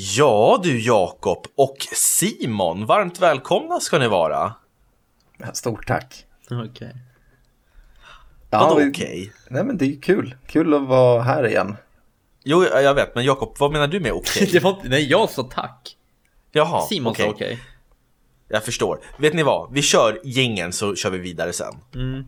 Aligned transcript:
Ja 0.00 0.60
du 0.62 0.80
Jakob 0.80 1.46
och 1.54 1.76
Simon, 1.92 2.86
varmt 2.86 3.20
välkomna 3.20 3.80
ska 3.80 3.98
ni 3.98 4.08
vara. 4.08 4.54
Stort 5.52 5.86
tack. 5.86 6.26
Okej. 6.50 6.70
Okay. 6.70 6.88
Ja, 8.50 8.58
Vadå 8.58 8.74
okej? 8.74 8.88
Okay? 8.88 9.30
Nej 9.48 9.64
men 9.64 9.76
det 9.78 9.84
är 9.84 10.00
kul. 10.00 10.36
Kul 10.46 10.74
att 10.74 10.88
vara 10.88 11.22
här 11.22 11.46
igen. 11.46 11.76
Jo, 12.44 12.64
jag 12.64 12.94
vet, 12.94 13.14
men 13.14 13.24
Jakob, 13.24 13.56
vad 13.58 13.72
menar 13.72 13.86
du 13.86 14.00
med 14.00 14.12
okej? 14.12 14.56
Inte, 14.56 14.76
nej, 14.84 15.10
jag 15.10 15.30
sa 15.30 15.42
tack. 15.42 15.96
Jaha, 16.52 16.86
Simon 16.86 17.10
okej. 17.10 17.24
sa 17.24 17.30
okej. 17.30 17.58
Jag 18.48 18.64
förstår. 18.64 19.00
Vet 19.18 19.34
ni 19.34 19.42
vad? 19.42 19.72
Vi 19.72 19.82
kör 19.82 20.20
gängen 20.24 20.72
så 20.72 20.94
kör 20.94 21.10
vi 21.10 21.18
vidare 21.18 21.52
sen. 21.52 21.74
Mm. 21.94 22.24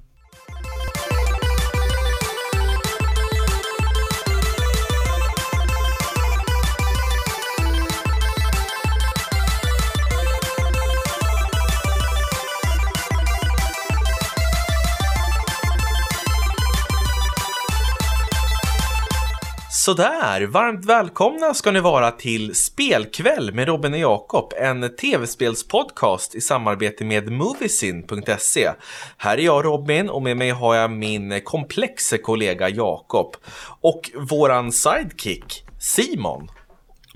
Sådär, 19.85 20.47
varmt 20.47 20.85
välkomna 20.85 21.55
ska 21.55 21.71
ni 21.71 21.81
vara 21.81 22.11
till 22.11 22.55
Spelkväll 22.55 23.55
med 23.55 23.69
Robin 23.69 23.93
och 23.93 23.99
Jakob, 23.99 24.53
en 24.57 24.97
tv-spelspodcast 24.97 26.35
i 26.35 26.41
samarbete 26.41 27.05
med 27.05 27.33
Moviesin.se. 27.33 28.71
Här 29.17 29.39
är 29.39 29.43
jag 29.43 29.65
Robin 29.65 30.11
och 30.11 30.23
med 30.23 30.37
mig 30.37 30.51
har 30.51 30.75
jag 30.75 30.91
min 30.91 31.41
komplexe 31.45 32.19
kollega 32.19 32.69
Jakob 32.69 33.37
och 33.81 34.11
våran 34.31 34.73
sidekick 34.73 35.65
Simon. 35.79 36.49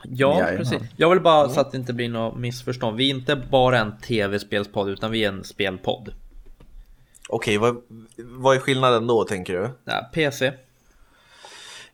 Ja, 0.05 0.39
Jajamän. 0.39 0.57
precis. 0.57 0.83
Jag 0.97 1.11
vill 1.11 1.21
bara 1.21 1.49
så 1.49 1.61
att 1.61 1.73
det 1.73 1.79
inte 1.79 1.93
blir 1.93 2.09
något 2.09 2.39
missförstånd. 2.39 2.97
Vi 2.97 3.11
är 3.11 3.15
inte 3.15 3.37
bara 3.37 3.79
en 3.79 3.99
tv-spelspodd 3.99 4.89
utan 4.89 5.11
vi 5.11 5.25
är 5.25 5.29
en 5.29 5.45
spelpodd. 5.45 6.15
Okej, 7.29 7.59
vad, 7.59 7.77
vad 8.17 8.57
är 8.57 8.61
skillnaden 8.61 9.07
då 9.07 9.25
tänker 9.25 9.53
du? 9.53 9.71
Ja, 9.85 10.11
PC. 10.15 10.53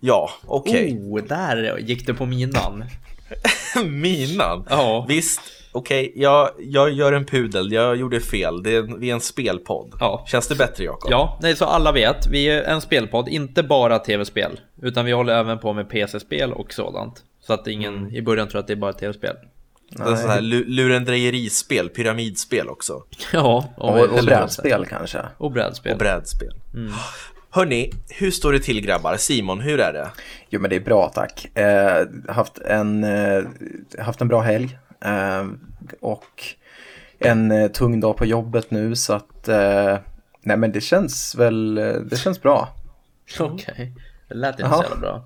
Ja, 0.00 0.30
okej. 0.46 0.98
Oh, 1.00 1.20
där 1.22 1.78
gick 1.78 2.06
det 2.06 2.14
på 2.14 2.26
minan. 2.26 2.84
Minan? 3.84 4.66
Ja. 4.70 5.04
Visst, 5.08 5.40
okej, 5.72 6.12
jag, 6.16 6.50
jag 6.58 6.90
gör 6.92 7.12
en 7.12 7.24
pudel, 7.26 7.72
jag 7.72 7.96
gjorde 7.96 8.20
fel. 8.20 8.62
Det 8.62 8.74
är, 8.74 8.78
en- 8.78 9.00
vi 9.00 9.10
är 9.10 9.14
en 9.14 9.20
spelpodd. 9.20 9.94
Ja. 10.00 10.24
Känns 10.28 10.48
det 10.48 10.54
bättre 10.54 10.84
Jakob? 10.84 11.10
Ja, 11.10 11.38
nej, 11.42 11.56
så 11.56 11.64
alla 11.64 11.92
vet. 11.92 12.26
Vi 12.26 12.48
är 12.48 12.62
en 12.62 12.80
spelpodd, 12.80 13.28
inte 13.28 13.62
bara 13.62 13.98
tv-spel. 13.98 14.60
Utan 14.82 15.04
vi 15.04 15.12
håller 15.12 15.34
även 15.34 15.58
på 15.58 15.72
med 15.72 15.88
PC-spel 15.90 16.52
och 16.52 16.72
sådant. 16.72 17.22
Så 17.40 17.52
att 17.52 17.66
ingen 17.66 18.14
i 18.14 18.22
början 18.22 18.48
tror 18.48 18.60
att 18.60 18.66
det 18.66 18.72
är 18.72 18.76
bara 18.76 18.92
tv-spel. 18.92 19.36
Det 19.90 20.02
är 20.02 20.16
sån 20.16 20.30
här 20.30 20.40
lu- 20.40 20.64
lurendrejerispel, 20.66 21.88
pyramidspel 21.88 22.68
också. 22.68 23.02
Ja, 23.32 23.64
Och, 23.76 23.90
och 23.90 23.98
eller- 23.98 24.22
brädspel 24.22 24.86
kanske. 24.86 25.18
Och 25.38 25.52
brädspel. 25.52 25.92
Och 25.92 25.98
brädspel. 25.98 26.52
Hörni, 27.50 27.90
hur 28.08 28.30
står 28.30 28.52
det 28.52 28.60
till 28.60 28.80
grabbar? 28.80 29.16
Simon, 29.16 29.60
hur 29.60 29.80
är 29.80 29.92
det? 29.92 30.10
Jo 30.48 30.60
men 30.60 30.70
det 30.70 30.76
är 30.76 30.80
bra 30.80 31.08
tack. 31.14 31.58
Eh, 31.58 32.06
haft, 32.28 32.58
en, 32.58 33.04
eh, 33.04 33.42
haft 33.98 34.20
en 34.20 34.28
bra 34.28 34.40
helg. 34.40 34.78
Eh, 35.00 35.46
och 36.00 36.44
en 37.18 37.50
eh, 37.50 37.68
tung 37.70 38.00
dag 38.00 38.16
på 38.16 38.26
jobbet 38.26 38.70
nu 38.70 38.96
så 38.96 39.12
att 39.12 39.48
eh, 39.48 39.98
nej 40.40 40.56
men 40.56 40.72
det 40.72 40.80
känns 40.80 41.34
väl, 41.34 41.78
eh, 41.78 41.92
det 41.92 42.16
känns 42.16 42.42
bra. 42.42 42.68
Okej. 43.40 43.92
Det 44.28 44.34
lät 44.34 44.50
inte 44.54 44.62
Jaha. 44.62 44.76
så 44.76 44.82
jävla 44.82 44.96
bra. 44.96 45.24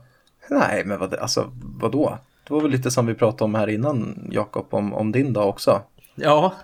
Nej 0.51 0.85
men 0.85 0.99
vad, 0.99 1.15
alltså 1.15 1.53
vadå? 1.63 2.19
Det 2.49 2.55
var 2.55 2.61
väl 2.61 2.71
lite 2.71 2.91
som 2.91 3.07
vi 3.07 3.15
pratade 3.15 3.45
om 3.45 3.55
här 3.55 3.69
innan 3.69 4.29
Jakob 4.33 4.67
om, 4.71 4.95
om 4.95 5.13
din 5.13 5.33
dag 5.33 5.49
också. 5.49 5.83
Ja, 6.15 6.55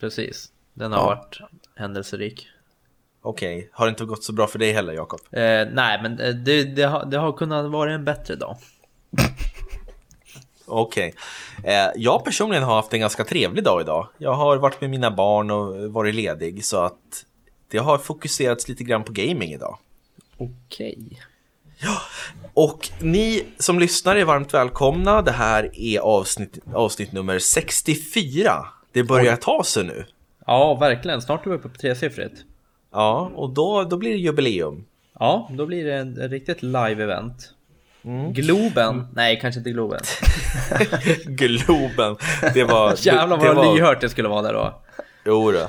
precis. 0.00 0.48
Den 0.74 0.92
har 0.92 0.98
Ja. 0.98 1.04
varit 1.06 1.40
händelserik. 1.76 2.46
Okej, 3.24 3.68
har 3.72 3.86
det 3.86 3.90
inte 3.90 4.04
gått 4.04 4.24
så 4.24 4.32
bra 4.32 4.46
för 4.46 4.58
dig 4.58 4.72
heller 4.72 4.92
Jakob? 4.92 5.20
Eh, 5.30 5.66
nej, 5.72 6.02
men 6.02 6.20
eh, 6.20 6.34
det, 6.34 6.64
det, 6.64 6.82
har, 6.82 7.04
det 7.04 7.18
har 7.18 7.32
kunnat 7.32 7.70
vara 7.70 7.92
en 7.92 8.04
bättre 8.04 8.36
dag. 8.36 8.56
Okej. 10.66 11.14
Eh, 11.64 11.90
jag 11.96 12.24
personligen 12.24 12.64
har 12.64 12.74
haft 12.74 12.92
en 12.92 13.00
ganska 13.00 13.24
trevlig 13.24 13.64
dag 13.64 13.80
idag. 13.80 14.08
Jag 14.18 14.34
har 14.34 14.56
varit 14.56 14.80
med 14.80 14.90
mina 14.90 15.10
barn 15.10 15.50
och 15.50 15.92
varit 15.92 16.14
ledig 16.14 16.64
så 16.64 16.76
att 16.84 17.24
det 17.68 17.78
har 17.78 17.98
fokuserats 17.98 18.68
lite 18.68 18.84
grann 18.84 19.04
på 19.04 19.12
gaming 19.12 19.52
idag. 19.52 19.78
Okej. 20.38 21.20
Och 22.54 22.88
ni 23.00 23.44
som 23.58 23.78
lyssnar 23.78 24.16
är 24.16 24.24
varmt 24.24 24.54
välkomna. 24.54 25.22
Det 25.22 25.32
här 25.32 25.70
är 25.72 25.98
avsnitt, 25.98 26.58
avsnitt 26.74 27.12
nummer 27.12 27.38
64. 27.38 28.66
Det 28.92 29.04
börjar 29.04 29.36
ta 29.36 29.64
sig 29.64 29.84
nu. 29.84 30.04
Ja, 30.46 30.74
verkligen. 30.74 31.22
Snart 31.22 31.46
är 31.46 31.50
vi 31.50 31.56
uppe 31.56 31.68
på 31.68 31.78
tresiffrigt. 31.78 32.44
Ja, 32.92 33.30
och 33.34 33.50
då, 33.50 33.84
då 33.84 33.96
blir 33.96 34.10
det 34.10 34.18
jubileum. 34.18 34.84
Ja, 35.18 35.48
då 35.52 35.66
blir 35.66 35.84
det 35.84 35.94
en, 35.94 36.20
en 36.20 36.30
riktigt 36.30 36.62
live-event. 36.62 37.34
Mm. 38.04 38.32
Globen? 38.32 39.06
Nej, 39.14 39.38
kanske 39.40 39.58
inte 39.58 39.70
Globen. 39.70 40.00
Globen. 41.24 42.16
Det 42.54 42.64
var... 42.64 42.94
Jävlar 43.06 43.36
det, 43.36 43.42
det 43.42 43.54
vad 43.54 43.66
var, 43.66 43.74
lyhört 43.74 44.00
det 44.00 44.08
skulle 44.08 44.28
vara 44.28 44.42
där 44.42 44.52
då. 44.52 44.82
Jo 45.24 45.52
då. 45.52 45.68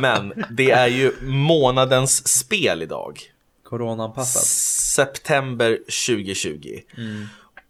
Men 0.00 0.44
det 0.50 0.70
är 0.70 0.86
ju 0.86 1.12
månadens 1.22 2.28
spel 2.28 2.82
idag. 2.82 3.20
Coronaanpassat. 3.62 4.42
September 4.42 5.78
2020. 6.06 6.80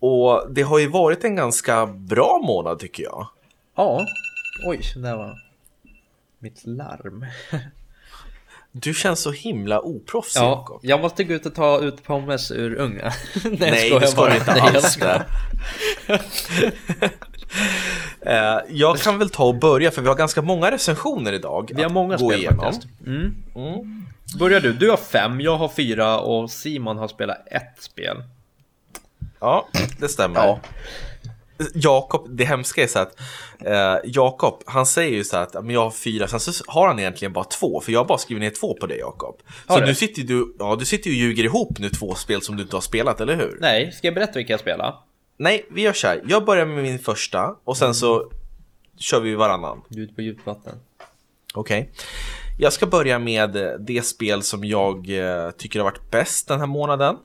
Och 0.01 0.47
det 0.51 0.63
har 0.63 0.79
ju 0.79 0.89
varit 0.89 1.25
en 1.25 1.37
ganska 1.37 1.87
bra 1.87 2.41
månad 2.47 2.79
tycker 2.79 3.03
jag. 3.03 3.29
Ja. 3.77 4.07
Oj, 4.67 4.81
där 4.97 5.17
var 5.17 5.43
mitt 6.39 6.67
larm. 6.67 7.27
Du 8.73 8.95
känns 8.95 9.21
så 9.21 9.31
himla 9.31 9.81
oproffsig 9.81 10.41
Ja, 10.41 10.79
jag 10.83 11.01
måste 11.01 11.25
gå 11.25 11.35
ut 11.35 11.47
och 11.47 11.55
ta 11.55 11.81
ut 11.81 12.05
pommes 12.05 12.51
ur 12.51 12.75
ugnen. 12.75 13.13
Nej, 13.45 13.57
Nej, 13.71 13.89
jag 13.89 14.01
det 14.01 14.07
ska 14.07 14.27
du 14.29 14.35
inte 14.37 14.53
alls 14.53 14.97
det. 14.97 15.23
Eh, 18.21 18.59
jag 18.69 18.99
kan 18.99 19.19
väl 19.19 19.31
ta 19.31 19.45
och 19.45 19.55
börja 19.55 19.91
för 19.91 20.03
vi 20.03 20.09
har 20.09 20.15
ganska 20.15 20.43
många 20.43 20.71
recensioner 20.71 21.33
idag. 21.33 21.71
Vi 21.75 21.83
har 21.83 21.91
många 21.91 22.19
spel 22.19 22.33
igenom. 22.39 22.59
faktiskt. 22.61 22.87
Mm. 23.07 23.35
Mm. 23.55 24.07
Börjar 24.39 24.61
du? 24.61 24.73
Du 24.73 24.91
har 24.91 24.97
fem, 24.97 25.41
jag 25.41 25.57
har 25.57 25.69
fyra 25.69 26.19
och 26.21 26.51
Simon 26.51 26.99
har 26.99 27.09
spelat 27.09 27.47
ett 27.47 27.77
spel. 27.83 28.17
Ja, 29.41 29.69
det 29.99 30.09
stämmer. 30.09 30.41
Ja. 30.41 30.61
Jakob, 31.75 32.27
det 32.31 32.45
hemska 32.45 32.83
är 32.83 32.87
så 32.87 32.99
att 32.99 33.21
eh, 33.61 33.97
Jakob, 34.05 34.63
han 34.67 34.87
säger 34.87 35.17
ju 35.17 35.25
så 35.25 35.37
att 35.37 35.55
men 35.55 35.71
jag 35.71 35.85
har 35.85 35.91
fyra, 35.91 36.29
sen 36.29 36.41
så 36.41 36.65
har 36.67 36.89
han 36.89 36.99
egentligen 36.99 37.33
bara 37.33 37.45
två, 37.45 37.81
för 37.81 37.93
jag 37.93 38.01
har 38.01 38.05
bara 38.05 38.19
skrivit 38.19 38.43
ner 38.43 38.51
två 38.51 38.75
på 38.75 38.87
dig 38.87 38.99
Jakob. 38.99 39.43
Så 39.69 39.81
du? 39.81 39.95
sitter 39.95 40.23
du, 40.23 40.57
ja, 40.59 40.77
du 40.79 40.85
sitter 40.85 41.11
ju 41.11 41.17
och 41.17 41.29
ljuger 41.29 41.45
ihop 41.45 41.79
nu 41.79 41.89
två 41.89 42.15
spel 42.15 42.43
som 42.43 42.57
du 42.57 42.63
inte 42.63 42.77
har 42.77 42.81
spelat, 42.81 43.21
eller 43.21 43.37
hur? 43.37 43.59
Nej, 43.61 43.93
ska 43.93 44.07
jag 44.07 44.15
berätta 44.15 44.33
vilka 44.33 44.53
jag 44.53 44.61
spelar? 44.61 44.95
Nej, 45.37 45.67
vi 45.71 45.83
gör 45.83 45.93
så 45.93 46.07
här. 46.07 46.23
Jag 46.29 46.45
börjar 46.45 46.67
med 46.67 46.83
min 46.83 46.99
första 46.99 47.57
och 47.65 47.77
sen 47.77 47.95
så 47.95 48.31
kör 48.99 49.21
vi 49.21 49.35
varannan. 49.35 49.83
Ut 49.91 50.17
på 50.17 50.23
djupt 50.23 50.47
vatten. 50.47 50.75
Okej. 51.55 51.91
Jag 52.59 52.73
ska 52.73 52.87
börja 52.87 53.19
med 53.19 53.77
det 53.81 54.07
spel 54.07 54.43
som 54.43 54.65
jag 54.65 55.11
eh, 55.11 55.51
tycker 55.51 55.79
har 55.79 55.85
varit 55.85 56.11
bäst 56.11 56.49
den 56.49 56.61
här 56.61 56.67
månaden. 56.67 57.17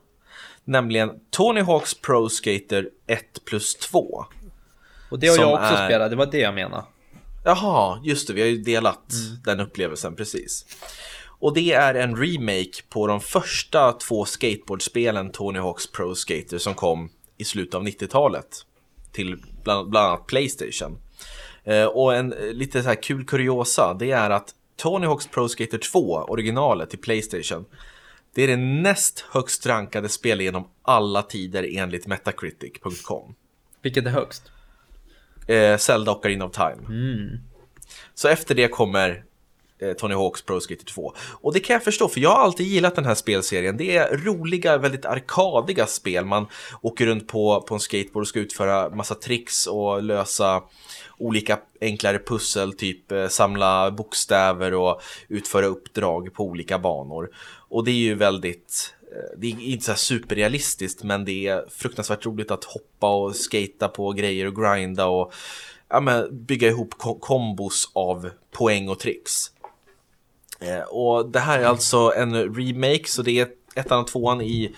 Nämligen 0.68 1.10
Tony 1.30 1.60
Hawks 1.60 1.94
Pro 1.94 2.28
Skater 2.28 2.88
1 3.06 3.44
plus 3.44 3.74
2. 3.74 4.24
Och 5.10 5.18
det 5.18 5.28
har 5.28 5.36
jag 5.36 5.52
också 5.52 5.64
är- 5.74 5.88
spelat, 5.88 6.10
det 6.10 6.16
var 6.16 6.26
det 6.26 6.38
jag 6.38 6.54
menade. 6.54 6.84
Jaha, 7.44 8.00
just 8.04 8.28
det, 8.28 8.34
vi 8.34 8.40
har 8.40 8.48
ju 8.48 8.58
delat 8.58 9.12
den 9.44 9.60
upplevelsen 9.60 10.16
precis. 10.16 10.66
Och 11.40 11.54
det 11.54 11.72
är 11.72 11.94
en 11.94 12.16
remake 12.16 12.82
på 12.88 13.06
de 13.06 13.20
första 13.20 13.92
två 13.92 14.24
skateboardspelen 14.24 15.30
Tony 15.32 15.58
Hawks 15.58 15.92
Pro 15.92 16.14
Skater 16.14 16.58
som 16.58 16.74
kom 16.74 17.10
i 17.36 17.44
slutet 17.44 17.74
av 17.74 17.82
90-talet 17.86 18.48
till 19.12 19.36
bland, 19.64 19.90
bland 19.90 20.06
annat 20.06 20.26
Playstation. 20.26 20.98
Eh, 21.64 21.84
och 21.84 22.14
en 22.14 22.32
eh, 22.32 22.52
lite 22.52 22.82
så 22.82 22.88
här 22.88 23.02
kul 23.02 23.24
kuriosa, 23.24 23.96
det 23.98 24.10
är 24.10 24.30
att 24.30 24.54
Tony 24.76 25.06
Hawks 25.06 25.26
Pro 25.26 25.48
Skater 25.48 25.78
2, 25.78 26.00
originalet 26.28 26.90
till 26.90 26.98
Playstation, 26.98 27.64
det 28.38 28.44
är 28.44 28.48
det 28.48 28.56
näst 28.56 29.24
högst 29.30 29.66
rankade 29.66 30.08
spelet 30.08 30.44
genom 30.44 30.68
alla 30.82 31.22
tider 31.22 31.68
enligt 31.76 32.06
Metacritic.com. 32.06 33.34
Vilket 33.82 34.06
är 34.06 34.10
högst? 34.10 34.42
Eh, 35.46 35.76
Zelda 35.76 36.12
Ocarina 36.12 36.44
of 36.44 36.52
Time. 36.52 36.86
Mm. 36.88 37.38
Så 38.14 38.28
efter 38.28 38.54
det 38.54 38.68
kommer 38.68 39.24
eh, 39.78 39.92
Tony 39.92 40.14
Hawks 40.14 40.42
Pro 40.42 40.60
Skater 40.60 40.84
2. 40.84 41.14
Och 41.18 41.52
det 41.52 41.60
kan 41.60 41.74
jag 41.74 41.84
förstå, 41.84 42.08
för 42.08 42.20
jag 42.20 42.30
har 42.30 42.42
alltid 42.42 42.66
gillat 42.66 42.94
den 42.94 43.04
här 43.04 43.14
spelserien. 43.14 43.76
Det 43.76 43.96
är 43.96 44.16
roliga, 44.16 44.78
väldigt 44.78 45.04
arkadiga 45.04 45.86
spel. 45.86 46.24
Man 46.24 46.46
åker 46.82 47.06
runt 47.06 47.28
på, 47.28 47.64
på 47.68 47.74
en 47.74 47.80
skateboard 47.80 48.22
och 48.22 48.28
ska 48.28 48.40
utföra 48.40 48.90
massa 48.90 49.14
tricks 49.14 49.66
och 49.66 50.02
lösa 50.02 50.62
olika 51.18 51.58
enklare 51.80 52.18
pussel, 52.18 52.72
typ 52.72 53.12
eh, 53.12 53.28
samla 53.28 53.90
bokstäver 53.90 54.74
och 54.74 55.02
utföra 55.28 55.66
uppdrag 55.66 56.34
på 56.34 56.44
olika 56.44 56.78
banor. 56.78 57.30
Och 57.68 57.84
det 57.84 57.90
är 57.90 57.94
ju 57.94 58.14
väldigt 58.14 58.94
eh, 59.12 59.38
det 59.38 59.46
är 59.46 59.60
inte 59.60 59.84
så 59.84 59.94
superrealistiskt 59.94 61.02
men 61.02 61.24
det 61.24 61.46
är 61.46 61.64
fruktansvärt 61.70 62.26
roligt 62.26 62.50
att 62.50 62.64
hoppa 62.64 63.14
och 63.14 63.36
skata 63.36 63.88
på 63.88 64.12
grejer 64.12 64.46
och 64.46 64.56
grinda 64.56 65.06
och 65.06 65.32
ja, 65.88 66.00
men, 66.00 66.44
bygga 66.46 66.68
ihop 66.68 66.94
kombos 67.20 67.90
av 67.92 68.30
poäng 68.50 68.88
och 68.88 68.98
tricks. 68.98 69.52
Eh, 70.60 70.80
och 70.80 71.28
det 71.28 71.40
här 71.40 71.58
är 71.58 71.64
alltså 71.64 72.12
en 72.16 72.54
remake 72.54 73.04
så 73.08 73.22
det 73.22 73.40
är 73.40 73.48
ettan 73.74 74.00
och 74.00 74.06
tvåan 74.06 74.40
i 74.40 74.74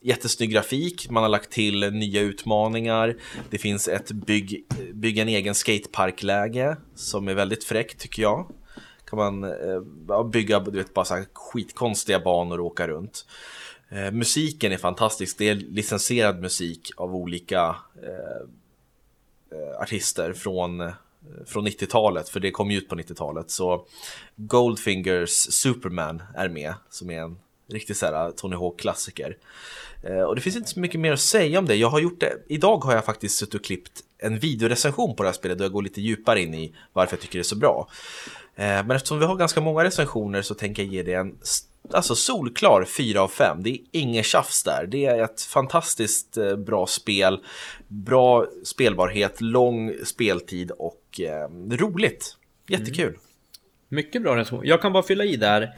jättesnygg 0.00 0.50
grafik, 0.50 1.10
man 1.10 1.22
har 1.22 1.30
lagt 1.30 1.50
till 1.50 1.92
nya 1.92 2.20
utmaningar. 2.20 3.16
Det 3.50 3.58
finns 3.58 3.88
ett 3.88 4.12
bygg, 4.12 4.64
bygga 4.94 5.22
en 5.22 5.28
egen 5.28 5.54
skateparkläge 5.54 6.76
som 6.94 7.28
är 7.28 7.34
väldigt 7.34 7.64
fräckt 7.64 8.00
tycker 8.00 8.22
jag. 8.22 8.46
Kan 9.04 9.16
man 9.16 9.44
eh, 9.44 10.24
bygga 10.24 10.60
du 10.60 10.78
vet, 10.78 10.94
bara 10.94 11.04
så 11.04 11.14
här 11.14 11.26
skitkonstiga 11.32 12.20
banor 12.20 12.60
och 12.60 12.66
åka 12.66 12.88
runt. 12.88 13.26
Eh, 13.88 14.10
musiken 14.10 14.72
är 14.72 14.76
fantastisk, 14.76 15.38
det 15.38 15.48
är 15.48 15.54
licensierad 15.54 16.40
musik 16.40 16.90
av 16.96 17.14
olika 17.14 17.76
eh, 18.02 18.42
eh 19.58 19.80
artister 19.80 20.32
från, 20.32 20.80
eh, 20.80 20.92
från 21.46 21.66
90-talet, 21.66 22.28
för 22.28 22.40
det 22.40 22.50
kom 22.50 22.70
ju 22.70 22.78
ut 22.78 22.88
på 22.88 22.96
90-talet. 22.96 23.50
Så 23.50 23.86
Goldfingers 24.36 25.30
Superman 25.30 26.22
är 26.34 26.48
med, 26.48 26.74
som 26.90 27.10
är 27.10 27.20
en 27.20 27.38
riktig 27.68 27.96
så 27.96 28.06
här 28.06 28.26
äh, 28.26 28.30
Tony 28.30 28.56
Hawk-klassiker. 28.56 29.36
Eh, 30.02 30.22
och 30.22 30.34
det 30.34 30.40
finns 30.40 30.56
inte 30.56 30.70
så 30.70 30.80
mycket 30.80 31.00
mer 31.00 31.12
att 31.12 31.20
säga 31.20 31.58
om 31.58 31.66
det. 31.66 31.76
Jag 31.76 31.90
har 31.90 32.00
gjort 32.00 32.20
det. 32.20 32.32
Idag 32.48 32.78
har 32.78 32.94
jag 32.94 33.04
faktiskt 33.04 33.38
suttit 33.38 33.54
och 33.54 33.64
klippt 33.64 34.00
en 34.18 34.38
videorecension 34.38 35.16
på 35.16 35.22
det 35.22 35.28
här 35.28 35.34
spelet 35.34 35.58
då 35.58 35.64
jag 35.64 35.72
går 35.72 35.82
lite 35.82 36.00
djupare 36.00 36.42
in 36.42 36.54
i 36.54 36.74
varför 36.92 37.16
jag 37.16 37.20
tycker 37.20 37.38
det 37.38 37.42
är 37.42 37.44
så 37.44 37.56
bra. 37.56 37.88
Eh, 38.56 38.64
men 38.64 38.90
eftersom 38.90 39.18
vi 39.18 39.24
har 39.24 39.36
ganska 39.36 39.60
många 39.60 39.84
recensioner 39.84 40.42
så 40.42 40.54
tänker 40.54 40.82
jag 40.82 40.92
ge 40.92 41.02
det 41.02 41.14
en 41.14 41.38
alltså 41.92 42.14
solklar 42.14 42.84
4 42.84 43.22
av 43.22 43.28
5. 43.28 43.62
Det 43.62 43.70
är 43.70 43.78
inget 43.90 44.26
tjafs 44.26 44.62
där. 44.62 44.86
Det 44.86 45.04
är 45.04 45.24
ett 45.24 45.42
fantastiskt 45.42 46.36
eh, 46.36 46.56
bra 46.56 46.86
spel, 46.86 47.44
bra 47.88 48.46
spelbarhet, 48.64 49.40
lång 49.40 49.94
speltid 50.04 50.70
och 50.70 51.20
eh, 51.20 51.48
roligt. 51.76 52.36
Jättekul. 52.68 53.08
Mm. 53.08 53.20
Mycket 53.88 54.22
bra 54.22 54.36
recension. 54.36 54.66
Jag 54.66 54.82
kan 54.82 54.92
bara 54.92 55.02
fylla 55.02 55.24
i 55.24 55.36
där. 55.36 55.72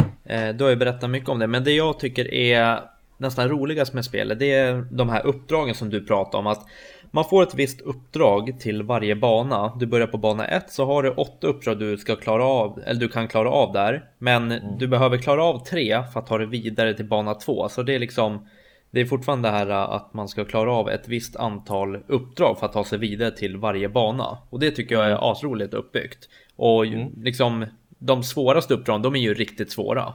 Du 0.53 0.65
har 0.65 0.71
ju 0.71 0.77
berättat 0.77 1.11
mycket 1.11 1.29
om 1.29 1.39
det, 1.39 1.47
men 1.47 1.65
det 1.65 1.73
jag 1.73 1.99
tycker 1.99 2.35
är 2.35 2.81
nästan 3.21 3.49
roligast 3.49 3.93
med 3.93 4.05
spelet 4.05 4.39
det 4.39 4.53
är 4.53 4.87
de 4.91 5.09
här 5.09 5.27
uppdragen 5.27 5.75
som 5.75 5.91
du 5.91 6.05
pratar 6.07 6.39
om. 6.39 6.47
Att 6.47 6.67
man 7.11 7.25
får 7.25 7.43
ett 7.43 7.55
visst 7.55 7.81
uppdrag 7.81 8.61
till 8.61 8.83
varje 8.83 9.17
bana. 9.17 9.77
Du 9.79 9.87
börjar 9.87 10.07
på 10.07 10.19
bana 10.19 10.47
1 10.47 10.71
så 10.71 10.85
har 10.85 11.03
du 11.03 11.11
åtta 11.11 11.47
uppdrag 11.47 11.79
du 11.79 11.97
ska 11.97 12.17
klara 12.17 12.45
av, 12.45 12.83
eller 12.87 13.01
du 13.01 13.09
kan 13.09 13.29
klara 13.29 13.51
av 13.51 13.73
där. 13.73 14.05
Men 14.19 14.53
mm. 14.53 14.79
du 14.79 14.87
behöver 14.87 15.19
klara 15.19 15.45
av 15.45 15.65
tre 15.65 16.03
för 16.13 16.21
att 16.21 16.27
ta 16.27 16.39
dig 16.39 16.47
vidare 16.47 16.95
till 16.95 17.09
bana 17.09 17.35
2. 17.35 17.69
Så 17.69 17.83
det 17.83 17.95
är 17.95 17.99
liksom 17.99 18.47
det 18.91 19.01
är 19.01 19.05
fortfarande 19.05 19.49
det 19.49 19.53
här 19.53 19.69
att 19.69 20.15
man 20.15 20.29
ska 20.29 20.45
klara 20.45 20.73
av 20.73 20.91
ett 20.91 21.09
visst 21.09 21.37
antal 21.37 21.97
uppdrag 22.07 22.59
för 22.59 22.67
att 22.67 22.73
ta 22.73 22.85
sig 22.85 22.99
vidare 22.99 23.31
till 23.31 23.57
varje 23.57 23.89
bana. 23.89 24.39
Och 24.51 24.61
det 24.61 24.71
tycker 24.71 24.95
jag 24.95 25.05
är 25.05 25.11
mm. 25.11 25.23
asroligt 25.23 25.75
uppbyggt. 25.75 26.29
Och 26.57 26.87
mm. 26.87 27.23
liksom 27.23 27.67
de 28.01 28.23
svåraste 28.23 28.75
uppdragen, 28.75 29.03
de 29.03 29.17
är 29.17 29.21
ju 29.21 29.35
riktigt 29.35 29.73
svåra. 29.73 30.15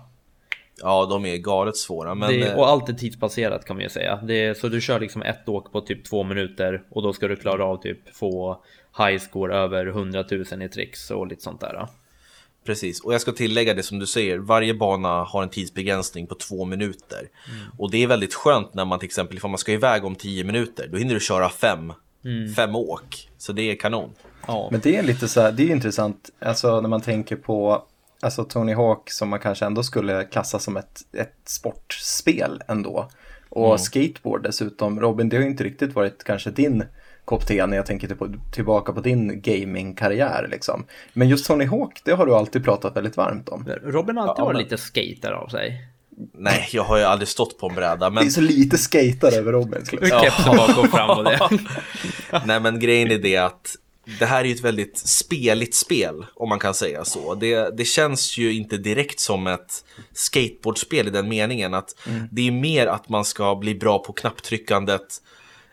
Ja, 0.81 1.05
de 1.05 1.25
är 1.25 1.37
galet 1.37 1.77
svåra. 1.77 2.15
Men... 2.15 2.29
Det, 2.29 2.55
och 2.55 2.67
allt 2.69 2.89
är 2.89 2.93
tidsbaserat 2.93 3.65
kan 3.65 3.75
man 3.75 3.83
ju 3.83 3.89
säga. 3.89 4.19
Det, 4.23 4.57
så 4.57 4.67
du 4.67 4.81
kör 4.81 4.99
liksom 4.99 5.21
ett 5.21 5.49
åk 5.49 5.71
på 5.71 5.81
typ 5.81 6.05
två 6.05 6.23
minuter 6.23 6.83
och 6.89 7.03
då 7.03 7.13
ska 7.13 7.27
du 7.27 7.35
klara 7.35 7.65
av 7.65 7.77
typ 7.81 8.15
få 8.15 8.63
high 8.97 9.19
score 9.19 9.55
över 9.55 9.87
100 9.87 10.25
000 10.31 10.61
i 10.63 10.69
tricks 10.69 11.11
och 11.11 11.27
lite 11.27 11.43
sånt 11.43 11.61
där. 11.61 11.87
Precis, 12.65 13.01
och 13.01 13.13
jag 13.13 13.21
ska 13.21 13.31
tillägga 13.31 13.73
det 13.73 13.83
som 13.83 13.99
du 13.99 14.07
säger, 14.07 14.37
varje 14.37 14.73
bana 14.73 15.23
har 15.23 15.43
en 15.43 15.49
tidsbegränsning 15.49 16.27
på 16.27 16.35
två 16.35 16.65
minuter. 16.65 17.19
Mm. 17.19 17.71
Och 17.77 17.91
det 17.91 18.03
är 18.03 18.07
väldigt 18.07 18.33
skönt 18.33 18.73
när 18.73 18.85
man 18.85 18.99
till 18.99 19.05
exempel, 19.05 19.37
ifall 19.37 19.51
man 19.51 19.57
ska 19.57 19.71
iväg 19.71 20.05
om 20.05 20.15
tio 20.15 20.43
minuter, 20.43 20.87
då 20.91 20.97
hinner 20.97 21.13
du 21.13 21.19
köra 21.19 21.49
fem, 21.49 21.93
mm. 22.25 22.53
fem 22.53 22.75
åk. 22.75 23.29
Så 23.37 23.53
det 23.53 23.71
är 23.71 23.75
kanon. 23.75 24.11
Ja. 24.47 24.67
Men 24.71 24.79
det 24.83 24.95
är 24.95 25.03
lite 25.03 25.27
så 25.27 25.41
här, 25.41 25.51
det 25.51 25.63
är 25.63 25.71
intressant, 25.71 26.29
alltså 26.39 26.81
när 26.81 26.89
man 26.89 27.01
tänker 27.01 27.35
på 27.35 27.83
alltså 28.19 28.43
Tony 28.43 28.73
Hawk 28.73 29.09
som 29.09 29.29
man 29.29 29.39
kanske 29.39 29.65
ändå 29.65 29.83
skulle 29.83 30.23
klassa 30.23 30.59
som 30.59 30.77
ett, 30.77 31.01
ett 31.13 31.35
sportspel 31.45 32.63
ändå. 32.67 33.09
Och 33.49 33.65
mm. 33.65 33.77
skateboard 33.77 34.43
dessutom. 34.43 34.99
Robin, 34.99 35.29
det 35.29 35.35
har 35.35 35.43
ju 35.43 35.49
inte 35.49 35.63
riktigt 35.63 35.95
varit 35.95 36.23
kanske 36.23 36.51
din 36.51 36.83
kopp 37.25 37.47
te 37.47 37.65
när 37.65 37.77
jag 37.77 37.85
tänker 37.85 38.17
tillbaka 38.51 38.93
på 38.93 39.01
din 39.01 39.41
gamingkarriär 39.41 40.47
liksom. 40.51 40.85
Men 41.13 41.29
just 41.29 41.47
Tony 41.47 41.65
Hawk, 41.65 42.01
det 42.03 42.11
har 42.11 42.25
du 42.25 42.35
alltid 42.35 42.63
pratat 42.63 42.97
väldigt 42.97 43.17
varmt 43.17 43.49
om. 43.49 43.67
Robin 43.83 44.17
har 44.17 44.27
alltid 44.27 44.41
ja, 44.41 44.45
varit 44.45 44.55
men... 44.55 44.63
lite 44.63 44.77
skater 44.77 45.31
av 45.31 45.47
sig. 45.47 45.87
Nej, 46.33 46.67
jag 46.71 46.83
har 46.83 46.97
ju 46.97 47.03
aldrig 47.03 47.27
stått 47.27 47.59
på 47.59 47.69
en 47.69 47.75
bräda. 47.75 48.09
Men... 48.09 48.23
Det 48.23 48.29
är 48.29 48.31
så 48.31 48.41
lite 48.41 48.77
skater 48.77 49.37
över 49.37 49.51
Robin. 49.51 49.85
Kepsen 49.85 50.57
bakom 50.57 50.87
fram 50.87 51.17
och 51.17 51.23
det. 51.23 51.39
Nej, 52.45 52.59
men 52.59 52.79
grejen 52.79 53.11
är 53.11 53.17
det 53.17 53.37
att 53.37 53.75
det 54.19 54.25
här 54.25 54.39
är 54.39 54.45
ju 54.45 54.53
ett 54.53 54.61
väldigt 54.61 54.97
speligt 54.97 55.75
spel, 55.75 56.25
om 56.35 56.49
man 56.49 56.59
kan 56.59 56.73
säga 56.73 57.05
så. 57.05 57.35
Det, 57.35 57.77
det 57.77 57.85
känns 57.85 58.37
ju 58.37 58.53
inte 58.53 58.77
direkt 58.77 59.19
som 59.19 59.47
ett 59.47 59.85
skateboardspel 60.13 61.07
i 61.07 61.11
den 61.11 61.29
meningen 61.29 61.73
att 61.73 62.07
mm. 62.07 62.27
det 62.31 62.47
är 62.47 62.51
mer 62.51 62.87
att 62.87 63.09
man 63.09 63.25
ska 63.25 63.55
bli 63.55 63.75
bra 63.75 63.99
på 63.99 64.13
knapptryckandet. 64.13 65.21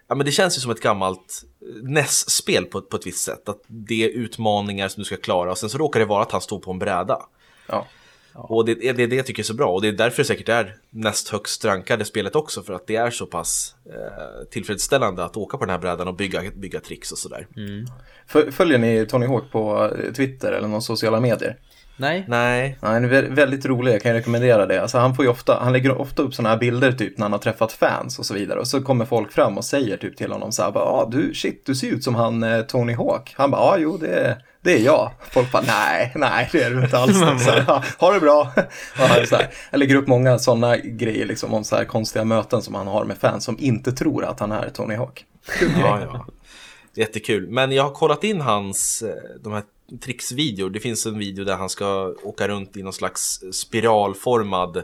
Ja, 0.09 0.15
men 0.15 0.27
det 0.27 0.33
känns 0.33 0.57
ju 0.57 0.61
som 0.61 0.71
ett 0.71 0.81
gammalt 0.81 1.45
NES-spel 1.83 2.65
på, 2.65 2.81
på 2.81 2.97
ett 2.97 3.07
visst 3.07 3.25
sätt. 3.25 3.49
Att 3.49 3.61
det 3.67 4.05
är 4.05 4.09
utmaningar 4.09 4.89
som 4.89 5.01
du 5.01 5.05
ska 5.05 5.17
klara 5.17 5.51
och 5.51 5.59
sen 5.59 5.71
så 5.71 5.79
råkar 5.79 6.01
det 6.01 6.07
vara 6.07 6.23
att 6.23 6.33
han 6.33 6.41
står 6.41 6.59
på 6.59 6.71
en 6.71 6.79
bräda. 6.79 7.23
Ja. 7.67 7.87
Och 8.35 8.65
det 8.65 8.73
är 8.89 8.93
det, 8.93 9.07
det 9.07 9.17
jag 9.17 9.27
tycker 9.27 9.43
är 9.43 9.45
så 9.45 9.55
bra 9.55 9.73
och 9.73 9.83
det 9.83 9.89
är 9.89 9.93
därför 9.93 10.23
det 10.23 10.27
säkert 10.27 10.49
är 10.49 10.77
näst 10.91 11.29
högst 11.29 11.65
rankade 11.65 12.05
spelet 12.05 12.37
också 12.37 12.63
för 12.63 12.75
att 12.75 12.87
det 12.87 12.97
är 12.97 13.11
så 13.11 13.27
pass 13.27 13.75
eh, 13.87 14.49
tillfredsställande 14.51 15.25
att 15.25 15.37
åka 15.37 15.59
på 15.59 15.65
den 15.65 15.71
här 15.71 15.79
brädan 15.79 16.09
och 16.09 16.17
bygga, 16.17 16.43
bygga 16.55 16.81
tricks 16.81 17.13
och 17.13 17.19
sådär. 17.19 17.47
Mm. 17.57 17.87
Följer 18.53 18.79
ni 18.79 19.07
Tony 19.07 19.27
Hawk 19.27 19.53
på 19.53 19.91
eh, 19.99 20.13
Twitter 20.13 20.53
eller 20.53 20.69
någon 20.69 20.83
sociala 20.83 21.21
medier? 21.21 21.57
Nej. 21.97 22.25
Nej. 22.29 22.79
Han 22.81 23.05
är 23.05 23.29
väldigt 23.29 23.67
rolig, 23.67 23.93
jag 23.93 24.03
kan 24.03 24.13
rekommendera 24.13 24.67
det. 24.67 24.83
Alltså 24.83 24.99
han, 24.99 25.15
får 25.15 25.29
ofta, 25.29 25.59
han 25.61 25.73
lägger 25.73 25.99
ofta 25.99 26.23
upp 26.23 26.35
sådana 26.35 26.49
här 26.49 26.59
bilder 26.59 26.93
typ 26.93 27.19
när 27.19 27.25
han 27.25 27.33
har 27.33 27.39
träffat 27.39 27.73
fans 27.73 28.19
och 28.19 28.27
så 28.27 28.35
vidare. 28.35 28.61
Och 28.61 28.69
så 28.69 28.83
kommer 28.83 29.05
folk 29.05 29.33
fram 29.33 29.59
och 29.59 29.65
säger 29.65 29.97
typ 29.97 30.17
till 30.17 30.33
honom 30.33 30.53
så 30.53 30.63
här, 30.63 30.73
ja 30.75 30.81
ah, 30.81 31.09
du 31.11 31.35
shit, 31.35 31.67
du 31.67 31.75
ser 31.75 31.87
ut 31.87 32.05
som 32.05 32.15
han 32.15 32.43
eh, 32.43 32.63
Tony 32.63 32.93
Hawk. 32.93 33.35
Han 33.37 33.51
bara, 33.51 33.61
ja 33.61 33.73
ah, 33.73 33.77
jo 33.79 33.97
det 33.97 34.43
det 34.63 34.73
är 34.73 34.79
jag. 34.79 35.11
Folk 35.31 35.53
bara, 35.53 35.63
nej, 35.67 36.13
nej 36.15 36.49
det 36.53 36.63
är 36.63 36.71
du 36.71 36.85
inte 36.85 36.99
alls. 36.99 37.19
så 37.45 37.51
här, 37.51 37.85
ha 37.99 38.13
det 38.13 38.21
bra. 38.21 38.53
så 39.27 39.37
här. 39.37 39.55
Jag 39.71 39.79
lägger 39.79 39.95
upp 39.95 40.07
många 40.07 40.39
sådana 40.39 40.77
grejer 40.77 41.27
liksom 41.27 41.55
om 41.55 41.65
så 41.65 41.77
här 41.77 41.85
konstiga 41.85 42.25
möten 42.25 42.63
som 42.63 42.75
han 42.75 42.87
har 42.87 43.05
med 43.05 43.19
fans 43.19 43.45
som 43.45 43.57
inte 43.59 43.93
tror 43.93 44.25
att 44.25 44.41
han 44.41 44.53
är 44.53 44.71
Tony 44.71 44.95
Hawk. 44.95 45.25
ja, 45.81 46.01
ja. 46.01 46.27
Jättekul. 46.95 47.49
Men 47.49 47.73
jag 47.73 47.83
har 47.83 47.91
kollat 47.91 48.25
in 48.25 48.41
hans, 48.41 49.03
eh, 49.03 49.41
de 49.41 49.53
här 49.53 49.63
tricksvideor. 50.01 50.71
Det 50.71 50.81
finns 50.81 51.07
en 51.07 51.19
video 51.19 51.45
där 51.45 51.57
han 51.57 51.69
ska 51.69 52.15
åka 52.23 52.49
runt 52.49 52.77
i 52.77 52.83
någon 52.83 52.93
slags 52.93 53.41
spiralformad, 53.53 54.77
eh, 54.77 54.83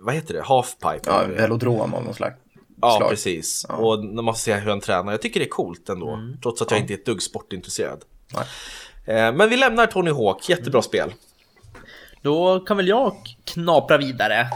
vad 0.00 0.14
heter 0.14 0.34
det, 0.34 0.42
halfpipe? 0.42 1.00
Ja, 1.04 1.24
velodrom 1.26 1.94
av 1.94 2.04
någon 2.04 2.14
slags. 2.14 2.36
Ja, 2.80 2.96
slag. 2.96 3.10
precis. 3.10 3.66
Ja. 3.68 3.74
Och 3.74 4.04
man 4.04 4.24
måste 4.24 4.42
se 4.42 4.54
hur 4.54 4.70
han 4.70 4.80
tränar. 4.80 5.12
Jag 5.12 5.22
tycker 5.22 5.40
det 5.40 5.46
är 5.46 5.50
coolt 5.50 5.88
ändå, 5.88 6.10
mm. 6.10 6.36
trots 6.42 6.62
att 6.62 6.70
jag 6.70 6.78
ja. 6.78 6.82
inte 6.82 6.94
är 6.94 6.98
ett 6.98 7.06
dugg 7.06 7.22
sportintresserad. 7.22 8.04
Nej. 8.34 8.44
Eh, 9.16 9.32
men 9.32 9.50
vi 9.50 9.56
lämnar 9.56 9.86
Tony 9.86 10.10
Hawk, 10.10 10.48
jättebra 10.48 10.78
mm. 10.78 10.82
spel. 10.82 11.12
Då 12.22 12.60
kan 12.60 12.76
väl 12.76 12.88
jag 12.88 13.16
knapra 13.44 13.96
vidare. 13.96 14.46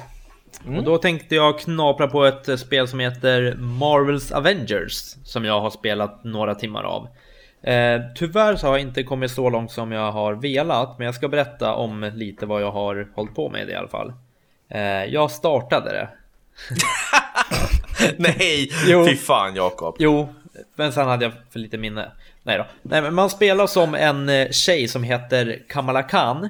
Mm. 0.67 0.79
Och 0.79 0.85
då 0.85 0.99
tänkte 0.99 1.35
jag 1.35 1.59
knapra 1.59 2.09
på 2.09 2.25
ett 2.25 2.61
spel 2.61 2.89
som 2.89 3.01
heter 3.01 3.55
Marvels 3.59 4.33
Avengers 4.33 5.17
som 5.25 5.45
jag 5.45 5.61
har 5.61 5.71
spelat 5.71 6.25
några 6.25 6.55
timmar 6.55 6.83
av. 6.83 7.09
Eh, 7.63 8.01
tyvärr 8.15 8.57
så 8.57 8.67
har 8.67 8.75
jag 8.75 8.81
inte 8.81 9.03
kommit 9.03 9.31
så 9.31 9.51
långt 9.51 9.73
som 9.73 9.93
jag 9.93 10.13
har 10.13 10.35
velat, 10.35 10.99
men 10.99 11.05
jag 11.05 11.15
ska 11.15 11.29
berätta 11.29 11.75
om 11.75 12.11
lite 12.15 12.47
vad 12.47 12.63
jag 12.63 12.71
har 12.71 13.09
hållit 13.15 13.35
på 13.35 13.51
med 13.51 13.69
i 13.69 13.75
alla 13.75 13.89
fall. 13.89 14.13
Eh, 14.69 15.05
jag 15.05 15.31
startade 15.31 15.93
det. 15.93 16.09
Nej, 18.17 18.73
jo. 18.87 19.07
fy 19.07 19.17
fan 19.17 19.55
Jakob. 19.55 19.97
Jo, 19.99 20.35
men 20.75 20.93
sen 20.93 21.09
hade 21.09 21.25
jag 21.25 21.33
för 21.51 21.59
lite 21.59 21.79
minne. 21.79 22.13
Nej 22.43 22.59
då. 22.59 22.67
Nej, 22.83 23.03
men 23.03 23.15
man 23.15 23.31
spelar 23.31 23.67
som 23.67 23.95
en 23.95 24.29
eh, 24.29 24.49
tjej 24.49 24.89
som 24.89 25.03
heter 25.03 25.63
Kamala 25.69 26.03
Khan. 26.03 26.49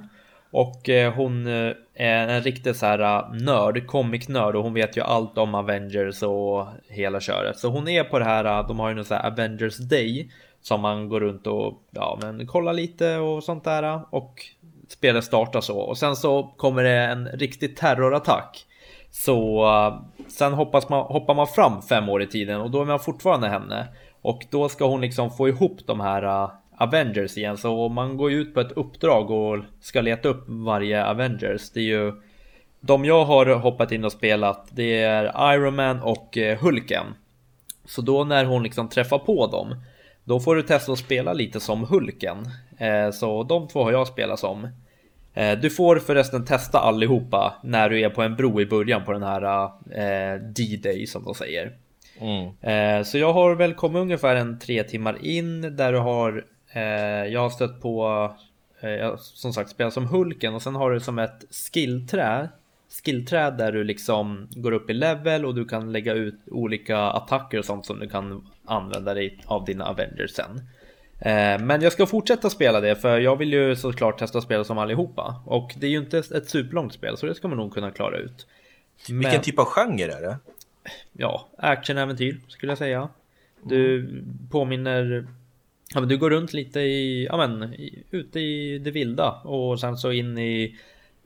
Och 0.51 0.89
eh, 0.89 1.13
hon 1.13 1.47
eh, 1.47 1.73
är 1.95 2.29
en 2.29 2.43
riktig 2.43 2.77
så 2.77 2.87
här 2.87 3.29
nörd, 3.45 3.87
comic-nörd 3.87 4.57
och 4.57 4.63
hon 4.63 4.75
vet 4.75 4.97
ju 4.97 5.03
allt 5.03 5.39
om 5.39 5.55
Avengers 5.55 6.23
och 6.23 6.67
hela 6.89 7.21
köret. 7.21 7.59
Så 7.59 7.69
hon 7.69 7.89
är 7.89 8.05
på 8.05 8.19
det 8.19 8.25
här, 8.25 8.69
de 8.69 8.79
har 8.79 8.89
ju 8.89 8.95
någon 8.95 9.05
så 9.05 9.15
här 9.15 9.27
Avengers 9.27 9.77
Day 9.77 10.31
som 10.63 10.81
man 10.81 11.09
går 11.09 11.21
runt 11.21 11.47
och 11.47 11.83
ja, 11.91 12.19
men 12.23 12.47
kollar 12.47 12.73
lite 12.73 13.17
och 13.17 13.45
sånt 13.45 13.65
där 13.65 14.01
och 14.11 14.47
spelet 14.89 15.25
startar 15.25 15.61
så 15.61 15.79
och 15.79 15.99
sen 15.99 16.17
så 16.17 16.43
kommer 16.57 16.85
det 16.85 16.99
en 16.99 17.29
riktig 17.29 17.77
terrorattack. 17.77 18.67
Så 19.11 19.67
sen 20.29 20.53
hoppas 20.53 20.89
man, 20.89 21.03
hoppar 21.03 21.35
man 21.35 21.47
fram 21.47 21.83
fem 21.83 22.09
år 22.09 22.23
i 22.23 22.27
tiden 22.27 22.61
och 22.61 22.71
då 22.71 22.81
är 22.81 22.85
man 22.85 23.01
fortfarande 23.01 23.49
henne. 23.49 23.87
Och 24.23 24.47
då 24.50 24.69
ska 24.69 24.87
hon 24.87 25.00
liksom 25.00 25.31
få 25.31 25.49
ihop 25.49 25.79
de 25.87 26.00
här 26.00 26.23
äh, 26.23 26.50
Avengers 26.77 27.37
igen. 27.37 27.57
Så 27.57 27.89
man 27.89 28.17
går 28.17 28.31
ju 28.31 28.41
ut 28.41 28.55
på 28.55 28.61
ett 28.61 28.73
uppdrag 28.73 29.31
och 29.31 29.59
ska 29.81 30.00
leta 30.00 30.29
upp 30.29 30.45
varje 30.47 31.07
Avengers. 31.07 31.71
Det 31.71 31.81
är 31.81 31.85
ju 31.85 32.12
de 32.81 33.05
jag 33.05 33.25
har 33.25 33.47
hoppat 33.47 33.93
in 33.93 34.05
och 34.05 34.12
spelat. 34.12 34.69
Det 34.71 35.03
är 35.03 35.55
Iron 35.55 35.77
Man 35.77 36.03
och 36.03 36.39
äh, 36.39 36.59
Hulken. 36.59 37.07
Så 37.85 38.03
då 38.03 38.25
när 38.25 38.45
hon 38.45 38.62
liksom 38.62 38.89
träffar 38.89 39.19
på 39.19 39.47
dem 39.47 39.75
då 40.25 40.41
får 40.41 40.57
du 40.57 40.62
testa 40.62 40.93
att 40.93 40.99
spela 40.99 41.33
lite 41.33 41.61
som 41.61 41.85
Hulken. 41.85 42.37
Äh, 42.79 43.11
så 43.11 43.43
de 43.43 43.69
två 43.69 43.83
har 43.83 43.93
jag 43.93 44.09
spelat 44.09 44.39
som. 44.39 44.69
Du 45.62 45.71
får 45.71 45.99
förresten 45.99 46.45
testa 46.45 46.79
allihopa 46.79 47.55
när 47.62 47.91
du 47.91 48.00
är 48.00 48.11
på 48.11 48.23
en 48.23 48.37
bro 48.37 48.61
i 48.61 48.67
början 48.67 49.05
på 49.05 49.12
den 49.12 49.23
här 49.23 49.69
D-Day 50.55 51.07
som 51.07 51.25
de 51.25 51.35
säger. 51.35 51.73
Mm. 52.21 53.05
Så 53.05 53.19
jag 53.19 53.33
har 53.33 53.55
väl 53.55 53.75
kommit 53.75 54.00
ungefär 54.00 54.37
en 54.37 54.59
tre 54.59 54.83
timmar 54.83 55.25
in 55.25 55.77
där 55.77 55.93
du 55.93 55.99
har 55.99 56.45
Jag 57.27 57.41
har 57.41 57.50
stött 57.50 57.81
på 57.81 58.31
Som 59.19 59.53
sagt 59.53 59.71
spelat 59.71 59.93
som 59.93 60.07
Hulken 60.07 60.55
och 60.55 60.62
sen 60.62 60.75
har 60.75 60.91
du 60.91 61.00
som 61.00 61.19
ett 61.19 61.45
skillträ 61.50 62.49
skillträd 62.91 63.59
där 63.59 63.73
du 63.73 63.85
liksom 63.85 64.49
går 64.50 64.73
upp 64.73 64.91
i 64.91 64.95
level 64.95 65.47
och 65.47 65.55
du 65.55 65.65
kan 65.65 65.93
lägga 65.93 66.15
ut 66.15 66.41
olika 66.50 66.99
attacker 66.99 67.59
och 67.59 67.65
sånt 67.65 67.87
som 67.87 67.99
du 67.99 68.09
kan 68.09 68.50
använda 68.65 69.15
dig 69.15 69.39
av 69.47 69.65
dina 69.65 69.85
Avengers 69.85 70.31
sen. 70.31 70.61
Eh, 71.19 71.59
men 71.61 71.83
jag 71.83 71.93
ska 71.93 72.07
fortsätta 72.07 72.50
spela 72.50 72.81
det 72.81 72.97
för 72.97 73.19
jag 73.19 73.37
vill 73.37 73.53
ju 73.53 73.77
såklart 73.77 74.19
testa 74.19 74.41
spela 74.41 74.65
som 74.65 74.79
allihopa 74.79 75.43
och 75.47 75.75
det 75.77 75.87
är 75.87 75.91
ju 75.91 75.99
inte 75.99 76.19
ett 76.19 76.49
superlångt 76.49 76.93
spel 76.93 77.17
så 77.17 77.27
det 77.27 77.35
ska 77.35 77.49
man 77.49 77.57
nog 77.57 77.75
kunna 77.75 77.91
klara 77.91 78.17
ut. 78.17 78.47
Men... 79.09 79.19
Vilken 79.19 79.43
typ 79.43 79.59
av 79.59 79.65
genre 79.65 80.12
är 80.12 80.23
det? 80.23 80.37
Ja, 81.13 81.49
actionäventyr 81.59 82.41
skulle 82.49 82.71
jag 82.73 82.79
säga. 82.79 83.09
Du 83.63 84.01
mm. 84.01 84.39
påminner 84.51 85.27
Ja 85.95 86.01
men 86.01 86.09
du 86.09 86.19
går 86.19 86.31
runt 86.31 86.53
lite 86.53 86.81
i, 86.81 87.27
ja 87.27 87.37
men, 87.37 87.75
ute 88.11 88.41
i 88.41 88.79
det 88.79 88.91
vilda 88.91 89.31
och 89.31 89.81
sen 89.81 89.97
så 89.97 90.13
in 90.13 90.39
i 90.39 90.79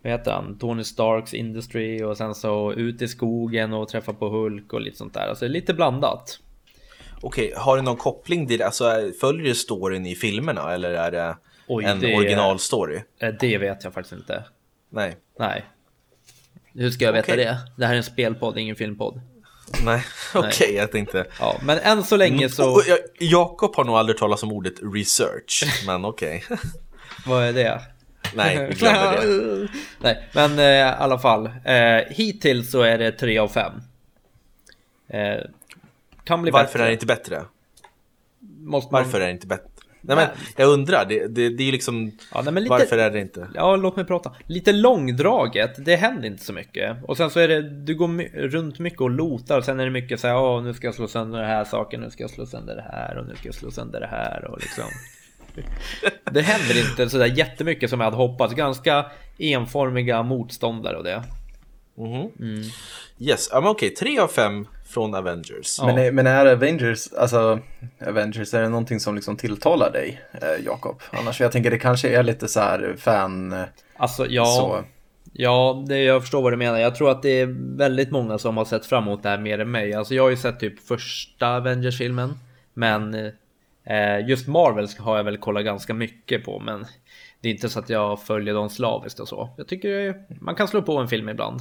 vad 0.03 0.13
heter 0.13 0.33
han, 0.33 0.59
Tony 0.59 0.85
Starks 0.85 1.35
Industry 1.35 2.03
och 2.03 2.17
sen 2.17 2.35
så 2.35 2.73
ut 2.73 3.03
i 3.03 3.09
skogen 3.09 3.73
och 3.73 3.89
träffa 3.89 4.13
på 4.13 4.29
Hulk 4.29 4.73
och 4.73 4.81
lite 4.81 4.97
sånt 4.97 5.15
där. 5.15 5.29
Alltså 5.29 5.49
lite 5.49 5.75
blandat. 5.75 6.39
Okej, 7.21 7.53
har 7.57 7.77
det 7.77 7.83
någon 7.83 7.97
koppling 7.97 8.47
till, 8.47 8.63
alltså 8.63 8.85
följer 9.21 9.49
det 9.49 9.55
storyn 9.55 10.07
i 10.07 10.15
filmerna 10.15 10.75
eller 10.75 10.91
är 10.91 11.11
det 11.11 11.37
Oj, 11.67 11.85
en 11.85 12.01
det, 12.01 12.17
originalstory? 12.17 13.01
Eh, 13.19 13.35
det 13.41 13.59
vet 13.59 13.85
jag 13.85 13.95
faktiskt 13.95 14.13
inte. 14.13 14.45
Nej. 14.91 15.17
Nej. 15.39 15.65
Hur 16.73 16.91
ska 16.91 17.05
jag 17.05 17.13
veta 17.13 17.33
okay. 17.33 17.45
det? 17.45 17.59
Det 17.77 17.87
här 17.87 17.93
är 17.93 17.97
en 17.97 18.05
spelpodd, 18.05 18.59
ingen 18.59 18.77
filmpodd. 18.77 19.21
Nej, 19.83 20.05
okej, 20.35 20.49
okay, 20.49 20.75
jag 20.75 20.93
tänkte. 20.93 21.27
Ja, 21.41 21.57
men 21.63 21.79
än 21.79 22.05
så 22.05 22.17
länge 22.17 22.49
så... 22.49 22.83
Jakob 23.19 23.77
har 23.77 23.85
nog 23.85 23.97
aldrig 23.97 24.19
talat 24.19 24.43
om 24.43 24.53
ordet 24.53 24.75
research, 24.95 25.65
men 25.87 26.05
okej. 26.05 26.45
Okay. 26.47 26.59
Vad 27.27 27.45
är 27.45 27.53
det? 27.53 27.81
Nej, 28.35 28.67
vi 28.69 28.75
glömmer 28.75 29.17
det. 29.63 29.69
Nej, 29.99 30.29
men 30.33 30.59
eh, 30.59 30.65
i 30.65 30.83
alla 30.83 31.19
fall. 31.19 31.47
Eh, 31.65 31.97
hittills 32.09 32.71
så 32.71 32.83
är 32.83 32.99
det 32.99 33.13
3 33.13 33.39
av 33.39 33.49
5. 33.49 33.73
Eh, 35.09 35.37
kan 36.25 36.43
bli 36.43 36.51
Varför 36.51 36.67
bättre. 36.67 36.83
är 36.83 36.87
det 36.87 36.93
inte 36.93 37.07
bättre? 37.07 37.43
Måste 38.59 38.93
man... 38.93 39.03
Varför 39.03 39.21
är 39.21 39.27
det 39.27 39.33
inte 39.33 39.47
bättre? 39.47 39.69
Nej, 40.07 40.17
men 40.17 40.29
jag 40.57 40.69
undrar, 40.69 41.05
det, 41.05 41.27
det, 41.27 41.49
det 41.49 41.69
är 41.69 41.73
liksom 41.73 42.13
ja, 42.35 42.43
nej, 42.43 42.55
lite, 42.55 42.71
Varför 42.71 42.99
är 42.99 43.11
det 43.11 43.21
inte? 43.21 43.49
Ja, 43.55 43.77
låt 43.77 43.97
mig 43.97 44.05
prata 44.05 44.33
Lite 44.47 44.73
långdraget, 44.73 45.85
det 45.85 45.97
händer 45.97 46.27
inte 46.27 46.45
så 46.45 46.53
mycket 46.53 46.97
Och 47.05 47.17
sen 47.17 47.31
så 47.31 47.41
är 47.41 47.49
det, 47.49 47.63
du 47.63 47.95
går 47.95 48.39
runt 48.49 48.79
mycket 48.79 49.01
och 49.01 49.11
lotar 49.11 49.61
Sen 49.61 49.81
är 49.81 49.85
det 49.85 49.91
mycket 49.91 50.21
så 50.21 50.27
här, 50.27 50.37
åh 50.37 50.63
nu 50.63 50.75
ska 50.75 50.87
jag 50.87 50.95
slå 50.95 51.09
sönder 51.09 51.39
den 51.39 51.49
här 51.49 51.65
saken 51.65 52.01
Nu 52.01 52.11
ska 52.11 52.23
jag 52.23 52.31
slå 52.31 52.47
sönder 52.47 52.77
det 52.77 52.87
här 52.93 53.19
och 53.19 53.27
nu 53.27 53.37
ska 53.37 53.49
jag 53.49 53.55
slå 53.55 53.71
sönder 53.71 54.01
det 54.01 54.07
här 54.07 54.45
och 54.45 54.61
liksom 54.61 54.85
det 56.33 56.43
händer 56.43 56.89
inte 56.89 57.11
sådär 57.11 57.27
jättemycket 57.27 57.91
som 57.91 58.01
jag 58.01 58.05
hade 58.05 58.17
hoppats. 58.17 58.55
Ganska 58.55 59.07
enformiga 59.39 60.23
motståndare 60.23 60.97
och 60.97 61.05
det. 61.05 61.23
Mm. 61.99 62.29
Mm. 62.41 62.63
Yes, 63.19 63.49
ja, 63.53 63.61
men 63.61 63.71
okej, 63.71 63.91
tre 63.91 64.19
av 64.19 64.29
fem 64.29 64.67
från 64.85 65.15
Avengers. 65.15 65.81
Men, 65.83 65.99
är, 65.99 66.13
men 66.13 66.27
är 66.27 66.47
Avengers, 66.47 67.13
alltså 67.13 67.59
Avengers, 68.07 68.55
är 68.55 68.63
det 68.63 68.69
någonting 68.69 69.01
som 69.01 69.15
liksom 69.15 69.37
tilltalar 69.37 69.93
dig, 69.93 70.21
eh, 70.33 70.65
Jakob? 70.65 71.03
Annars, 71.11 71.41
jag 71.41 71.53
tänker 71.53 71.71
det 71.71 71.79
kanske 71.79 72.09
är 72.09 72.23
lite 72.23 72.49
så 72.49 72.61
här 72.61 72.95
fan... 72.99 73.55
Alltså, 73.97 74.27
ja. 74.27 74.45
Så. 74.45 74.85
Ja, 75.33 75.85
det, 75.89 76.03
jag 76.03 76.23
förstår 76.23 76.43
vad 76.43 76.53
du 76.53 76.57
menar. 76.57 76.79
Jag 76.79 76.95
tror 76.95 77.11
att 77.11 77.23
det 77.23 77.41
är 77.41 77.77
väldigt 77.77 78.11
många 78.11 78.39
som 78.39 78.57
har 78.57 78.65
sett 78.65 78.87
fram 78.87 79.03
emot 79.03 79.23
det 79.23 79.29
här 79.29 79.39
mer 79.39 79.59
än 79.59 79.71
mig. 79.71 79.95
Alltså 79.95 80.15
jag 80.15 80.23
har 80.23 80.31
ju 80.31 80.37
sett 80.37 80.61
typ 80.61 80.87
första 80.89 81.57
Avengers-filmen. 81.57 82.39
Men 82.75 83.15
eh, 83.15 83.33
Eh, 83.87 84.29
just 84.29 84.49
Marvel 84.49 84.89
har 84.99 85.17
jag 85.17 85.25
väl 85.25 85.37
kollat 85.37 85.65
ganska 85.65 85.95
mycket 85.95 86.45
på, 86.45 86.61
men 86.61 86.87
det 87.41 87.49
är 87.49 87.53
inte 87.53 87.69
så 87.69 87.79
att 87.79 87.91
jag 87.91 88.23
följer 88.23 88.55
dem 88.55 88.71
slaviskt 88.71 89.21
och 89.21 89.29
så. 89.29 89.51
Jag 89.57 89.69
tycker 89.69 90.15
man 90.41 90.55
kan 90.55 90.69
slå 90.69 90.83
på 90.83 90.99
en 90.99 91.09
film 91.09 91.29
ibland. 91.29 91.61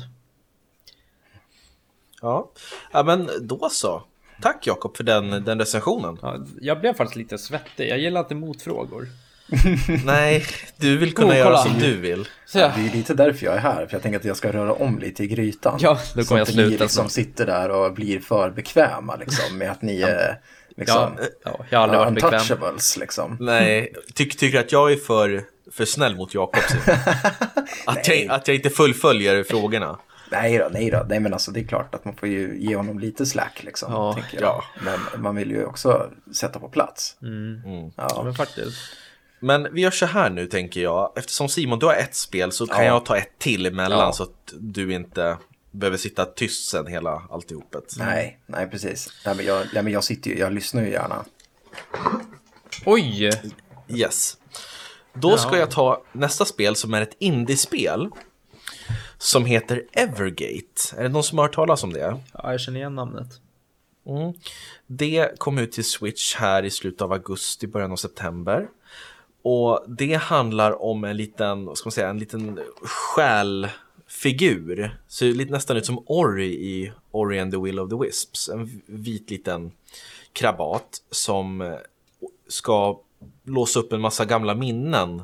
Ja, 2.23 2.51
ja 2.91 3.03
men 3.03 3.29
då 3.41 3.69
så. 3.69 4.03
Tack 4.41 4.67
Jakob 4.67 4.97
för 4.97 5.03
den, 5.03 5.29
den 5.29 5.59
recensionen. 5.59 6.17
Ja, 6.21 6.37
jag 6.61 6.79
blev 6.79 6.93
faktiskt 6.93 7.15
lite 7.15 7.37
svettig. 7.37 7.89
Jag 7.89 7.99
gillar 7.99 8.19
inte 8.21 8.35
motfrågor. 8.35 9.07
Nej, 10.05 10.45
du 10.77 10.97
vill 10.97 11.13
kunna 11.13 11.33
oh, 11.33 11.37
göra 11.37 11.57
som 11.57 11.79
du 11.79 11.97
vill. 11.97 12.27
Så, 12.45 12.59
ja. 12.59 12.71
Det 12.75 12.87
är 12.87 12.93
lite 12.95 13.13
därför 13.13 13.45
jag 13.45 13.55
är 13.55 13.59
här, 13.59 13.85
för 13.85 13.95
jag 13.95 14.01
tänker 14.01 14.19
att 14.19 14.25
jag 14.25 14.37
ska 14.37 14.53
röra 14.53 14.73
om 14.73 14.99
lite 14.99 15.23
i 15.23 15.27
grytan. 15.27 15.77
Ja, 15.81 15.99
då 16.15 16.23
kommer 16.23 16.39
jag 16.41 16.47
sluta. 16.47 16.61
Så 16.61 16.73
att 16.73 16.79
ni 16.79 16.85
liksom 16.85 17.09
sitter 17.09 17.45
där 17.45 17.69
och 17.69 17.93
blir 17.93 18.19
för 18.19 18.49
bekväma 18.49 19.15
liksom, 19.15 19.57
med 19.57 19.71
att 19.71 19.81
ni 19.81 20.01
är 20.01 20.39
Liksom, 20.77 21.17
ja, 21.19 21.27
ja, 21.43 21.65
jag 21.69 21.79
har 21.79 21.83
aldrig 21.83 21.99
varit 21.99 22.13
bekväm. 22.13 22.33
Untouchables 22.33 22.97
liksom. 22.97 23.37
Nej, 23.39 23.93
Ty 24.13 24.25
tycker 24.25 24.59
att 24.59 24.71
jag 24.71 24.91
är 24.91 24.95
för, 24.95 25.43
för 25.71 25.85
snäll 25.85 26.15
mot 26.15 26.33
Jakob? 26.33 26.63
att, 27.85 28.07
jag, 28.07 28.27
att 28.29 28.47
jag 28.47 28.55
inte 28.55 28.69
fullföljer 28.69 29.43
frågorna? 29.43 29.99
Nej 30.33 30.57
då, 30.57 30.67
nej 30.71 30.91
då. 30.91 31.05
Nej 31.09 31.19
men 31.19 31.33
alltså 31.33 31.51
det 31.51 31.59
är 31.59 31.63
klart 31.63 31.95
att 31.95 32.05
man 32.05 32.15
får 32.15 32.29
ju 32.29 32.57
ge 32.59 32.75
honom 32.75 32.99
lite 32.99 33.25
slack 33.25 33.63
liksom. 33.63 33.91
Ja, 33.91 34.17
ja. 34.39 34.63
Men 34.81 35.21
man 35.21 35.35
vill 35.35 35.51
ju 35.51 35.65
också 35.65 36.11
sätta 36.35 36.59
på 36.59 36.69
plats. 36.69 37.17
Mm. 37.21 37.61
Mm. 37.65 37.91
Ja. 37.95 38.21
men 38.23 38.33
faktiskt. 38.33 38.77
Men 39.39 39.73
vi 39.73 39.81
gör 39.81 39.91
så 39.91 40.05
här 40.05 40.29
nu 40.29 40.45
tänker 40.45 40.81
jag. 40.81 41.13
Eftersom 41.15 41.49
Simon, 41.49 41.79
du 41.79 41.85
har 41.85 41.93
ett 41.93 42.15
spel 42.15 42.51
så 42.51 42.67
kan 42.67 42.85
ja. 42.85 42.91
jag 42.91 43.05
ta 43.05 43.17
ett 43.17 43.39
till 43.39 43.65
emellan 43.65 43.99
ja. 43.99 44.13
så 44.13 44.23
att 44.23 44.53
du 44.59 44.93
inte 44.93 45.37
behöver 45.71 45.97
sitta 45.97 46.25
tyst 46.25 46.69
sen 46.69 46.87
hela 46.87 47.21
alltihopet. 47.29 47.95
Nej, 47.97 48.39
nej 48.45 48.69
precis. 48.69 49.09
Nej, 49.25 49.35
men 49.35 49.45
jag, 49.45 49.67
nej, 49.73 49.83
men 49.83 49.93
jag 49.93 50.03
sitter 50.03 50.29
ju, 50.29 50.37
jag 50.37 50.53
lyssnar 50.53 50.81
ju 50.81 50.89
gärna. 50.89 51.25
Oj! 52.85 53.31
Yes. 53.87 54.37
Då 55.13 55.37
ska 55.37 55.57
jag 55.57 55.71
ta 55.71 56.03
nästa 56.11 56.45
spel 56.45 56.75
som 56.75 56.93
är 56.93 57.01
ett 57.01 57.15
indiespel. 57.19 58.09
Som 59.23 59.45
heter 59.45 59.83
Evergate. 59.91 60.97
Är 60.97 61.03
det 61.03 61.09
någon 61.09 61.23
som 61.23 61.37
har 61.37 61.45
hört 61.45 61.55
talas 61.55 61.83
om 61.83 61.93
det? 61.93 62.19
Ja, 62.33 62.51
jag 62.51 62.61
känner 62.61 62.79
igen 62.79 62.95
namnet. 62.95 63.27
Mm. 64.05 64.33
Det 64.87 65.39
kom 65.39 65.57
ut 65.57 65.71
till 65.71 65.85
Switch 65.85 66.35
här 66.35 66.63
i 66.63 66.69
slutet 66.69 67.01
av 67.01 67.11
augusti, 67.11 67.67
början 67.67 67.91
av 67.91 67.95
september. 67.95 68.67
Och 69.41 69.85
det 69.87 70.13
handlar 70.13 70.83
om 70.83 71.03
en 71.03 71.17
liten, 71.17 71.65
vad 71.65 71.77
ska 71.77 71.87
man 71.87 71.91
säga, 71.91 72.09
en 72.09 72.19
liten 72.19 72.59
själ 72.83 73.67
figur. 74.07 74.97
Ser 75.07 75.33
lite 75.33 75.51
nästan 75.51 75.77
ut 75.77 75.85
som 75.85 76.03
Ori 76.05 76.53
i 76.53 76.91
Ori 77.11 77.39
and 77.39 77.51
the 77.51 77.59
Will 77.59 77.79
of 77.79 77.89
the 77.89 77.95
Wisps. 77.95 78.49
En 78.49 78.81
vit 78.85 79.29
liten 79.29 79.71
krabat 80.33 81.01
som 81.11 81.77
ska 82.47 82.99
låsa 83.43 83.79
upp 83.79 83.93
en 83.93 84.01
massa 84.01 84.25
gamla 84.25 84.55
minnen. 84.55 85.21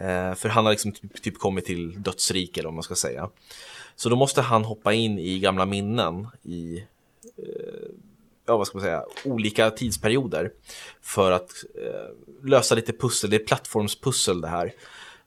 Eh, 0.00 0.34
för 0.34 0.48
han 0.48 0.64
har 0.64 0.72
liksom 0.72 0.92
typ, 0.92 1.22
typ 1.22 1.38
kommit 1.38 1.64
till 1.64 2.02
dödsrik 2.02 2.56
eller 2.56 2.66
vad 2.66 2.74
man 2.74 2.82
ska 2.82 2.94
säga. 2.94 3.30
Så 3.96 4.08
då 4.08 4.16
måste 4.16 4.40
han 4.40 4.64
hoppa 4.64 4.92
in 4.92 5.18
i 5.18 5.38
gamla 5.38 5.66
minnen 5.66 6.28
i 6.42 6.78
eh, 7.36 7.90
ja, 8.46 8.56
vad 8.56 8.66
ska 8.66 8.78
man 8.78 8.84
säga, 8.84 9.04
olika 9.24 9.70
tidsperioder 9.70 10.50
för 11.02 11.32
att 11.32 11.50
eh, 11.74 12.48
lösa 12.48 12.74
lite 12.74 12.92
pussel. 12.92 13.30
Det 13.30 13.36
är 13.36 13.44
plattformspussel 13.44 14.40
det 14.40 14.48
här. 14.48 14.74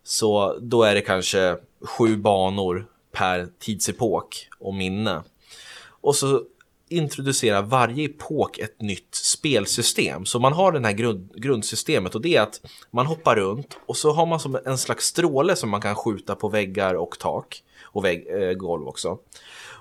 Så 0.04 0.58
då 0.62 0.84
är 0.84 0.96
det 0.96 1.02
kanske 1.02 1.58
sju 1.82 2.18
banor 2.18 2.88
per 3.12 3.48
tidsepok 3.60 4.48
och 4.60 4.74
minne. 4.74 5.24
Och 5.86 6.16
så 6.16 6.44
introducerar 6.98 7.62
varje 7.62 8.06
epok 8.06 8.58
ett 8.58 8.82
nytt 8.82 9.16
spelsystem. 9.16 10.26
Så 10.26 10.40
man 10.40 10.54
har 10.54 10.72
det 10.72 10.80
här 10.80 10.92
grund, 10.92 11.30
grundsystemet 11.36 12.16
och 12.16 12.22
det 12.22 12.36
är 12.36 12.42
att 12.42 12.62
man 12.92 13.06
hoppar 13.06 13.36
runt 13.36 13.78
och 13.86 13.98
så 13.98 14.12
har 14.12 14.26
man 14.26 14.40
som 14.40 14.58
en 14.66 14.78
slags 14.78 15.06
stråle 15.06 15.56
som 15.56 15.70
man 15.70 15.82
kan 15.82 15.96
skjuta 15.96 16.36
på 16.36 16.50
väggar 16.50 16.94
och 16.94 17.20
tak 17.20 17.64
och 17.84 18.06
vägg, 18.06 18.28
eh, 18.30 18.54
golv 18.54 18.88
också. 18.88 19.18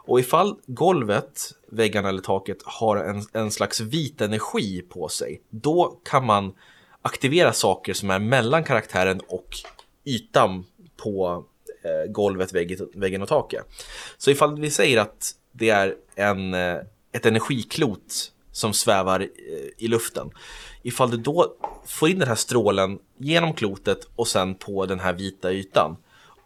Och 0.04 0.21
ifall 0.21 0.57
golvet, 0.66 1.52
väggarna 1.71 2.09
eller 2.09 2.23
taket 2.23 2.59
har 2.64 2.97
en, 2.97 3.23
en 3.33 3.50
slags 3.50 3.81
vit 3.81 4.21
energi 4.21 4.83
på 4.83 5.09
sig, 5.09 5.40
då 5.50 6.00
kan 6.04 6.26
man 6.26 6.54
aktivera 7.02 7.52
saker 7.52 7.95
som 7.95 8.11
är 8.11 8.19
mellan 8.19 8.64
karaktären 8.64 9.21
och 9.28 9.57
ytan 10.04 10.64
på 10.97 11.45
eh, 11.85 12.11
golvet, 12.12 12.52
väggen, 12.52 12.88
väggen 12.95 13.23
och 13.23 13.28
taket. 13.28 13.66
Så 14.19 14.31
ifall 14.31 14.61
vi 14.61 14.71
säger 14.71 14.99
att 14.99 15.35
det 15.52 15.71
är 15.71 15.95
en, 16.14 16.54
eh, 16.54 16.76
ett 17.12 17.26
energiklot 17.26 18.33
som 18.52 18.75
svävar 18.75 19.21
eh, 19.21 19.28
i 19.78 19.88
luften. 19.88 20.31
Ifall 20.83 21.11
du 21.11 21.16
då 21.16 21.54
får 21.87 22.09
in 22.09 22.19
den 22.19 22.28
här 22.28 22.35
strålen 22.35 22.99
genom 23.19 23.54
klotet 23.54 24.09
och 24.16 24.28
sen 24.28 24.54
på 24.54 24.87
den 24.87 25.00
här 25.00 25.12
vita 25.12 25.52
ytan 25.52 25.97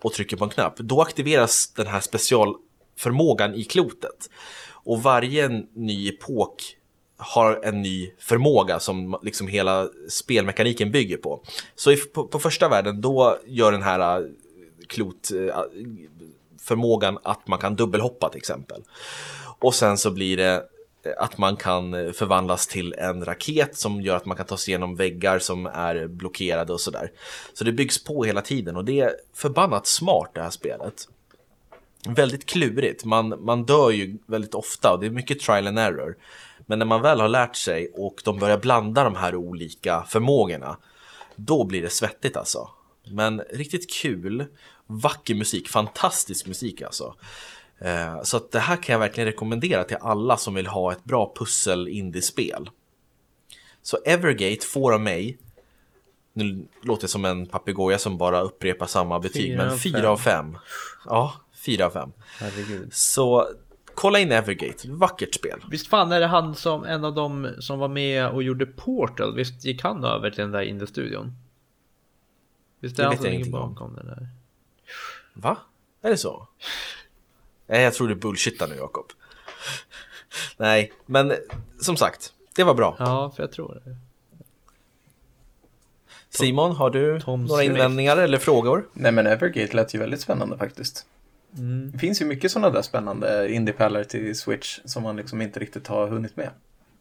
och 0.02 0.12
trycker 0.12 0.37
på 0.37 0.44
en 0.44 0.50
knapp, 0.50 0.76
då 0.76 1.02
aktiveras 1.02 1.73
den 1.76 1.87
här 1.87 2.00
specialförmågan 2.00 3.54
i 3.54 3.64
klotet. 3.64 4.30
Och 4.70 5.02
varje 5.02 5.49
ny 5.75 6.08
epok 6.08 6.76
har 7.16 7.61
en 7.64 7.82
ny 7.82 8.12
förmåga 8.18 8.80
som 8.80 9.18
liksom 9.23 9.49
hela 9.49 9.88
spelmekaniken 10.08 10.90
bygger 10.90 11.16
på. 11.16 11.42
Så 11.75 11.96
på, 12.14 12.26
på, 12.26 12.38
första 12.38 12.68
världen 12.68 13.00
då 13.00 13.38
gör 13.46 13.73
den 13.73 13.82
här 13.82 14.28
klotförmågan 14.88 14.88
klot 14.88 15.30
eh, 15.32 15.87
förmågan 16.61 17.18
att 17.23 17.49
man 17.49 17.58
kan 17.58 17.76
dubbelhoppa 17.76 18.28
till 18.28 18.38
exempel. 18.38 18.82
Och 19.58 19.75
sen 19.75 19.98
så 19.98 20.10
blir 20.10 20.36
det 20.36 20.54
eh, 21.02 21.12
att 21.18 21.38
man 21.38 21.56
kan 21.56 21.94
eh, 21.94 22.12
förvandlas 22.12 22.66
till 22.66 22.94
en 22.98 23.25
raket 23.25 23.76
som 23.76 24.00
gör 24.00 24.16
att 24.16 24.26
man 24.26 24.36
kan 24.36 24.46
ta 24.46 24.56
sig 24.56 24.72
igenom 24.72 24.96
väggar 24.96 25.38
som 25.38 25.66
är 25.66 26.06
blockerade 26.06 26.72
och 26.72 26.80
sådär. 26.80 27.12
Så 27.52 27.64
det 27.64 27.72
byggs 27.72 28.04
på 28.04 28.25
hela 28.25 28.42
tiden 28.42 28.76
och 28.76 28.84
det 28.84 29.00
är 29.00 29.16
förbannat 29.34 29.86
smart 29.86 30.30
det 30.34 30.42
här 30.42 30.50
spelet. 30.50 31.08
Väldigt 32.08 32.46
klurigt, 32.46 33.04
man, 33.04 33.44
man 33.44 33.64
dör 33.64 33.90
ju 33.90 34.18
väldigt 34.26 34.54
ofta 34.54 34.92
och 34.92 35.00
det 35.00 35.06
är 35.06 35.10
mycket 35.10 35.40
trial 35.40 35.66
and 35.66 35.78
error. 35.78 36.16
Men 36.66 36.78
när 36.78 36.86
man 36.86 37.02
väl 37.02 37.20
har 37.20 37.28
lärt 37.28 37.56
sig 37.56 37.92
och 37.94 38.20
de 38.25 38.38
börjar 38.38 38.58
blanda 38.58 39.04
de 39.04 39.14
här 39.14 39.34
olika 39.34 40.04
förmågorna, 40.08 40.76
då 41.36 41.64
blir 41.64 41.82
det 41.82 41.90
svettigt 41.90 42.36
alltså. 42.36 42.68
Men 43.04 43.40
riktigt 43.40 43.90
kul, 43.90 44.44
vacker 44.86 45.34
musik, 45.34 45.68
fantastisk 45.68 46.46
musik 46.46 46.82
alltså. 46.82 47.14
Eh, 47.78 48.23
så 48.23 48.40
det 48.50 48.59
här 48.59 48.76
kan 48.76 48.92
jag 48.92 49.00
verkligen 49.00 49.26
rekommendera 49.26 49.85
till 49.85 49.97
alla 50.00 50.37
som 50.37 50.54
vill 50.54 50.66
ha 50.66 50.92
ett 50.92 51.04
bra 51.04 51.33
pussel 51.37 51.88
indiespel. 51.88 52.71
Så 53.83 53.99
Evergate 54.04 54.66
får 54.66 54.92
av 54.92 55.00
mig, 55.00 55.38
nu 56.33 56.66
låter 56.83 57.02
det 57.02 57.09
som 57.09 57.25
en 57.25 57.47
papegoja 57.47 57.99
som 57.99 58.18
bara 58.18 58.40
upprepar 58.40 58.87
samma 58.87 59.21
betyg, 59.21 59.47
fyra 59.47 59.66
men 59.66 59.78
4 59.78 60.11
av 60.11 60.16
5. 60.16 60.59
Ja, 61.04 61.35
4 61.54 61.87
av 61.87 61.90
5. 61.90 62.12
Så 62.92 63.49
kolla 63.95 64.18
in 64.18 64.33
Evergate, 64.33 64.88
vackert 64.90 65.35
spel. 65.35 65.64
Visst 65.71 65.87
fan 65.87 66.12
är 66.12 66.21
det 66.21 66.26
han 66.26 66.54
som 66.54 66.85
en 66.85 67.04
av 67.04 67.14
dem 67.14 67.54
som 67.59 67.78
var 67.78 67.88
med 67.88 68.28
och 68.28 68.42
gjorde 68.42 68.66
Portal, 68.66 69.35
visst 69.35 69.64
gick 69.64 69.83
han 69.83 70.04
över 70.04 70.30
till 70.30 70.40
den 70.40 70.52
där 70.52 70.62
indie-studion? 70.62 71.33
Visst 72.80 72.99
är 72.99 73.02
det 73.02 73.09
han 73.09 73.16
som 73.16 73.26
ligger 73.26 73.50
bakom 73.50 73.95
det 73.95 74.02
där? 74.02 74.28
Va? 75.35 75.56
Är 76.02 76.11
det 76.11 76.16
så? 76.16 76.49
Nej, 77.66 77.82
jag 77.82 77.94
tror 77.94 78.08
du 78.08 78.14
bullshittar 78.14 78.68
nu 78.68 78.75
Jakob. 78.76 79.06
Nej, 80.56 80.92
men 81.06 81.32
som 81.80 81.96
sagt, 81.96 82.32
det 82.54 82.64
var 82.64 82.75
bra. 82.75 82.96
Ja, 82.99 83.32
för 83.37 83.42
jag 83.42 83.52
tror 83.52 83.82
det. 83.85 83.96
Simon, 86.30 86.76
har 86.76 86.90
du 86.90 87.20
Tom 87.20 87.44
några 87.44 87.62
invändningar 87.62 88.16
eller 88.16 88.38
frågor? 88.38 88.88
Nej, 88.92 89.12
men 89.12 89.26
Evergate 89.26 89.76
lät 89.76 89.94
ju 89.94 89.99
väldigt 89.99 90.20
spännande 90.20 90.58
faktiskt. 90.58 91.06
Mm. 91.58 91.90
Det 91.92 91.99
finns 91.99 92.23
ju 92.23 92.25
mycket 92.25 92.50
sådana 92.50 92.70
där 92.70 92.82
spännande 92.82 93.52
indiepärlor 93.52 94.04
till 94.04 94.38
Switch 94.38 94.78
som 94.85 95.02
man 95.02 95.16
liksom 95.16 95.42
inte 95.42 95.61
riktigt 95.61 95.87
har 95.87 96.08
hunnit 96.08 96.37
med. 96.37 96.50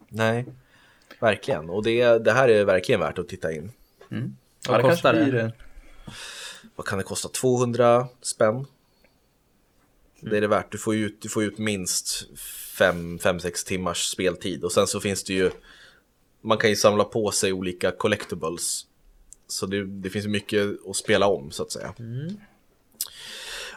Nej, 0.10 0.46
verkligen. 1.20 1.70
Och 1.70 1.84
det, 1.84 2.18
det 2.18 2.32
här 2.32 2.50
är 2.50 2.66
verkligen 2.66 3.02
värt 3.02 3.20
att 3.20 3.28
titta 3.28 3.52
in. 3.52 3.72
Mm. 4.12 4.36
Vad 4.68 4.80
ja, 4.80 4.90
kostar 4.90 5.14
det? 5.14 5.32
det? 5.32 5.52
Vad 6.76 6.88
kan 6.88 6.98
det 6.98 7.04
kosta? 7.04 7.30
200 7.30 8.08
spänn? 8.22 8.66
Mm. 10.26 10.32
Det 10.32 10.38
är 10.38 10.42
det 10.42 10.48
värt. 10.48 10.72
Du 10.72 10.78
får 10.78 10.96
ut, 10.96 11.22
du 11.22 11.30
får 11.30 11.44
ut 11.44 11.58
minst 11.58 12.28
5-6 12.78 13.68
timmars 13.68 14.04
speltid. 14.04 14.64
Och 14.64 14.72
sen 14.72 14.88
så 14.88 15.00
finns 15.00 15.24
det 15.24 15.34
ju, 15.34 15.52
man 16.42 16.58
kan 16.58 16.70
ju 16.70 16.76
samla 16.76 17.04
på 17.04 17.32
sig 17.32 17.54
olika 17.54 17.92
collectibles. 17.92 18.86
Så 19.48 19.66
det, 19.66 19.86
det 19.86 20.10
finns 20.10 20.28
mycket 20.28 20.68
att 20.90 20.96
spela 20.96 21.28
om 21.28 21.52
så 21.52 21.64
att 21.64 21.72
säga. 21.72 21.94
Mm. 22.00 22.38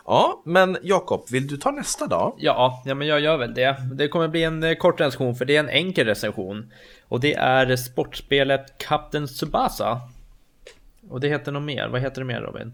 Ja, 0.05 0.43
men 0.45 0.79
Jakob, 0.83 1.27
vill 1.31 1.47
du 1.47 1.57
ta 1.57 1.71
nästa 1.71 2.07
dag? 2.07 2.35
Ja, 2.39 2.83
ja, 2.87 2.95
men 2.95 3.09
jag 3.09 3.21
gör 3.21 3.37
väl 3.37 3.55
det. 3.55 3.77
Det 3.93 4.09
kommer 4.09 4.29
bli 4.29 4.43
en 4.43 4.63
eh, 4.63 4.75
kort 4.75 5.01
recension 5.01 5.35
för 5.37 5.45
det 5.45 5.57
är 5.57 5.61
en 5.61 5.69
enkel 5.69 6.07
recension. 6.07 6.73
Och 7.09 7.21
det 7.21 7.35
är 7.35 7.77
sportspelet 7.77 8.79
Captain 8.79 9.27
Tsubasa. 9.27 10.01
Och 11.11 11.21
det 11.21 11.29
heter 11.29 11.53
något 11.53 11.63
mer. 11.63 11.89
Vad 11.89 12.01
heter 12.01 12.21
det 12.21 12.25
mer 12.25 12.41
Robin? 12.41 12.73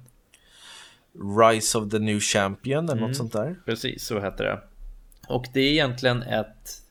Rise 1.39 1.79
of 1.79 1.91
the 1.91 1.99
New 1.99 2.21
Champion 2.21 2.85
eller 2.85 2.97
mm, 2.97 3.09
något 3.09 3.17
sånt 3.17 3.33
där. 3.33 3.57
Precis, 3.65 4.05
så 4.05 4.21
heter 4.21 4.45
det. 4.45 4.61
Och 5.29 5.47
det 5.53 5.61
är 5.61 5.71
egentligen 5.71 6.23
ett, 6.23 6.83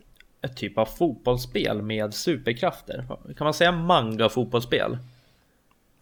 ett 0.41 0.57
typ 0.57 0.77
av 0.77 0.85
fotbollsspel 0.85 1.81
med 1.81 2.13
superkrafter. 2.13 3.05
Kan 3.37 3.45
man 3.45 3.53
säga 3.53 3.71
manga 3.71 4.29
fotbollsspel? 4.29 4.97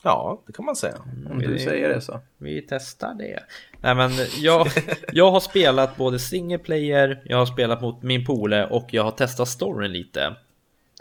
Ja, 0.04 0.42
det 0.48 0.54
kan 0.54 0.66
man 0.66 0.76
säga. 0.76 0.98
Om 1.30 1.40
du 1.40 1.60
säger 1.60 1.90
det 1.90 2.02
så. 2.02 2.20
Vi 2.38 2.66
testar 2.70 3.14
det. 3.14 3.44
Nej 3.82 3.96
men 3.96 4.12
jag, 4.40 4.68
jag 5.12 5.32
har 5.32 5.40
spelat 5.40 5.98
både 5.98 6.20
single 6.20 6.58
player, 6.58 7.22
jag 7.26 7.38
har 7.38 7.46
spelat 7.46 7.82
mot 7.82 8.04
min 8.04 8.26
pole 8.26 8.66
och 8.66 8.88
jag 8.92 9.04
har 9.04 9.12
testat 9.12 9.48
storyn 9.48 9.92
lite. 9.92 10.36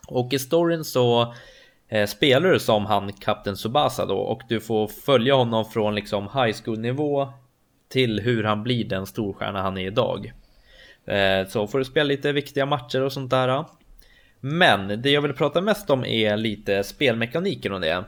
Och 0.07 0.33
i 0.33 0.39
storyn 0.39 0.85
så 0.85 1.35
eh, 1.91 2.07
spelar 2.07 2.51
du 2.51 2.59
som 2.59 2.87
han 2.87 3.13
Kapten 3.13 3.57
Subasa 3.57 4.07
då 4.07 4.19
och 4.19 4.43
du 4.49 4.61
får 4.61 4.89
följa 4.89 5.35
honom 5.35 5.65
från 5.65 5.95
liksom 5.95 6.25
high 6.25 6.57
school 6.65 6.79
nivå 6.79 7.33
till 7.89 8.21
hur 8.21 8.45
han 8.45 8.63
blir 8.63 8.85
den 8.85 9.07
storstjärna 9.07 9.63
han 9.63 9.79
är 9.79 9.87
idag. 9.87 10.33
Eh, 11.07 11.49
så 11.49 11.67
får 11.67 11.79
du 11.79 11.85
spela 11.85 12.05
lite 12.05 12.33
viktiga 12.33 12.67
matcher 12.67 13.03
och 13.03 13.13
sånt 13.13 13.31
där. 13.31 13.65
Men 14.41 15.03
det 15.03 15.11
jag 15.11 15.23
vill 15.23 15.33
prata 15.33 15.61
mest 15.61 15.91
om 15.91 16.05
är 16.05 16.37
lite 16.37 16.85
spelmekaniken 16.85 17.73
och 17.73 17.81
det. 17.81 18.05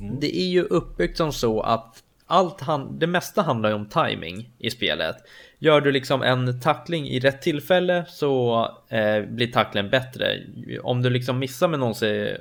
Mm. 0.00 0.20
Det 0.20 0.38
är 0.38 0.48
ju 0.48 0.62
uppbyggt 0.62 1.16
som 1.16 1.32
så 1.32 1.60
att 1.60 2.02
allt 2.28 2.60
han, 2.60 2.98
det 2.98 3.06
mesta 3.06 3.42
handlar 3.42 3.68
ju 3.68 3.74
om 3.74 3.88
timing 3.88 4.50
i 4.58 4.70
spelet. 4.70 5.16
Gör 5.58 5.80
du 5.80 5.92
liksom 5.92 6.22
en 6.22 6.60
tackling 6.60 7.08
i 7.08 7.20
rätt 7.20 7.42
tillfälle 7.42 8.04
så 8.08 8.62
eh, 8.88 9.22
blir 9.22 9.52
tacklingen 9.52 9.90
bättre. 9.90 10.40
Om 10.82 11.02
du 11.02 11.10
liksom 11.10 11.38
missar 11.38 11.68
med 11.68 11.80
någon, 11.80 11.94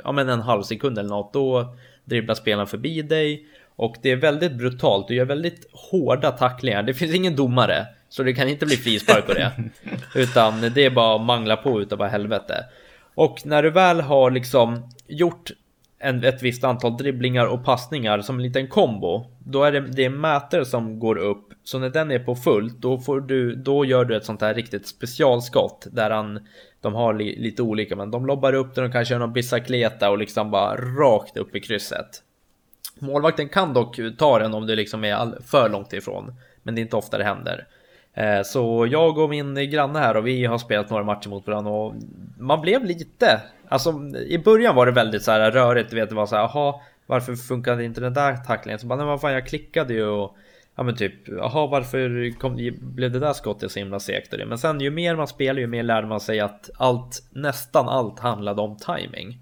ja, 0.04 0.12
men 0.12 0.30
en 0.30 0.42
halv 0.42 0.64
sekund 0.64 0.98
eller 0.98 1.10
något, 1.10 1.34
då 1.34 1.76
dribblar 2.06 2.36
spelaren 2.36 2.68
förbi 2.68 3.02
dig. 3.02 3.46
Och 3.76 3.96
det 4.02 4.12
är 4.12 4.16
väldigt 4.16 4.54
brutalt, 4.54 5.08
du 5.08 5.16
gör 5.16 5.26
väldigt 5.26 5.70
hårda 5.72 6.32
tacklingar. 6.32 6.84
Det 6.84 6.94
finns 6.94 7.16
ingen 7.16 7.36
domare, 7.36 7.86
så 8.10 8.24
det 8.24 8.34
kan 8.34 8.50
inte 8.50 8.66
bli 8.66 8.78
frispark 8.78 9.26
på 9.26 9.34
det. 9.34 9.52
Utan 10.16 10.62
det 10.62 10.86
är 10.86 10.90
bara 10.90 11.16
att 11.16 11.26
mangla 11.26 11.58
på 11.58 11.82
utav 11.82 11.98
bara 11.98 12.10
helvete. 12.10 12.66
Och 13.16 13.42
när 13.46 13.64
du 13.64 13.70
väl 13.70 14.02
har 14.02 14.32
liksom 14.32 14.90
gjort 15.08 15.52
en, 16.00 16.24
ett 16.24 16.44
visst 16.44 16.64
antal 16.64 16.98
dribblingar 16.98 17.46
och 17.46 17.66
passningar 17.66 18.22
som 18.22 18.36
en 18.36 18.44
liten 18.44 18.68
kombo. 18.68 19.26
Då 19.40 19.64
är 19.64 19.72
det, 19.72 19.80
det 19.80 20.06
är 20.06 20.10
mätare 20.10 20.66
som 20.66 21.00
går 21.00 21.18
upp. 21.18 21.54
Så 21.64 21.80
när 21.80 21.90
den 21.90 22.12
är 22.12 22.20
på 22.20 22.36
fullt, 22.36 22.78
då, 22.78 23.00
får 23.00 23.22
du, 23.22 23.56
då 23.56 23.86
gör 23.86 24.06
du 24.06 24.16
ett 24.16 24.26
sånt 24.26 24.42
här 24.42 24.54
riktigt 24.54 24.88
specialskott. 24.88 25.88
Där 25.92 26.10
han, 26.10 26.40
de 26.82 26.94
har 26.94 27.14
li, 27.14 27.40
lite 27.40 27.62
olika, 27.62 27.96
men 27.96 28.12
de 28.12 28.26
lobbar 28.26 28.54
upp 28.54 28.76
den 28.76 28.86
och 28.86 28.92
kanske 28.92 29.14
gör 29.14 29.20
någon 29.20 29.34
bicicleta 29.34 30.10
och 30.10 30.18
liksom 30.18 30.52
bara 30.52 30.76
rakt 30.76 31.38
upp 31.38 31.56
i 31.56 31.60
krysset. 31.60 32.24
Målvakten 33.00 33.50
kan 33.50 33.74
dock 33.74 34.00
ta 34.18 34.40
den 34.40 34.54
om 34.54 34.68
du 34.68 34.76
liksom 34.76 35.04
är 35.04 35.14
all, 35.14 35.36
för 35.46 35.70
långt 35.70 35.94
ifrån. 35.94 36.36
Men 36.64 36.76
det 36.76 36.82
är 36.82 36.84
inte 36.84 36.96
ofta 36.96 37.18
det 37.18 37.24
händer. 37.24 37.68
Eh, 38.18 38.42
så 38.44 38.88
jag 38.92 39.18
och 39.18 39.30
min 39.30 39.70
granne 39.70 40.00
här 40.00 40.18
och 40.18 40.28
vi 40.28 40.46
har 40.46 40.58
spelat 40.58 40.90
några 40.90 41.04
matcher 41.04 41.30
mot 41.30 41.48
varandra 41.48 41.72
och 41.72 41.94
man 42.38 42.62
blev 42.62 42.86
lite, 42.86 43.42
alltså 43.68 43.94
i 44.28 44.38
början 44.38 44.76
var 44.76 44.86
det 44.86 44.92
väldigt 44.92 45.24
så 45.24 45.32
här 45.32 45.52
rörigt, 45.52 45.90
du 45.90 45.96
vet 45.96 46.10
det 46.10 46.16
var 46.16 46.26
så 46.26 46.36
här, 46.36 46.44
jaha, 46.54 46.76
varför 47.06 47.36
funkade 47.36 47.84
inte 47.84 48.02
den 48.02 48.14
där 48.14 48.38
tacklingen? 48.38 48.80
Så 48.80 48.88
bara, 48.88 48.96
nej 48.96 49.06
vad 49.06 49.22
fan 49.22 49.34
jag 49.34 49.48
klickade 49.48 49.94
ju 49.94 50.06
och 50.06 50.38
ja 50.76 50.84
men 50.84 50.96
typ, 50.96 51.14
jaha 51.28 51.68
varför 51.68 52.32
kom, 52.40 52.56
blev 52.82 53.12
det 53.12 53.20
där 53.20 53.34
skottet 53.34 53.72
så 53.72 53.80
himla 53.80 54.00
segt? 54.00 54.34
Men 54.48 54.58
sen 54.58 54.82
ju 54.82 54.92
mer 54.92 55.16
man 55.16 55.28
spelar 55.28 55.60
ju 55.60 55.68
mer 55.68 55.84
lärde 55.84 56.08
man 56.08 56.20
sig 56.20 56.40
att 56.40 56.70
allt, 56.78 57.24
nästan 57.32 57.90
allt 57.90 58.20
handlade 58.20 58.62
om 58.62 58.78
timing. 58.78 59.40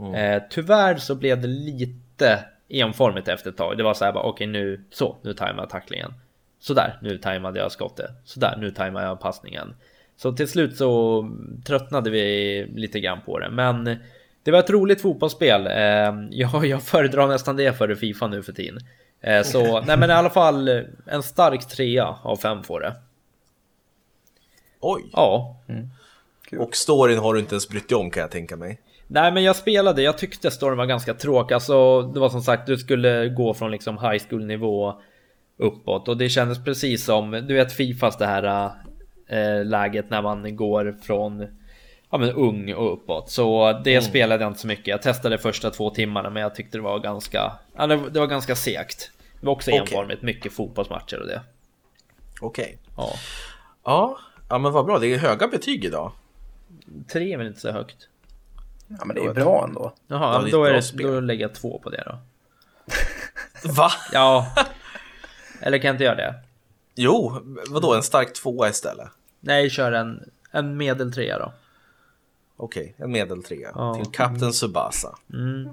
Mm. 0.00 0.14
Eh, 0.14 0.42
tyvärr 0.50 0.96
så 0.96 1.14
blev 1.14 1.40
det 1.40 1.48
lite 1.48 2.44
enformigt 2.68 3.28
efter 3.28 3.50
ett 3.50 3.56
tag. 3.56 3.76
Det 3.76 3.82
var 3.82 3.94
så 3.94 4.04
här 4.04 4.12
bara, 4.12 4.24
okej 4.24 4.48
okay, 4.48 4.62
nu, 4.62 4.84
så, 4.90 5.16
nu 5.22 5.34
tajmar 5.34 5.62
jag 5.62 5.70
tacklingen. 5.70 6.12
Sådär, 6.64 6.98
nu 7.02 7.18
tajmade 7.18 7.58
jag 7.58 7.72
skottet. 7.72 8.10
Sådär, 8.24 8.56
nu 8.60 8.70
tajmade 8.70 9.06
jag 9.06 9.20
passningen. 9.20 9.74
Så 10.16 10.32
till 10.32 10.48
slut 10.48 10.76
så 10.76 11.24
tröttnade 11.66 12.10
vi 12.10 12.66
lite 12.74 13.00
grann 13.00 13.20
på 13.26 13.38
det. 13.38 13.50
Men 13.50 13.96
det 14.42 14.50
var 14.50 14.58
ett 14.58 14.70
roligt 14.70 15.00
fotbollsspel. 15.00 15.66
Ehm, 15.70 16.28
jag, 16.30 16.66
jag 16.66 16.82
föredrar 16.82 17.26
nästan 17.26 17.56
det 17.56 17.72
före 17.78 17.96
Fifa 17.96 18.26
nu 18.26 18.42
för 18.42 18.52
tiden. 18.52 18.78
Eh, 19.20 19.42
så 19.42 19.80
nej 19.86 19.96
men 19.96 20.10
i 20.10 20.12
alla 20.12 20.30
fall 20.30 20.68
en 21.06 21.22
stark 21.22 21.68
trea 21.68 22.16
av 22.22 22.36
fem 22.36 22.62
får 22.62 22.80
det. 22.80 22.94
Oj! 24.80 25.10
Ja. 25.12 25.56
Mm. 25.68 25.88
Och 26.58 26.76
storyn 26.76 27.18
har 27.18 27.34
du 27.34 27.40
inte 27.40 27.54
ens 27.54 27.68
brytt 27.68 27.88
dig 27.88 27.98
om 27.98 28.10
kan 28.10 28.20
jag 28.20 28.30
tänka 28.30 28.56
mig. 28.56 28.80
Nej 29.06 29.32
men 29.32 29.42
jag 29.42 29.56
spelade, 29.56 30.02
jag 30.02 30.18
tyckte 30.18 30.50
storyn 30.50 30.78
var 30.78 30.86
ganska 30.86 31.14
tråkig. 31.14 31.54
Alltså 31.54 32.02
det 32.02 32.20
var 32.20 32.28
som 32.28 32.42
sagt, 32.42 32.66
du 32.66 32.76
skulle 32.76 33.28
gå 33.28 33.54
från 33.54 33.70
liksom 33.70 33.98
high 33.98 34.24
school 34.28 34.46
nivå 34.46 34.94
uppåt 35.56 36.08
och 36.08 36.16
det 36.16 36.28
kändes 36.28 36.64
precis 36.64 37.04
som, 37.04 37.30
du 37.30 37.54
vet 37.54 37.72
Fifas 37.72 38.18
det 38.18 38.26
här 38.26 38.72
äh, 39.28 39.64
läget 39.64 40.10
när 40.10 40.22
man 40.22 40.56
går 40.56 40.96
från 41.02 41.46
ja, 42.10 42.18
men 42.18 42.30
ung 42.30 42.74
och 42.74 42.92
uppåt. 42.92 43.30
Så 43.30 43.72
det 43.84 43.92
mm. 43.92 44.02
spelade 44.02 44.44
jag 44.44 44.50
inte 44.50 44.60
så 44.60 44.66
mycket. 44.66 44.86
Jag 44.86 45.02
testade 45.02 45.38
första 45.38 45.70
två 45.70 45.90
timmarna 45.90 46.30
men 46.30 46.42
jag 46.42 46.54
tyckte 46.54 46.78
det 46.78 46.82
var 46.82 46.98
ganska, 46.98 47.52
ja, 47.76 47.86
det, 47.86 48.10
det 48.10 48.20
var 48.20 48.26
ganska 48.26 48.56
segt. 48.56 49.10
Det 49.40 49.46
var 49.46 49.52
också 49.52 49.70
okay. 49.70 49.80
enformigt, 49.80 50.22
mycket 50.22 50.52
fotbollsmatcher 50.52 51.20
och 51.20 51.26
det. 51.26 51.42
Okej. 52.40 52.64
Okay. 52.64 52.76
Ja. 52.96 53.12
ja. 53.84 54.18
Ja, 54.48 54.58
men 54.58 54.72
vad 54.72 54.86
bra. 54.86 54.98
Det 54.98 55.06
är 55.06 55.18
höga 55.18 55.48
betyg 55.48 55.84
idag. 55.84 56.12
Tre 57.12 57.32
är 57.32 57.38
väl 57.38 57.46
inte 57.46 57.60
så 57.60 57.72
högt. 57.72 58.08
Ja, 58.88 59.04
men 59.04 59.16
det 59.16 59.22
är 59.22 59.34
bra 59.34 59.64
ändå. 59.68 59.92
Jaha, 60.06 60.42
ja, 60.44 60.50
då, 60.50 60.64
är 60.64 60.72
det, 60.72 61.02
då 61.02 61.20
lägger 61.20 61.42
jag 61.44 61.54
två 61.54 61.78
på 61.78 61.90
det 61.90 62.02
då. 62.06 62.18
Va? 63.76 63.90
Ja. 64.12 64.54
Eller 65.66 65.78
kan 65.78 65.88
jag 65.88 65.94
inte 65.94 66.04
göra 66.04 66.16
det? 66.16 66.34
Jo, 66.94 67.38
vadå 67.70 67.94
en 67.94 68.02
stark 68.02 68.32
tvåa 68.32 68.68
istället? 68.68 69.08
Nej, 69.40 69.70
kör 69.70 69.92
en, 69.92 70.22
en 70.50 70.76
medeltrea 70.76 71.38
då. 71.38 71.52
Okej, 72.56 72.82
okay, 72.82 73.04
en 73.04 73.12
medeltrea 73.12 73.70
ja. 73.74 73.94
till 73.94 74.12
Kapten 74.12 74.52
Subasa. 74.52 75.18
Mm. 75.32 75.68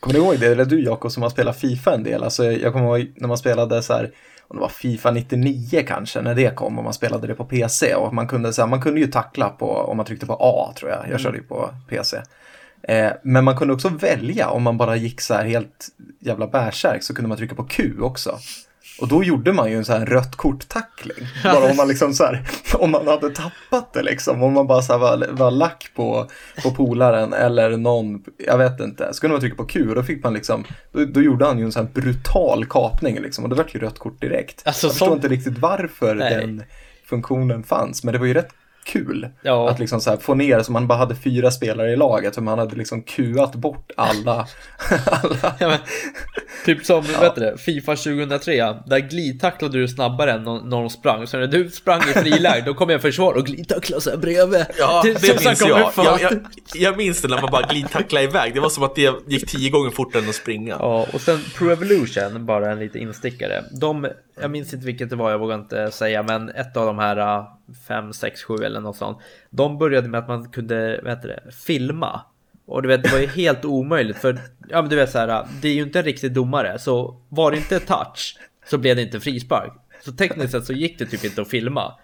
Kommer 0.00 0.14
du 0.14 0.20
ihåg 0.20 0.40
det, 0.40 0.46
eller 0.46 0.64
du 0.64 0.84
Jakob 0.84 1.12
som 1.12 1.22
har 1.22 1.30
spelat 1.30 1.60
Fifa 1.60 1.94
en 1.94 2.02
del? 2.02 2.22
Alltså, 2.22 2.44
jag 2.44 2.72
kommer 2.72 2.98
ihåg 2.98 3.12
när 3.16 3.28
man 3.28 3.38
spelade 3.38 3.82
så 3.82 3.92
här, 3.92 4.14
om 4.48 4.56
det 4.56 4.60
var 4.60 4.68
Fifa 4.68 5.10
99 5.10 5.84
kanske, 5.86 6.22
när 6.22 6.34
det 6.34 6.56
kom 6.56 6.78
och 6.78 6.84
man 6.84 6.92
spelade 6.92 7.26
det 7.26 7.34
på 7.34 7.44
PC. 7.44 7.94
Och 7.94 8.14
man 8.14 8.28
kunde, 8.28 8.52
så 8.52 8.62
här, 8.62 8.68
man 8.68 8.82
kunde 8.82 9.00
ju 9.00 9.06
tackla 9.06 9.48
på, 9.48 9.66
om 9.66 9.96
man 9.96 10.06
tryckte 10.06 10.26
på 10.26 10.36
A 10.40 10.72
tror 10.76 10.90
jag, 10.90 10.98
jag 10.98 11.06
mm. 11.06 11.18
körde 11.18 11.38
ju 11.38 11.44
på 11.44 11.70
PC. 11.88 12.22
Eh, 12.82 13.12
men 13.22 13.44
man 13.44 13.56
kunde 13.56 13.74
också 13.74 13.88
välja 13.88 14.48
om 14.48 14.62
man 14.62 14.76
bara 14.76 14.96
gick 14.96 15.20
så 15.20 15.34
här 15.34 15.44
helt 15.44 15.88
jävla 16.20 16.46
bärsärk 16.46 17.02
så 17.02 17.14
kunde 17.14 17.28
man 17.28 17.38
trycka 17.38 17.54
på 17.54 17.64
Q 17.64 18.00
också. 18.00 18.38
Och 19.00 19.08
då 19.08 19.24
gjorde 19.24 19.52
man 19.52 19.70
ju 19.70 19.76
en 19.76 19.84
sån 19.84 19.98
här 19.98 20.06
rött 20.06 20.36
kort-tackling. 20.36 21.26
Bara 21.44 21.70
om 21.70 21.76
man 21.76 21.88
liksom 21.88 22.12
så 22.12 22.24
här, 22.24 22.46
om 22.74 22.90
man 22.90 23.06
hade 23.06 23.30
tappat 23.30 23.92
det 23.92 24.02
liksom, 24.02 24.42
om 24.42 24.52
man 24.52 24.66
bara 24.66 24.82
så 24.82 24.98
var, 24.98 25.26
var 25.30 25.50
lack 25.50 25.90
på, 25.94 26.30
på 26.62 26.70
polaren 26.70 27.32
eller 27.32 27.76
någon, 27.76 28.24
jag 28.46 28.58
vet 28.58 28.80
inte. 28.80 29.14
Så 29.14 29.20
kunde 29.20 29.34
man 29.34 29.40
trycka 29.40 29.56
på 29.56 29.64
Q 29.64 29.94
då 29.94 30.02
fick 30.02 30.24
man 30.24 30.34
liksom, 30.34 30.64
då, 30.92 31.04
då 31.04 31.22
gjorde 31.22 31.46
han 31.46 31.58
ju 31.58 31.64
en 31.64 31.72
sån 31.72 31.86
här 31.86 31.92
brutal 31.92 32.66
kapning 32.66 33.20
liksom 33.20 33.44
och 33.44 33.50
det 33.50 33.56
vart 33.56 33.74
ju 33.74 33.78
rött 33.78 33.98
kort 33.98 34.20
direkt. 34.20 34.62
Alltså, 34.64 34.86
jag 34.86 34.92
förstår 34.92 35.12
inte 35.12 35.28
riktigt 35.28 35.58
varför 35.58 36.14
Nej. 36.14 36.36
den 36.36 36.62
funktionen 37.04 37.62
fanns, 37.62 38.04
men 38.04 38.12
det 38.12 38.18
var 38.18 38.26
ju 38.26 38.34
rätt 38.34 38.54
kul. 38.84 39.28
Ja. 39.42 39.70
Att 39.70 39.78
liksom 39.78 40.00
så 40.00 40.10
här 40.10 40.16
få 40.16 40.34
ner 40.34 40.62
så 40.62 40.72
man 40.72 40.86
bara 40.86 40.98
hade 40.98 41.14
fyra 41.14 41.50
spelare 41.50 41.92
i 41.92 41.96
laget 41.96 42.36
och 42.36 42.42
man 42.42 42.58
hade 42.58 42.76
liksom 42.76 43.02
kuat 43.02 43.54
bort 43.54 43.90
alla. 43.96 44.48
alla. 45.06 45.54
Ja, 45.58 45.68
men, 45.68 45.78
typ 46.64 46.86
som, 46.86 47.04
ja. 47.12 47.20
vet 47.20 47.34
du, 47.34 47.56
Fifa 47.58 47.96
2003, 47.96 48.56
där 48.86 48.98
glidtacklade 48.98 49.78
du 49.78 49.88
snabbare 49.88 50.32
än 50.32 50.44
när 50.44 50.80
de 50.80 50.90
sprang. 50.90 51.26
Så 51.26 51.38
när 51.38 51.46
du 51.46 51.70
sprang 51.70 52.00
i 52.00 52.12
friläge, 52.12 52.62
då 52.66 52.74
kom 52.74 52.90
jag 52.90 53.02
försvar 53.02 53.34
och 53.34 53.46
glidtacklade 53.46 54.02
så 54.02 54.10
här 54.10 54.16
bredvid. 54.16 54.66
Ja, 54.78 55.00
det, 55.04 55.22
det 55.22 55.44
minns 55.44 55.60
jag. 55.60 55.92
Jag, 55.96 56.20
jag. 56.20 56.40
jag, 56.74 56.96
minns 56.96 57.22
det 57.22 57.28
när 57.28 57.40
man 57.40 57.50
bara 57.50 57.66
glidtacklade 57.66 58.24
iväg. 58.24 58.54
Det 58.54 58.60
var 58.60 58.68
som 58.68 58.82
att 58.82 58.94
det 58.94 59.14
gick 59.26 59.48
tio 59.48 59.70
gånger 59.70 59.90
fortare 59.90 60.22
än 60.22 60.28
att 60.28 60.34
springa. 60.34 60.76
Ja, 60.80 61.06
och 61.12 61.20
sen 61.20 61.40
Pro 61.56 61.70
Evolution, 61.70 62.46
bara 62.46 62.72
en 62.72 62.78
liten 62.78 63.00
instickare. 63.00 63.64
De, 63.80 64.08
jag 64.42 64.50
minns 64.50 64.74
inte 64.74 64.86
vilket 64.86 65.10
det 65.10 65.16
var, 65.16 65.30
jag 65.30 65.38
vågar 65.38 65.54
inte 65.54 65.90
säga, 65.90 66.22
men 66.22 66.48
ett 66.48 66.76
av 66.76 66.86
de 66.86 66.98
här 66.98 67.44
5, 67.88 68.12
6, 68.12 68.42
7 68.42 68.54
eller 68.54 68.80
något 68.80 68.96
sånt. 68.96 69.18
De 69.50 69.78
började 69.78 70.08
med 70.08 70.18
att 70.18 70.28
man 70.28 70.48
kunde, 70.48 71.00
vad 71.02 71.12
heter 71.12 71.28
det, 71.28 71.52
filma. 71.52 72.20
Och 72.66 72.82
du 72.82 72.88
vet, 72.88 73.02
det 73.02 73.12
var 73.12 73.18
ju 73.18 73.26
helt 73.26 73.64
omöjligt 73.64 74.16
för, 74.16 74.38
ja 74.68 74.82
men 74.82 74.90
du 74.90 74.96
vet 74.96 75.10
så 75.10 75.18
här, 75.18 75.28
äh, 75.28 75.46
det 75.62 75.68
är 75.68 75.74
ju 75.74 75.82
inte 75.82 75.98
en 75.98 76.04
riktig 76.04 76.32
domare, 76.32 76.78
så 76.78 77.20
var 77.28 77.50
det 77.50 77.56
inte 77.56 77.80
touch 77.80 78.36
så 78.70 78.78
blev 78.78 78.96
det 78.96 79.02
inte 79.02 79.20
frispark. 79.20 79.72
Så 80.04 80.12
tekniskt 80.12 80.52
sett 80.52 80.64
så 80.64 80.72
gick 80.72 80.98
det 80.98 81.06
typ 81.06 81.24
inte 81.24 81.42
att 81.42 81.48
filma. 81.48 81.94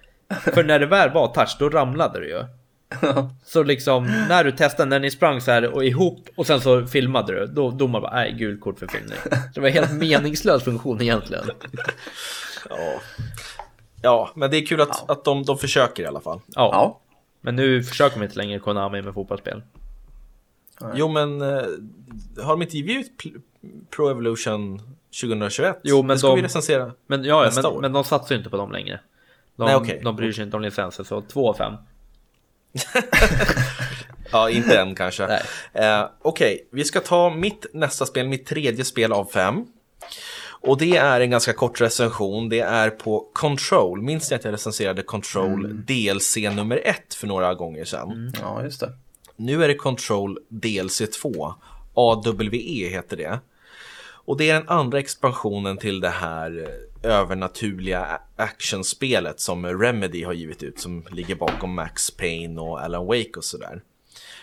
För 0.41 0.65
när 0.65 0.79
det 0.79 0.87
väl 0.87 1.11
var 1.11 1.29
touch, 1.29 1.57
då 1.59 1.69
ramlade 1.69 2.21
det 2.21 2.27
ju. 2.27 2.45
Så 3.45 3.63
liksom, 3.63 4.27
när 4.29 4.45
du 4.45 4.53
testade, 4.53 4.89
när 4.89 5.01
ni 5.01 5.11
sprang 5.11 5.41
så 5.41 5.51
här 5.51 5.75
och 5.75 5.85
ihop 5.85 6.29
och 6.37 6.47
sen 6.47 6.61
så 6.61 6.87
filmade 6.87 7.41
du, 7.41 7.47
då 7.47 7.71
domaren 7.71 8.03
bara, 8.03 8.15
nej, 8.15 8.33
gult 8.33 8.61
kort 8.61 8.79
för 8.79 8.87
filmning. 8.87 9.19
Det 9.55 9.61
var 9.61 9.69
helt 9.69 9.93
meningslös 9.93 10.65
funktion 10.65 11.03
egentligen. 11.03 11.45
Ja. 12.71 13.01
Ja, 14.03 14.31
men 14.35 14.51
det 14.51 14.57
är 14.57 14.67
kul 14.67 14.81
att, 14.81 15.05
ja. 15.07 15.13
att 15.13 15.25
de, 15.25 15.43
de 15.43 15.59
försöker 15.59 16.03
i 16.03 16.07
alla 16.07 16.21
fall. 16.21 16.41
Ja. 16.47 16.71
ja. 16.73 17.01
Men 17.41 17.57
nu 17.57 17.83
försöker 17.83 18.19
de 18.19 18.25
inte 18.25 18.37
längre 18.37 18.59
Konami 18.59 19.03
med 19.03 19.15
fotbollsspel. 19.15 19.63
Nej. 20.81 20.93
Jo, 20.95 21.09
men 21.09 21.43
uh, 21.43 21.63
har 22.43 22.51
de 22.51 22.63
inte 22.63 22.77
givit 22.77 22.97
ut 22.97 23.35
Pro 23.91 24.11
Evolution 24.11 24.79
2021? 25.21 25.81
Jo, 25.83 26.03
men 26.03 26.09
det 26.09 26.19
ska 26.19 26.29
de, 26.29 26.37
vi 26.37 26.43
recensera 26.43 26.93
men, 27.07 27.25
ja, 27.25 27.45
nästa 27.45 27.63
men, 27.63 27.77
år. 27.77 27.81
Men 27.81 27.93
de 27.93 28.05
satsar 28.05 28.35
ju 28.35 28.39
inte 28.39 28.51
på 28.51 28.57
dem 28.57 28.73
längre. 28.73 29.01
De, 29.57 29.65
Nej, 29.65 29.77
okay. 29.77 30.01
de 30.03 30.17
bryr 30.17 30.33
sig 30.33 30.45
inte 30.45 30.57
om 30.57 30.63
licenser, 30.63 31.05
så 31.05 31.21
2 31.21 31.49
av 31.49 31.55
5. 31.55 31.73
ja, 34.33 34.51
inte 34.51 34.79
än 34.79 34.95
kanske. 34.95 35.23
Uh, 35.23 35.31
Okej, 35.33 36.09
okay. 36.23 36.59
vi 36.73 36.85
ska 36.85 37.01
ta 37.01 37.31
mitt 37.31 37.67
nästa 37.73 38.07
spel, 38.07 38.29
mitt 38.29 38.47
tredje 38.47 38.85
spel 38.85 39.13
av 39.13 39.25
fem. 39.25 39.67
Och 40.61 40.79
det 40.79 40.97
är 40.97 41.21
en 41.21 41.31
ganska 41.31 41.53
kort 41.53 41.81
recension. 41.81 42.49
Det 42.49 42.61
är 42.61 42.91
på 42.91 43.31
Control. 43.33 44.03
Minns 44.03 44.31
ni 44.31 44.37
att 44.37 44.45
jag 44.45 44.53
recenserade 44.53 45.03
Control 45.03 45.65
mm. 45.65 45.85
DLC 45.87 46.37
nummer 46.37 46.81
ett 46.85 47.15
för 47.15 47.27
några 47.27 47.55
gånger 47.55 47.85
sedan? 47.85 48.11
Mm. 48.11 48.33
Ja, 48.41 48.63
just 48.63 48.81
det. 48.81 48.93
Nu 49.37 49.65
är 49.65 49.69
det 49.69 49.75
Control 49.75 50.39
DLC 50.49 51.03
2. 51.23 51.55
AWE 51.95 52.89
heter 52.89 53.17
det. 53.17 53.41
Och 54.29 54.37
det 54.37 54.51
är 54.51 54.55
den 54.55 54.69
andra 54.69 54.99
expansionen 54.99 55.77
till 55.77 56.01
det 56.01 56.09
här 56.09 56.69
övernaturliga 57.03 58.21
actionspelet 58.37 59.41
som 59.41 59.67
Remedy 59.67 60.25
har 60.25 60.33
givit 60.33 60.63
ut 60.63 60.81
som 60.81 61.05
ligger 61.11 61.35
bakom 61.35 61.75
Max 61.75 62.11
Payne 62.11 62.61
och 62.61 62.81
Alan 62.81 63.07
Wake 63.07 63.33
och 63.37 63.45
sådär. 63.45 63.83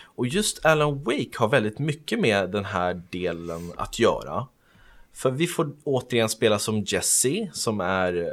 Och 0.02 0.26
just 0.26 0.66
Alan 0.66 1.04
Wake 1.04 1.30
har 1.34 1.48
väldigt 1.48 1.78
mycket 1.78 2.20
med 2.20 2.50
den 2.50 2.64
här 2.64 3.02
delen 3.10 3.72
att 3.76 3.98
göra. 3.98 4.46
För 5.12 5.30
vi 5.30 5.46
får 5.46 5.72
återigen 5.84 6.28
spela 6.28 6.58
som 6.58 6.84
Jesse 6.86 7.50
som 7.52 7.80
är 7.80 8.16
eh, 8.16 8.32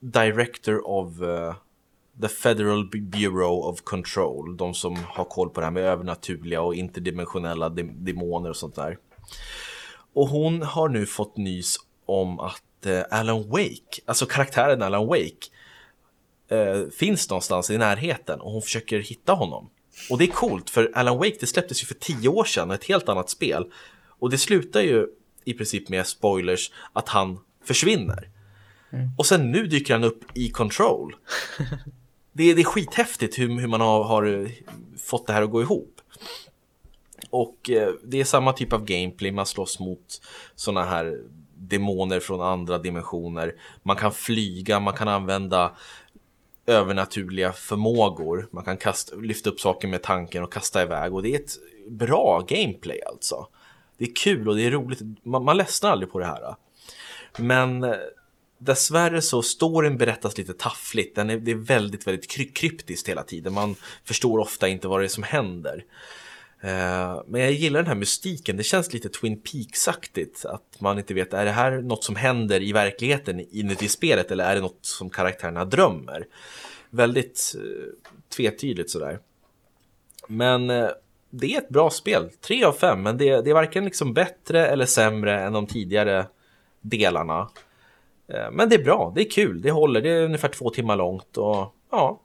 Director 0.00 0.88
of 0.88 1.20
uh, 1.20 1.54
the 2.20 2.28
Federal 2.28 2.88
Bureau 2.88 3.62
of 3.62 3.80
Control. 3.80 4.56
De 4.56 4.74
som 4.74 4.96
har 4.96 5.24
koll 5.24 5.50
på 5.50 5.60
det 5.60 5.66
här 5.66 5.70
med 5.70 5.82
övernaturliga 5.84 6.62
och 6.62 6.74
interdimensionella 6.74 7.68
demoner 7.68 8.50
och 8.50 8.56
sånt 8.56 8.74
där. 8.74 8.98
Och 10.12 10.28
hon 10.28 10.62
har 10.62 10.88
nu 10.88 11.06
fått 11.06 11.36
nys 11.36 11.76
om 12.06 12.40
att 12.40 12.62
uh, 12.86 13.02
Alan 13.10 13.48
Wake, 13.48 14.02
alltså 14.04 14.26
karaktären 14.26 14.82
Alan 14.82 15.06
Wake, 15.06 15.48
uh, 16.52 16.90
finns 16.90 17.30
någonstans 17.30 17.70
i 17.70 17.78
närheten 17.78 18.40
och 18.40 18.52
hon 18.52 18.62
försöker 18.62 18.98
hitta 18.98 19.32
honom. 19.32 19.70
Och 20.10 20.18
det 20.18 20.24
är 20.24 20.28
coolt 20.28 20.70
för 20.70 20.92
Alan 20.94 21.18
Wake 21.18 21.36
det 21.40 21.46
släpptes 21.46 21.82
ju 21.82 21.86
för 21.86 21.94
tio 21.94 22.28
år 22.28 22.44
sedan, 22.44 22.70
ett 22.70 22.84
helt 22.84 23.08
annat 23.08 23.30
spel. 23.30 23.72
Och 24.18 24.30
det 24.30 24.38
slutar 24.38 24.80
ju 24.80 25.06
i 25.44 25.54
princip 25.54 25.88
med 25.88 26.06
spoilers 26.06 26.72
att 26.92 27.08
han 27.08 27.38
försvinner. 27.64 28.28
Mm. 28.92 29.10
Och 29.18 29.26
sen 29.26 29.50
nu 29.50 29.66
dyker 29.66 29.94
han 29.94 30.04
upp 30.04 30.24
i 30.34 30.50
Control. 30.50 31.16
det, 32.32 32.50
är, 32.50 32.54
det 32.54 32.62
är 32.62 32.64
skithäftigt 32.64 33.38
hur, 33.38 33.60
hur 33.60 33.68
man 33.68 33.80
har, 33.80 34.04
har, 34.04 34.24
eh, 34.26 34.48
fått 34.98 35.26
det 35.26 35.32
här 35.32 35.42
att 35.42 35.50
gå 35.50 35.62
ihop. 35.62 36.00
Och 37.30 37.70
eh, 37.70 37.92
det 38.04 38.20
är 38.20 38.24
samma 38.24 38.52
typ 38.52 38.72
av 38.72 38.84
gameplay, 38.84 39.32
man 39.32 39.46
slåss 39.46 39.80
mot 39.80 40.22
sådana 40.54 40.84
här 40.86 41.20
demoner 41.68 42.20
från 42.20 42.40
andra 42.40 42.78
dimensioner. 42.78 43.54
Man 43.82 43.96
kan 43.96 44.12
flyga, 44.12 44.80
man 44.80 44.94
kan 44.94 45.08
använda 45.08 45.72
övernaturliga 46.66 47.52
förmågor. 47.52 48.48
Man 48.50 48.64
kan 48.64 48.76
kasta, 48.76 49.16
lyfta 49.16 49.50
upp 49.50 49.60
saker 49.60 49.88
med 49.88 50.02
tanken 50.02 50.42
och 50.42 50.52
kasta 50.52 50.82
iväg 50.82 51.14
och 51.14 51.22
det 51.22 51.34
är 51.34 51.38
ett 51.38 51.56
bra 51.88 52.44
gameplay 52.48 53.00
alltså 53.06 53.46
det 54.02 54.10
är 54.10 54.14
kul 54.14 54.48
och 54.48 54.56
det 54.56 54.66
är 54.66 54.70
roligt. 54.70 55.00
Man, 55.22 55.44
man 55.44 55.56
ledsnar 55.56 55.90
aldrig 55.90 56.12
på 56.12 56.18
det 56.18 56.26
här. 56.26 56.54
Men 57.38 57.84
eh, 57.84 57.94
dessvärre 58.58 59.22
så 59.22 59.42
storyn 59.42 59.98
berättas 59.98 60.38
lite 60.38 60.52
taffligt. 60.52 61.16
Den 61.16 61.30
är, 61.30 61.36
det 61.36 61.50
är 61.50 61.54
väldigt, 61.54 62.06
väldigt 62.06 62.54
kryptiskt 62.54 63.08
hela 63.08 63.22
tiden. 63.22 63.52
Man 63.52 63.74
förstår 64.04 64.38
ofta 64.38 64.68
inte 64.68 64.88
vad 64.88 65.00
det 65.00 65.06
är 65.06 65.08
som 65.08 65.22
händer. 65.22 65.84
Eh, 66.64 67.22
men 67.26 67.40
jag 67.40 67.52
gillar 67.52 67.80
den 67.80 67.86
här 67.86 67.94
mystiken. 67.94 68.56
Det 68.56 68.62
känns 68.62 68.92
lite 68.92 69.08
Twin 69.08 69.40
Peaks-aktigt. 69.42 70.46
Att 70.46 70.80
man 70.80 70.98
inte 70.98 71.14
vet, 71.14 71.32
är 71.32 71.44
det 71.44 71.50
här 71.50 71.70
något 71.70 72.04
som 72.04 72.16
händer 72.16 72.62
i 72.62 72.72
verkligheten 72.72 73.40
inuti 73.50 73.88
spelet 73.88 74.30
eller 74.30 74.44
är 74.44 74.54
det 74.54 74.60
något 74.60 74.86
som 74.86 75.10
karaktärerna 75.10 75.64
drömmer? 75.64 76.26
Väldigt 76.90 77.54
eh, 77.56 78.10
tvetydigt 78.36 78.90
sådär. 78.90 79.18
Men 80.28 80.70
eh, 80.70 80.88
det 81.30 81.54
är 81.54 81.58
ett 81.58 81.68
bra 81.68 81.90
spel. 81.90 82.30
3 82.40 82.64
av 82.64 82.72
5, 82.72 83.02
men 83.02 83.18
det, 83.18 83.40
det, 83.40 83.50
är 83.50 83.54
varken 83.54 83.84
liksom 83.84 84.14
bättre 84.14 84.66
eller 84.66 84.86
sämre 84.86 85.40
än 85.40 85.52
de 85.52 85.66
tidigare 85.66 86.26
delarna. 86.80 87.48
Men 88.52 88.68
det 88.68 88.74
är 88.74 88.84
bra, 88.84 89.12
det 89.14 89.26
är 89.26 89.30
kul, 89.30 89.62
det 89.62 89.70
håller, 89.70 90.00
det 90.00 90.10
är 90.10 90.24
ungefär 90.24 90.48
två 90.48 90.70
timmar 90.70 90.96
långt 90.96 91.36
och 91.36 91.74
ja, 91.90 92.20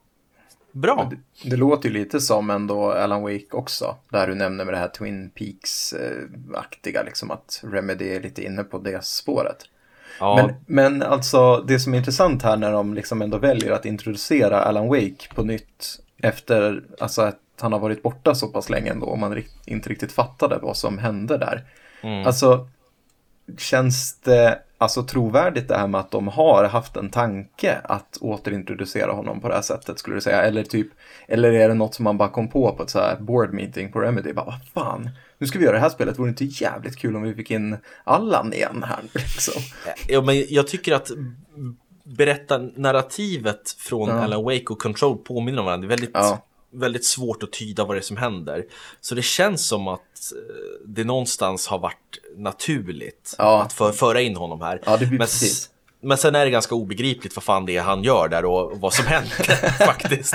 bra. 0.72 1.10
Det, 1.10 1.50
det, 1.50 1.56
låter 1.56 1.88
ju 1.88 1.94
lite 1.94 2.20
som 2.20 2.50
ändå 2.50 2.92
Alan 2.92 3.22
Wake 3.22 3.46
också, 3.52 3.96
där 4.08 4.26
du 4.26 4.34
nämner 4.34 4.64
med 4.64 4.74
det 4.74 4.78
här 4.78 4.88
Twin 4.88 5.30
Peaks-aktiga, 5.30 7.02
liksom 7.02 7.30
att 7.30 7.60
Remedy 7.64 8.08
är 8.08 8.20
lite 8.20 8.44
inne 8.44 8.64
på 8.64 8.78
det 8.78 9.04
spåret. 9.04 9.64
Ja. 10.20 10.36
Men, 10.36 10.54
men 10.66 11.02
alltså 11.02 11.64
det 11.68 11.80
som 11.80 11.94
är 11.94 11.98
intressant 11.98 12.42
här 12.42 12.56
när 12.56 12.72
de 12.72 12.94
liksom 12.94 13.22
ändå 13.22 13.38
väljer 13.38 13.72
att 13.72 13.86
introducera 13.86 14.62
Alan 14.62 14.88
Wake 14.88 15.34
på 15.34 15.42
nytt 15.42 16.00
efter 16.22 16.84
alltså, 17.00 17.22
att 17.22 17.40
han 17.60 17.72
har 17.72 17.80
varit 17.80 18.02
borta 18.02 18.34
så 18.34 18.48
pass 18.48 18.70
länge 18.70 18.90
ändå 18.90 19.06
och 19.06 19.18
man 19.18 19.42
inte 19.66 19.88
riktigt 19.90 20.12
fattade 20.12 20.58
vad 20.62 20.76
som 20.76 20.98
hände 20.98 21.38
där. 21.38 21.64
Mm. 22.02 22.26
Alltså, 22.26 22.68
känns 23.58 24.20
det 24.20 24.58
alltså 24.78 25.02
trovärdigt 25.02 25.68
det 25.68 25.76
här 25.76 25.86
med 25.86 26.00
att 26.00 26.10
de 26.10 26.28
har 26.28 26.64
haft 26.64 26.96
en 26.96 27.10
tanke 27.10 27.80
att 27.84 28.18
återintroducera 28.20 29.12
honom 29.12 29.40
på 29.40 29.48
det 29.48 29.54
här 29.54 29.62
sättet 29.62 29.98
skulle 29.98 30.16
du 30.16 30.20
säga? 30.20 30.42
Eller 30.42 30.62
typ, 30.62 30.88
eller 31.28 31.52
är 31.52 31.68
det 31.68 31.74
något 31.74 31.94
som 31.94 32.04
man 32.04 32.18
bara 32.18 32.28
kom 32.28 32.48
på 32.48 32.72
på 32.72 32.82
ett 32.82 32.90
så 32.90 32.98
här 32.98 33.16
board 33.20 33.54
meeting 33.54 33.92
på 33.92 34.00
Remedy? 34.00 34.32
Bara, 34.32 34.44
vad 34.44 34.84
fan, 34.84 35.10
nu 35.38 35.46
ska 35.46 35.58
vi 35.58 35.64
göra 35.64 35.74
det 35.74 35.80
här 35.82 35.88
spelet, 35.88 36.18
vore 36.18 36.26
det 36.30 36.42
inte 36.42 36.64
jävligt 36.64 36.96
kul 36.96 37.16
om 37.16 37.22
vi 37.22 37.34
fick 37.34 37.50
in 37.50 37.76
Allan 38.04 38.52
igen 38.52 38.84
här 38.88 39.00
liksom? 39.14 39.62
Ja, 40.08 40.20
men 40.22 40.44
jag 40.48 40.66
tycker 40.68 40.94
att 40.94 41.10
berätta 42.04 42.58
narrativet 42.58 43.70
från 43.78 44.08
Ja. 44.08 44.14
Alan 44.14 44.44
Wake 44.44 44.66
och 44.66 44.82
Control 44.82 45.16
påminner 45.18 45.58
om 45.58 45.64
varandra. 45.66 45.88
Det 45.88 45.94
är 45.94 45.96
väldigt, 45.96 46.10
Ja. 46.14 46.44
Väldigt 46.72 47.04
svårt 47.04 47.42
att 47.42 47.52
tyda 47.52 47.84
vad 47.84 47.96
det 47.96 48.00
är 48.00 48.02
som 48.02 48.16
händer. 48.16 48.64
Så 49.00 49.14
det 49.14 49.22
känns 49.22 49.66
som 49.68 49.88
att 49.88 50.00
eh, 50.00 50.86
det 50.86 51.04
någonstans 51.04 51.66
har 51.66 51.78
varit 51.78 52.18
naturligt 52.36 53.34
Ja. 53.38 53.62
att 53.62 53.72
för, 53.72 53.92
föra 53.92 54.20
in 54.20 54.36
honom 54.36 54.60
här. 54.60 54.80
Ja, 54.86 54.96
det 54.96 55.06
blir 55.06 55.18
men, 55.18 55.26
precis. 55.26 55.70
men 56.00 56.18
sen 56.18 56.34
är 56.34 56.44
det 56.44 56.50
ganska 56.50 56.74
obegripligt 56.74 57.36
vad 57.36 57.42
fan 57.42 57.66
det 57.66 57.76
är 57.76 57.82
han 57.82 58.02
gör 58.02 58.28
där 58.28 58.44
och, 58.44 58.80
vad 58.80 58.94
som 58.94 59.06
händer 59.06 59.78
faktiskt. 59.86 60.34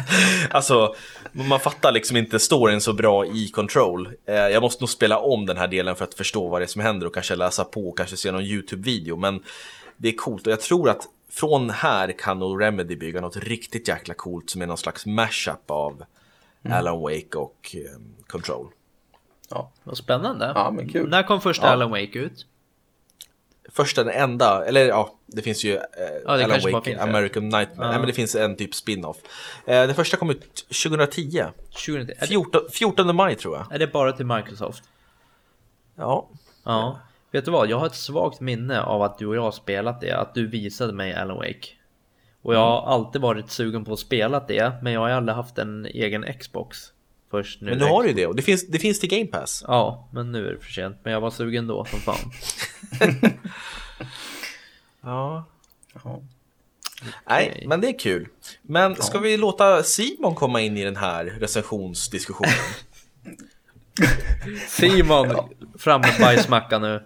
Alltså, 0.50 0.96
man 1.32 1.60
fattar 1.60 1.92
liksom 1.92 2.18
inte 2.18 2.40
storyn 2.40 2.82
så 2.82 2.94
bra 2.94 3.26
i 3.26 3.48
Control. 3.50 4.10
Eh, 4.28 4.36
jag 4.36 4.62
måste 4.62 4.84
nog 4.84 4.90
spela 4.90 5.18
om 5.18 5.46
den 5.46 5.58
här 5.58 5.68
delen 5.68 5.96
för 5.96 6.04
att 6.04 6.14
förstå 6.14 6.48
vad 6.48 6.62
det 6.62 6.66
är 6.66 6.68
som 6.68 6.82
händer 6.82 7.08
och 7.08 7.14
kanske 7.14 7.36
läsa 7.36 7.64
på 7.64 7.90
och 7.90 7.98
kanske 7.98 8.18
se 8.18 8.32
någon 8.32 8.44
YouTube-video. 8.44 9.16
Men 9.18 9.44
det 9.98 10.08
är 10.10 10.16
coolt 10.16 10.48
och 10.48 10.54
jag 10.54 10.62
tror 10.62 10.90
att 10.90 11.02
från 11.32 11.70
här 11.70 12.12
kan 12.20 12.40
nog 12.40 12.62
Remedy 12.62 12.96
bygga 12.96 13.22
något 13.22 13.38
riktigt 13.38 13.88
jäkla 13.88 14.14
coolt 14.14 14.50
som 14.50 14.62
är 14.62 14.68
någon 14.68 14.78
slags 14.78 15.06
mashup 15.06 15.72
av 15.72 16.04
Alan 16.72 17.02
Wake 17.02 17.38
och 17.38 17.76
eh, 17.76 18.00
Control. 18.28 18.68
Ja. 19.50 19.72
Vad 19.84 19.98
spännande. 19.98 20.52
Ja, 20.56 20.72
men 20.72 20.90
kul. 20.90 21.10
När 21.10 21.24
kom 21.24 21.42
första 21.42 21.66
Ja. 21.66 21.72
Alan 21.72 21.90
Wake 21.92 22.20
ut? 22.20 22.48
Första, 23.70 24.04
den 24.04 24.14
enda, 24.14 24.66
eller 24.66 24.88
ja, 24.88 25.16
det 25.26 25.42
finns 25.42 25.64
ju 25.64 25.76
eh, 25.76 25.82
Alan 26.26 26.50
kanske 26.50 26.72
bara 26.72 26.78
Wake, 26.78 26.86
finns, 26.90 26.98
ja. 26.98 27.10
American 27.10 27.44
Nightmare. 27.44 27.88
Ja. 27.88 27.88
Nej, 27.90 27.98
men 27.98 28.08
det 28.08 28.14
finns 28.14 28.36
en 28.36 28.56
typ 28.56 28.76
spin-off. 28.76 29.18
Eh, 29.66 29.88
den 29.88 29.96
första 29.96 30.18
kom 30.18 30.30
ut 30.30 30.56
2010. 30.84 31.44
2010. 31.86 32.12
Är 32.18 32.22
det, 32.22 32.28
14, 32.28 32.62
14 32.72 33.16
maj 33.16 33.36
tror 33.36 33.58
jag. 33.58 33.74
är 33.76 33.80
det 33.80 33.88
bara 33.88 34.12
till 34.12 34.26
Microsoft? 34.26 34.84
Ja. 35.96 36.30
Ja. 36.64 37.00
Vet 37.32 37.46
du 37.46 37.52
vad? 37.52 37.70
Jag 37.70 37.78
har 37.78 37.86
ett 37.86 37.96
svagt 37.96 38.40
minne 38.40 38.82
av 38.82 39.02
att 39.02 39.18
du 39.18 39.28
och 39.28 39.36
jag 39.36 39.42
har 39.42 39.52
spelat 39.52 40.02
det. 40.02 40.12
Att 40.12 40.34
du 40.34 40.48
visade 40.48 40.94
mig 40.94 41.14
Alan 41.14 41.38
Wake. 41.38 41.68
Och 42.44 42.56
jag 42.56 42.60
har 42.60 42.94
alltid 42.94 43.22
varit 43.22 43.52
sugen 43.52 43.86
på 43.86 43.94
att 43.94 44.00
spela 44.00 44.40
det. 44.40 44.74
Men 44.82 44.94
jag 44.94 45.00
har 45.00 45.10
aldrig 45.10 45.36
haft 45.36 45.58
en 45.58 45.86
egen 45.86 46.26
Xbox. 46.40 46.78
Först 47.32 47.62
nu. 47.62 47.70
Men 47.70 47.80
nu 47.80 47.86
har 47.86 48.04
du 48.04 48.10
ju 48.10 48.16
det 48.16 48.28
och 48.28 48.36
det 48.36 48.42
finns, 48.42 48.68
det 48.68 48.80
finns 48.80 49.00
till 49.00 49.10
Game 49.10 49.28
Pass. 49.28 49.64
Ja, 49.68 50.08
men 50.12 50.32
nu 50.32 50.48
är 50.48 50.52
det 50.52 50.60
för 50.60 50.72
sent. 50.72 50.98
Men 51.04 51.14
jag 51.14 51.22
var 51.22 51.32
sugen 51.32 51.68
då 51.68 51.86
som 51.86 52.00
fan. 52.00 52.32
Ja. 55.06 55.46
Ja. 56.04 56.22
Nej, 57.30 57.64
men 57.68 57.82
det 57.82 57.88
är 57.88 58.00
kul. 58.00 58.28
Men 58.62 58.96
ska 58.96 59.20
vi 59.20 59.38
låta 59.38 59.84
Simon 59.84 60.36
komma 60.36 60.62
in 60.62 60.78
i 60.78 60.84
den 60.84 60.96
här 60.96 61.26
recensionsdiskussionen? 61.26 62.54
Simon, 64.68 65.28
fram 65.78 66.02
med 66.02 66.16
bajsmacka 66.20 66.80
nu. 66.80 67.04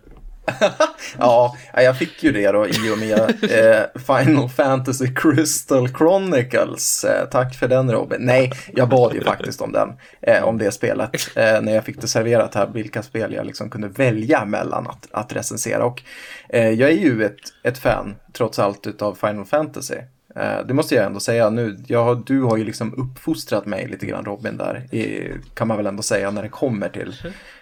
Ja, 1.18 1.58
jag 1.74 1.98
fick 1.98 2.24
ju 2.24 2.32
det 2.32 2.52
då 2.52 2.68
i 2.68 2.92
och 2.94 2.98
med 2.98 3.44
eh, 3.52 4.02
Final 4.02 4.50
Fantasy 4.50 5.08
Crystal 5.16 5.90
Chronicles. 5.90 7.04
Eh, 7.04 7.30
tack 7.30 7.56
för 7.56 7.68
den 7.68 7.92
Robin. 7.92 8.18
Nej, 8.22 8.52
jag 8.74 8.90
bad 8.90 9.14
ju 9.14 9.24
faktiskt 9.24 9.62
om 9.62 9.72
den, 9.72 9.94
eh, 10.22 10.44
om 10.44 10.58
det 10.58 10.72
spelet. 10.72 11.12
Eh, 11.36 11.62
när 11.62 11.76
jag 11.76 11.86
fick 11.86 12.02
det 12.02 12.08
serverat 12.08 12.56
här, 12.56 12.68
vilka 12.68 13.04
spel 13.04 13.34
jag 13.34 13.46
liksom 13.46 13.70
kunde 13.70 13.88
välja 13.88 14.46
mellan 14.46 14.88
att, 14.88 15.08
att 15.12 15.34
recensera. 15.34 15.86
Och 15.86 16.02
eh, 16.50 16.70
jag 16.70 16.90
är 16.90 16.98
ju 16.98 17.24
ett, 17.26 17.40
ett 17.64 17.78
fan, 17.78 18.16
trots 18.34 18.60
allt, 18.60 18.88
utav 18.88 19.16
Final 19.16 19.46
Fantasy. 19.46 19.96
Eh, 20.36 20.66
det 20.68 20.74
måste 20.74 20.96
jag 20.96 21.06
ändå 21.06 21.20
säga 21.20 21.50
nu. 21.50 21.78
Jag, 21.88 22.26
du 22.26 22.42
har 22.42 22.58
ju 22.58 22.64
liksom 22.64 22.94
uppfostrat 22.98 23.66
mig 23.66 23.88
lite 23.88 24.06
grann 24.06 24.26
Robin 24.26 24.58
där, 24.58 24.96
i, 24.96 25.32
kan 25.54 25.68
man 25.68 25.78
väl 25.78 25.88
ändå 25.88 26.04
säga, 26.04 26.32
när 26.32 26.44
det 26.44 26.50
kommer 26.50 26.90
till 26.90 27.16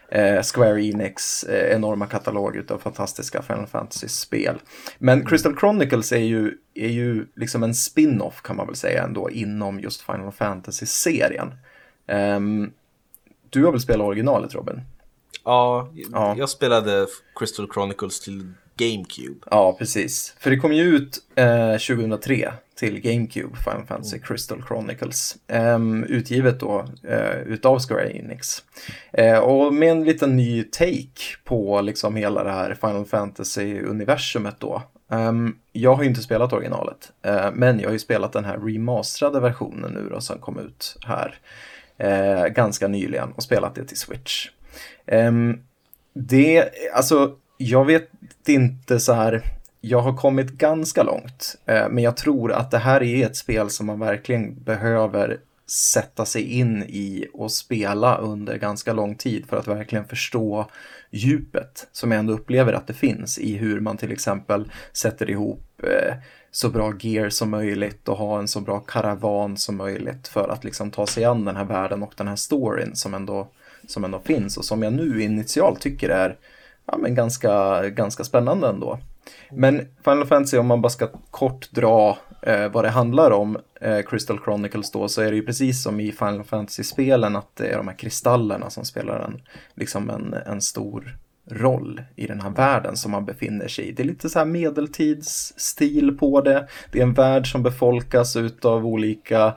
eh, 0.09 0.41
Square 0.43 0.83
Enix 0.83 1.43
eh, 1.43 1.75
enorma 1.75 2.05
katalog 2.07 2.55
utav 2.55 2.77
fantastiska 2.79 3.41
Final 3.41 3.67
Fantasy-spel. 3.67 4.55
Men 4.97 5.25
Crystal 5.25 5.55
Chronicles 5.59 6.11
är 6.11 6.17
ju, 6.17 6.57
är 6.73 6.89
ju 6.89 7.25
liksom 7.35 7.63
en 7.63 7.75
spin-off 7.75 8.41
kan 8.41 8.55
man 8.55 8.67
väl 8.67 8.75
säga 8.75 9.03
ändå 9.03 9.29
inom 9.29 9.79
just 9.79 10.01
Final 10.01 10.31
Fantasy-serien. 10.31 11.53
Ehm, 12.07 12.71
du 13.49 13.65
har 13.65 13.71
väl 13.71 13.81
spelat 13.81 14.07
originalet 14.07 14.53
Robin? 14.55 14.81
Ja, 15.43 15.91
Ja. 16.11 16.35
jag 16.37 16.49
spelade 16.49 17.07
Crystal 17.39 17.69
Chronicles 17.73 18.19
till 18.19 18.53
GameCube. 18.77 19.39
Ja, 19.51 19.75
precis. 19.79 20.35
För 20.39 20.49
det 20.49 20.57
kom 20.57 20.73
ju 20.73 20.83
ut 20.83 21.17
eh, 21.35 21.71
2003 21.71 22.53
till 22.75 23.01
GameCube, 23.01 23.57
Final 23.57 23.85
Fantasy 23.85 24.19
Crystal 24.19 24.63
Chronicles. 24.67 25.37
Ehm, 25.47 26.03
utgivet 26.03 26.59
då 26.59 26.85
eh, 27.03 27.37
utav 27.39 27.79
Square 27.79 28.17
Enix. 28.17 28.63
Eh, 29.13 29.37
och 29.37 29.73
med 29.73 29.91
en 29.91 30.03
liten 30.03 30.35
ny 30.35 30.63
take 30.63 31.37
på 31.43 31.81
liksom 31.81 32.15
hela 32.15 32.43
det 32.43 32.51
här 32.51 32.73
Final 32.73 33.05
Fantasy-universumet 33.05 34.55
då. 34.59 34.81
Ehm, 35.11 35.55
jag 35.71 35.95
har 35.95 36.03
ju 36.03 36.09
inte 36.09 36.21
spelat 36.21 36.53
originalet, 36.53 37.11
eh, 37.21 37.51
men 37.53 37.79
jag 37.79 37.87
har 37.87 37.93
ju 37.93 37.99
spelat 37.99 38.33
den 38.33 38.45
här 38.45 38.57
remasterade 38.57 39.39
versionen 39.39 39.91
nu 39.91 40.09
då 40.09 40.21
som 40.21 40.39
kom 40.39 40.59
ut 40.59 40.97
här 41.05 41.39
ganska 42.49 42.87
nyligen 42.87 43.31
och 43.31 43.43
spelat 43.43 43.75
det 43.75 43.85
till 43.85 43.97
Switch. 43.97 44.49
Ehm, 45.05 45.59
det, 46.13 46.69
alltså, 46.93 47.35
jag 47.57 47.85
vet 47.85 48.09
inte 48.47 48.99
så 48.99 49.13
här, 49.13 49.43
jag 49.87 50.01
har 50.01 50.17
kommit 50.17 50.51
ganska 50.51 51.03
långt, 51.03 51.55
eh, 51.65 51.89
men 51.89 52.03
jag 52.03 52.17
tror 52.17 52.51
att 52.51 52.71
det 52.71 52.77
här 52.77 53.03
är 53.03 53.25
ett 53.25 53.35
spel 53.35 53.69
som 53.69 53.85
man 53.85 53.99
verkligen 53.99 54.63
behöver 54.63 55.39
sätta 55.67 56.25
sig 56.25 56.41
in 56.41 56.83
i 56.83 57.27
och 57.33 57.51
spela 57.51 58.17
under 58.17 58.57
ganska 58.57 58.93
lång 58.93 59.15
tid 59.15 59.45
för 59.49 59.57
att 59.57 59.67
verkligen 59.67 60.05
förstå 60.05 60.69
djupet 61.09 61.87
som 61.91 62.11
jag 62.11 62.19
ändå 62.19 62.33
upplever 62.33 62.73
att 62.73 62.87
det 62.87 62.93
finns 62.93 63.39
i 63.39 63.57
hur 63.57 63.79
man 63.79 63.97
till 63.97 64.11
exempel 64.11 64.71
sätter 64.91 65.29
ihop 65.29 65.83
eh, 65.83 66.15
så 66.51 66.69
bra 66.69 66.93
gear 66.99 67.29
som 67.29 67.49
möjligt 67.49 68.09
och 68.09 68.17
ha 68.17 68.39
en 68.39 68.47
så 68.47 68.61
bra 68.61 68.79
karavan 68.79 69.57
som 69.57 69.77
möjligt 69.77 70.27
för 70.27 70.49
att 70.49 70.63
liksom 70.63 70.91
ta 70.91 71.07
sig 71.07 71.25
an 71.25 71.45
den 71.45 71.55
här 71.55 71.65
världen 71.65 72.03
och 72.03 72.13
den 72.17 72.27
här 72.27 72.35
storyn 72.35 72.95
som 72.95 73.13
ändå, 73.13 73.47
som 73.87 74.03
ändå 74.03 74.19
finns 74.19 74.57
och 74.57 74.65
som 74.65 74.83
jag 74.83 74.93
nu 74.93 75.21
initialt 75.23 75.81
tycker 75.81 76.09
är 76.09 76.37
ja, 76.85 76.97
men 76.97 77.15
ganska, 77.15 77.81
ganska 77.89 78.23
spännande 78.23 78.67
ändå. 78.67 78.99
Men 79.51 79.87
Final 80.03 80.25
Fantasy, 80.25 80.57
om 80.57 80.67
man 80.67 80.81
bara 80.81 80.89
ska 80.89 81.07
kort 81.31 81.71
dra 81.71 82.17
eh, 82.41 82.71
vad 82.71 82.83
det 82.83 82.89
handlar 82.89 83.31
om, 83.31 83.57
eh, 83.81 84.01
Crystal 84.01 84.39
Chronicles 84.43 84.91
då, 84.91 85.07
så 85.07 85.21
är 85.21 85.31
det 85.31 85.35
ju 85.35 85.45
precis 85.45 85.83
som 85.83 85.99
i 85.99 86.11
Final 86.11 86.43
Fantasy-spelen 86.43 87.35
att 87.35 87.55
det 87.55 87.67
är 87.67 87.77
de 87.77 87.87
här 87.87 87.97
kristallerna 87.97 88.69
som 88.69 88.85
spelar 88.85 89.19
en, 89.19 89.41
liksom 89.75 90.09
en, 90.09 90.33
en 90.33 90.61
stor 90.61 91.17
roll 91.51 92.01
i 92.15 92.27
den 92.27 92.41
här 92.41 92.49
världen 92.49 92.97
som 92.97 93.11
man 93.11 93.25
befinner 93.25 93.67
sig 93.67 93.85
i. 93.85 93.91
Det 93.91 94.03
är 94.03 94.07
lite 94.07 94.29
så 94.29 94.39
här 94.39 94.45
medeltidsstil 94.45 96.17
på 96.17 96.41
det. 96.41 96.67
Det 96.91 96.99
är 96.99 97.03
en 97.03 97.13
värld 97.13 97.51
som 97.51 97.63
befolkas 97.63 98.35
utav 98.35 98.85
olika 98.85 99.53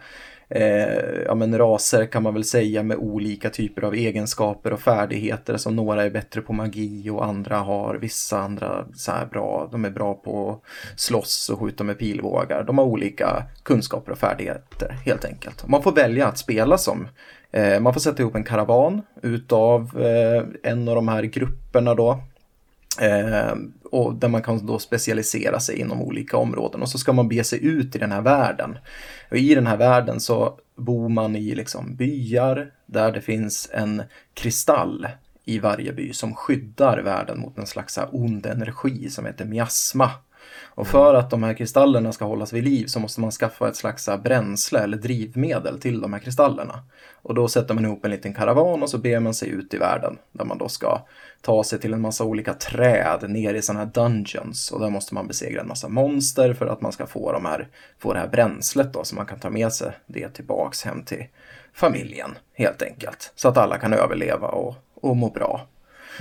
eh, 0.49 1.23
ja, 1.27 1.35
men 1.35 1.59
raser 1.59 2.07
kan 2.07 2.23
man 2.23 2.35
väl 2.35 2.45
säga 2.45 2.83
med 2.83 2.97
olika 2.97 3.51
typer 3.51 3.83
av 3.83 3.95
egenskaper 3.95 4.73
och 4.73 4.81
färdigheter 4.81 5.57
som 5.57 5.77
några 5.77 6.05
är 6.05 6.11
bättre 6.11 6.41
på 6.41 6.53
magi 6.53 7.11
och 7.11 7.25
andra 7.25 7.57
har 7.57 7.95
vissa 7.95 8.39
andra 8.39 8.87
så 8.95 9.13
här 9.13 9.27
bra, 9.27 9.69
de 9.73 9.85
är 9.85 9.91
bra 9.91 10.15
på 10.15 10.51
att 10.51 11.01
slåss 11.01 11.51
och 11.51 11.61
skjuta 11.61 11.85
med 11.85 11.99
pilbågar. 11.99 12.65
De 12.65 12.79
har 12.79 12.85
olika 12.85 13.43
kunskaper 13.63 14.13
och 14.13 14.19
färdigheter 14.19 14.97
helt 15.05 15.25
enkelt. 15.25 15.69
Man 15.69 15.83
får 15.83 15.93
välja 15.93 16.27
att 16.27 16.39
spela 16.39 16.79
som 16.79 17.09
eh, 17.51 17.81
man 17.81 17.93
får 17.93 18.01
sätta 18.01 18.23
ihop 18.23 18.35
en 18.35 18.45
karavan 18.45 19.03
utav 19.23 20.03
eh, 20.03 20.71
en 20.73 20.89
av 20.89 20.95
de 20.95 21.09
här 21.09 21.23
grupperna 21.23 21.95
då 21.95 22.21
Eh, 23.01 23.53
och 23.91 24.15
där 24.15 24.29
man 24.29 24.43
kan 24.43 24.67
då 24.67 24.79
specialisera 24.79 25.61
sig 25.61 25.81
inom 25.81 26.03
olika 26.03 26.37
områden 26.37 26.83
och 26.83 26.89
så 26.89 26.99
ska 26.99 27.13
man 27.13 27.29
bege 27.29 27.45
sig 27.45 27.65
ut 27.65 27.97
i 27.97 27.99
den 27.99 28.13
här 28.13 28.23
världen. 28.23 28.79
Och 29.31 29.37
i 29.37 29.55
den 29.55 29.67
här 29.67 29.77
världen 29.77 30.21
så 30.21 30.59
bor 30.77 31.09
man 31.09 31.37
i 31.37 31.55
liksom 31.55 31.97
byar 31.97 32.73
där 32.87 33.13
det 33.13 33.21
finns 33.21 33.71
en 33.73 34.03
kristall 34.35 35.07
i 35.45 35.59
varje 35.59 35.93
by 35.93 36.13
som 36.13 36.35
skyddar 36.35 36.99
världen 36.99 37.41
mot 37.41 37.59
en 37.59 37.67
slags 37.67 37.99
ond 38.13 38.47
energi 38.47 39.11
som 39.11 39.27
heter 39.27 39.45
miasma. 39.45 40.11
Och 40.79 40.87
för 40.87 41.15
att 41.15 41.31
de 41.31 41.43
här 41.43 41.55
kristallerna 41.55 42.13
ska 42.13 42.25
hållas 42.25 42.53
vid 42.53 42.65
liv 42.65 42.87
så 42.87 43.01
måste 43.01 43.21
man 43.21 43.31
skaffa 43.31 43.69
ett 43.69 43.77
slags 43.77 44.09
bränsle 44.25 44.81
eller 44.81 44.97
drivmedel 44.97 45.81
till 45.81 46.01
de 46.01 46.13
här 46.13 46.21
kristallerna. 46.21 46.83
Och 47.23 47.35
då 47.35 47.49
sätter 47.49 47.75
man 47.75 47.85
ihop 47.85 48.05
en 48.05 48.11
liten 48.11 48.35
karavan 48.35 48.83
och 48.83 48.91
så 48.91 48.99
ber 48.99 49.21
man 49.21 49.35
sig 49.35 49.49
ut 49.49 49.75
i 49.75 49.79
världen 49.79 50.19
där 50.33 50.45
man 50.45 50.59
då 50.59 50.69
ska 50.69 51.03
ta 51.41 51.65
sig 51.65 51.81
till 51.81 51.93
en 51.93 52.01
massa 52.01 52.25
olika 52.25 52.55
träd 52.55 53.31
ner 53.31 53.55
i 53.55 53.63
sådana 53.63 53.85
här 53.85 53.91
dungeons 53.93 54.71
och 54.71 54.81
där 54.81 54.91
måste 54.91 55.15
man 55.15 55.27
besegra 55.27 55.61
en 55.61 55.69
massa 55.69 55.89
monster 55.89 56.55
för 56.55 56.67
att 56.67 56.81
man 56.81 56.93
ska 56.93 57.07
få, 57.07 57.33
de 57.33 57.45
här, 57.45 57.69
få 57.99 58.13
det 58.13 58.19
här 58.19 58.29
bränslet 58.29 58.93
då 58.93 59.05
så 59.05 59.17
man 59.17 59.27
kan 59.27 59.41
ta 59.41 59.51
med 59.51 59.73
sig 59.73 59.93
det 60.07 60.29
tillbaks 60.29 60.85
hem 60.85 61.03
till 61.03 61.27
familjen 61.73 62.39
helt 62.55 62.83
enkelt. 62.83 63.33
Så 63.35 63.49
att 63.49 63.57
alla 63.57 63.79
kan 63.79 63.93
överleva 63.93 64.49
och, 64.49 64.75
och 64.95 65.17
må 65.17 65.31
bra. 65.31 65.67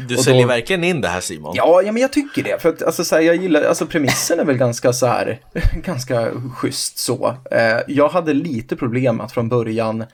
Du 0.08 0.16
Och 0.16 0.22
säljer 0.24 0.42
då- 0.42 0.48
verkligen 0.48 0.84
in 0.84 1.02
det 1.02 1.08
här 1.08 1.22
Simon. 1.22 1.54
Ja, 1.56 1.82
ja, 1.86 1.92
men 1.92 2.02
jag 2.02 2.14
tycker 2.14 2.44
det. 2.44 2.62
För 2.62 2.70
att 2.70 2.84
alltså, 2.84 3.04
så 3.04 3.16
här, 3.16 3.22
jag 3.22 3.36
gillar, 3.36 3.62
alltså 3.64 3.86
premissen 3.86 4.40
är 4.40 4.46
väl 4.46 4.58
ganska 4.58 4.94
så 4.94 5.06
här, 5.06 5.40
ganska 5.84 6.32
schysst 6.56 6.98
så. 6.98 7.36
Eh, 7.52 7.78
jag 7.88 8.10
hade 8.10 8.34
lite 8.34 8.76
problem 8.76 9.22
att 9.22 9.32
från 9.32 9.50
början, 9.50 10.06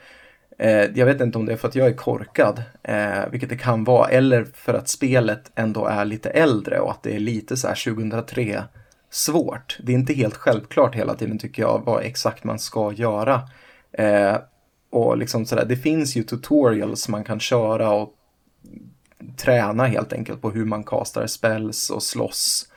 eh, 0.59 0.71
jag 0.95 1.05
vet 1.05 1.21
inte 1.21 1.37
om 1.37 1.45
det 1.45 1.53
är 1.53 1.57
för 1.57 1.67
att 1.67 1.75
jag 1.75 1.87
är 1.87 1.93
korkad, 1.93 2.63
eh, 2.83 3.29
vilket 3.31 3.49
det 3.49 3.57
kan 3.57 3.83
vara, 3.83 4.07
eller 4.09 4.45
för 4.53 4.73
att 4.73 4.89
spelet 4.89 5.51
ändå 5.55 5.85
är 5.85 6.05
lite 6.05 6.29
äldre 6.29 6.79
och 6.79 6.91
att 6.91 7.03
det 7.03 7.15
är 7.15 7.19
lite 7.19 7.57
så 7.57 7.67
här 7.67 7.75
2003 7.75 8.63
svårt. 9.11 9.77
Det 9.83 9.91
är 9.91 9.95
inte 9.95 10.13
helt 10.13 10.35
självklart 10.37 10.95
hela 10.95 11.15
tiden 11.15 11.39
tycker 11.39 11.61
jag 11.61 11.81
vad 11.85 12.03
exakt 12.03 12.43
man 12.43 12.59
ska 12.59 12.91
göra. 12.91 13.41
Eh, 13.97 14.35
och 14.91 15.17
liksom 15.17 15.45
sådär, 15.45 15.65
det 15.65 15.75
finns 15.77 16.15
ju 16.15 16.23
tutorials 16.23 17.09
man 17.09 17.23
kan 17.23 17.39
köra 17.39 17.89
och 17.91 18.09
träna 19.37 19.85
helt 19.85 20.13
enkelt 20.13 20.41
på 20.41 20.51
hur 20.51 20.65
man 20.65 20.83
kastar 20.83 21.27
spells 21.27 21.89
och 21.89 22.03
slåss. 22.03 22.67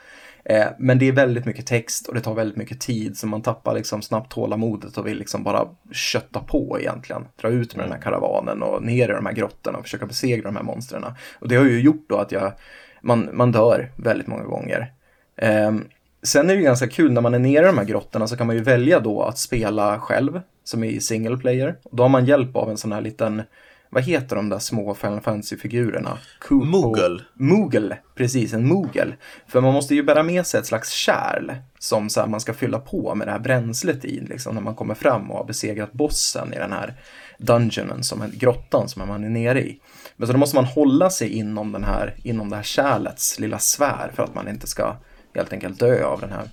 Eh, 0.45 0.67
men 0.79 0.99
det 0.99 1.09
är 1.09 1.13
väldigt 1.13 1.45
mycket 1.45 1.67
text 1.67 2.09
och 2.09 2.15
det 2.15 2.21
tar 2.21 2.35
väldigt 2.35 2.57
mycket 2.57 2.81
tid 2.81 3.17
så 3.17 3.27
man 3.27 3.43
tappar 3.43 3.75
liksom 3.75 4.03
snabbt 4.03 4.33
tålamodet 4.33 4.99
och 4.99 5.07
vill 5.07 5.19
liksom 5.19 5.43
bara 5.43 5.69
kötta 5.93 6.41
på 6.41 6.77
egentligen. 6.81 7.25
Dra 7.41 7.49
ut 7.49 7.77
med 7.77 7.85
den 7.85 7.93
här 7.93 8.01
karavanen 8.01 8.63
och 8.63 8.83
ner 8.83 9.09
i 9.09 9.13
de 9.13 9.27
här 9.27 9.33
grottorna 9.33 9.79
och 9.79 9.85
försöka 9.85 10.07
besegra 10.07 10.43
de 10.43 10.57
här 10.57 10.63
monstren. 10.63 11.05
Och 11.39 11.49
det 11.49 11.57
har 11.57 11.65
ju 11.65 11.81
gjort 11.81 12.05
då 12.09 12.17
att 12.17 12.33
jag, 12.33 12.53
man, 13.01 13.29
man 13.33 13.53
dör 13.53 13.93
väldigt 13.97 14.27
många 14.27 14.45
gånger. 14.45 14.93
Ehm, 15.37 15.85
sen 16.23 16.51
är 16.51 16.57
det 16.57 16.63
ganska 16.63 16.89
kul 16.89 17.13
när 17.13 17.21
man 17.21 17.35
är 17.35 17.39
nere 17.39 17.65
i 17.65 17.67
de 17.67 17.79
här 17.79 17.85
grottorna 17.85 18.27
så 18.27 18.37
kan 18.37 18.47
man 18.47 18.57
ju 18.57 18.63
välja 18.63 19.01
då 19.01 19.23
att 19.23 19.39
spela 19.39 20.01
själv 20.01 20.41
som 20.65 20.85
är 20.85 20.89
i 20.89 21.01
single 21.01 21.37
player. 21.37 21.77
Då 21.91 22.03
har 22.03 22.09
man 22.09 22.27
hjälp 22.27 22.57
av 22.57 22.71
en 22.71 22.77
sån 22.77 22.93
här 22.93 23.01
liten, 23.01 23.43
vad 23.91 24.03
heter 24.03 24.37
de 24.37 24.49
där 24.49 24.59
små 24.59 24.95
Final 24.95 25.21
Fantasy-figurerna? 25.21 26.19
Moogle. 26.51 27.23
Moogle, 27.35 27.99
precis, 28.15 28.53
en 28.53 28.69
Moogle. 28.69 29.17
För 29.47 29.61
man 29.61 29.73
måste 29.75 29.95
ju 29.95 30.03
bära 30.03 30.23
med 30.23 30.47
sig 30.47 30.61
ett 30.61 30.67
slags 30.67 30.91
kärl 30.91 31.53
som 31.79 32.11
så 32.11 32.21
här, 32.21 32.27
man 32.27 32.41
ska 32.41 32.55
fylla 32.55 32.79
på 32.79 33.15
med 33.15 33.27
det 33.27 33.31
här 33.31 33.39
bränslet 33.39 34.05
i, 34.05 34.21
liksom 34.21 34.55
när 34.55 34.63
man 34.63 34.75
kommer 34.75 34.95
fram 34.95 35.31
och 35.31 35.37
har 35.37 35.45
besegrat 35.45 35.93
bossen 35.93 36.53
i 36.53 36.57
den 36.57 36.73
här 36.73 36.95
dungeonen, 37.39 38.03
som 38.03 38.31
grottan 38.35 38.89
som 38.89 39.09
man 39.09 39.25
är 39.25 39.29
nere 39.29 39.61
i. 39.61 39.81
Men 40.17 40.27
så 40.27 40.33
då 40.33 40.39
måste 40.39 40.57
man 40.57 40.65
hålla 40.65 41.11
sig 41.11 41.29
inom, 41.29 41.73
den 41.73 41.85
här, 41.85 42.15
inom 42.23 42.51
det 42.51 42.57
här 42.57 42.63
kärlets 42.63 43.39
lilla 43.41 43.59
sfär 43.59 44.11
för 44.15 44.23
att 44.23 44.35
man 44.35 44.49
inte 44.49 44.67
ska 44.67 44.97
helt 45.35 45.53
enkelt 45.53 45.79
dö 45.79 46.05
av 46.05 46.21
den 46.21 46.33
här 46.33 46.49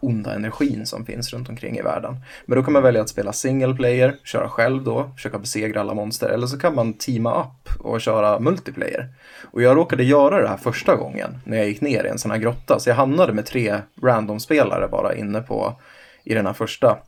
onda 0.00 0.34
energin 0.34 0.86
som 0.86 1.06
finns 1.06 1.32
runt 1.32 1.48
omkring 1.48 1.78
i 1.78 1.82
världen. 1.82 2.16
Men 2.46 2.58
då 2.58 2.64
kan 2.64 2.72
man 2.72 2.82
välja 2.82 3.00
att 3.00 3.08
spela 3.08 3.32
single 3.32 3.74
player, 3.74 4.16
köra 4.24 4.48
själv 4.48 4.84
då, 4.84 5.10
försöka 5.16 5.38
besegra 5.38 5.80
alla 5.80 5.94
monster, 5.94 6.28
eller 6.28 6.46
så 6.46 6.58
kan 6.58 6.74
man 6.74 6.92
teama 6.92 7.40
upp 7.40 7.80
och 7.80 8.00
köra 8.00 8.40
multiplayer. 8.40 9.08
Och 9.50 9.62
jag 9.62 9.76
råkade 9.76 10.04
göra 10.04 10.42
det 10.42 10.48
här 10.48 10.56
första 10.56 10.96
gången 10.96 11.38
när 11.44 11.56
jag 11.56 11.66
gick 11.66 11.80
ner 11.80 12.04
i 12.04 12.08
en 12.08 12.18
sån 12.18 12.30
här 12.30 12.38
grotta, 12.38 12.80
så 12.80 12.90
jag 12.90 12.96
hamnade 12.96 13.32
med 13.32 13.46
tre 13.46 13.80
random-spelare 14.02 14.88
bara 14.88 15.14
inne 15.14 15.40
på, 15.40 15.80
i 16.24 16.34
den 16.34 16.46
här 16.46 16.52
första 16.52 16.98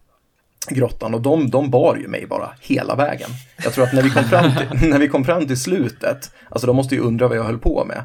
grottan 0.69 1.15
och 1.15 1.21
de, 1.21 1.51
de 1.51 1.71
bar 1.71 1.97
ju 1.97 2.09
mig 2.09 2.27
bara 2.27 2.51
hela 2.61 2.95
vägen. 2.95 3.31
Jag 3.65 3.73
tror 3.73 3.85
att 3.85 3.93
när 3.93 4.03
vi 4.03 4.11
kom 4.11 4.25
fram 4.25 4.53
till, 4.57 4.89
när 4.91 4.99
vi 4.99 5.09
kom 5.09 5.25
fram 5.25 5.47
till 5.47 5.61
slutet, 5.61 6.31
alltså 6.49 6.67
de 6.67 6.77
måste 6.77 6.95
ju 6.95 7.01
undra 7.01 7.29
vad 7.29 7.37
jag 7.37 7.45
höll 7.45 7.59
på 7.59 7.85
med. 7.85 8.05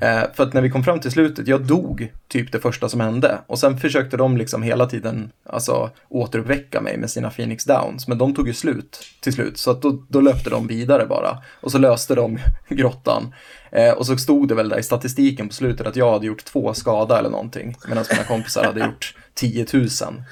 Eh, 0.00 0.22
för 0.34 0.42
att 0.42 0.52
när 0.52 0.60
vi 0.60 0.70
kom 0.70 0.84
fram 0.84 1.00
till 1.00 1.10
slutet, 1.10 1.48
jag 1.48 1.66
dog 1.66 2.12
typ 2.28 2.52
det 2.52 2.60
första 2.60 2.88
som 2.88 3.00
hände. 3.00 3.38
Och 3.46 3.58
sen 3.58 3.78
försökte 3.78 4.16
de 4.16 4.36
liksom 4.36 4.62
hela 4.62 4.86
tiden 4.86 5.30
alltså, 5.46 5.90
återuppväcka 6.08 6.80
mig 6.80 6.96
med 6.98 7.10
sina 7.10 7.30
Phoenix 7.30 7.64
Downs. 7.64 8.08
Men 8.08 8.18
de 8.18 8.34
tog 8.34 8.46
ju 8.48 8.54
slut 8.54 9.00
till 9.20 9.32
slut, 9.32 9.58
så 9.58 9.70
att 9.70 9.82
då, 9.82 10.04
då 10.08 10.20
löpte 10.20 10.50
de 10.50 10.66
vidare 10.66 11.06
bara. 11.06 11.38
Och 11.60 11.72
så 11.72 11.78
löste 11.78 12.14
de 12.14 12.38
grottan. 12.68 13.34
Eh, 13.72 13.92
och 13.92 14.06
så 14.06 14.16
stod 14.16 14.48
det 14.48 14.54
väl 14.54 14.68
där 14.68 14.78
i 14.78 14.82
statistiken 14.82 15.48
på 15.48 15.54
slutet 15.54 15.86
att 15.86 15.96
jag 15.96 16.12
hade 16.12 16.26
gjort 16.26 16.44
två 16.44 16.74
skada 16.74 17.18
eller 17.18 17.30
någonting. 17.30 17.76
Medan 17.88 18.04
mina 18.10 18.24
kompisar 18.24 18.64
hade 18.64 18.84
gjort 18.84 19.14
10 19.34 19.66
000 19.72 19.86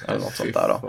eller 0.07 0.19
något 0.19 0.35
sånt 0.35 0.53
där. 0.53 0.79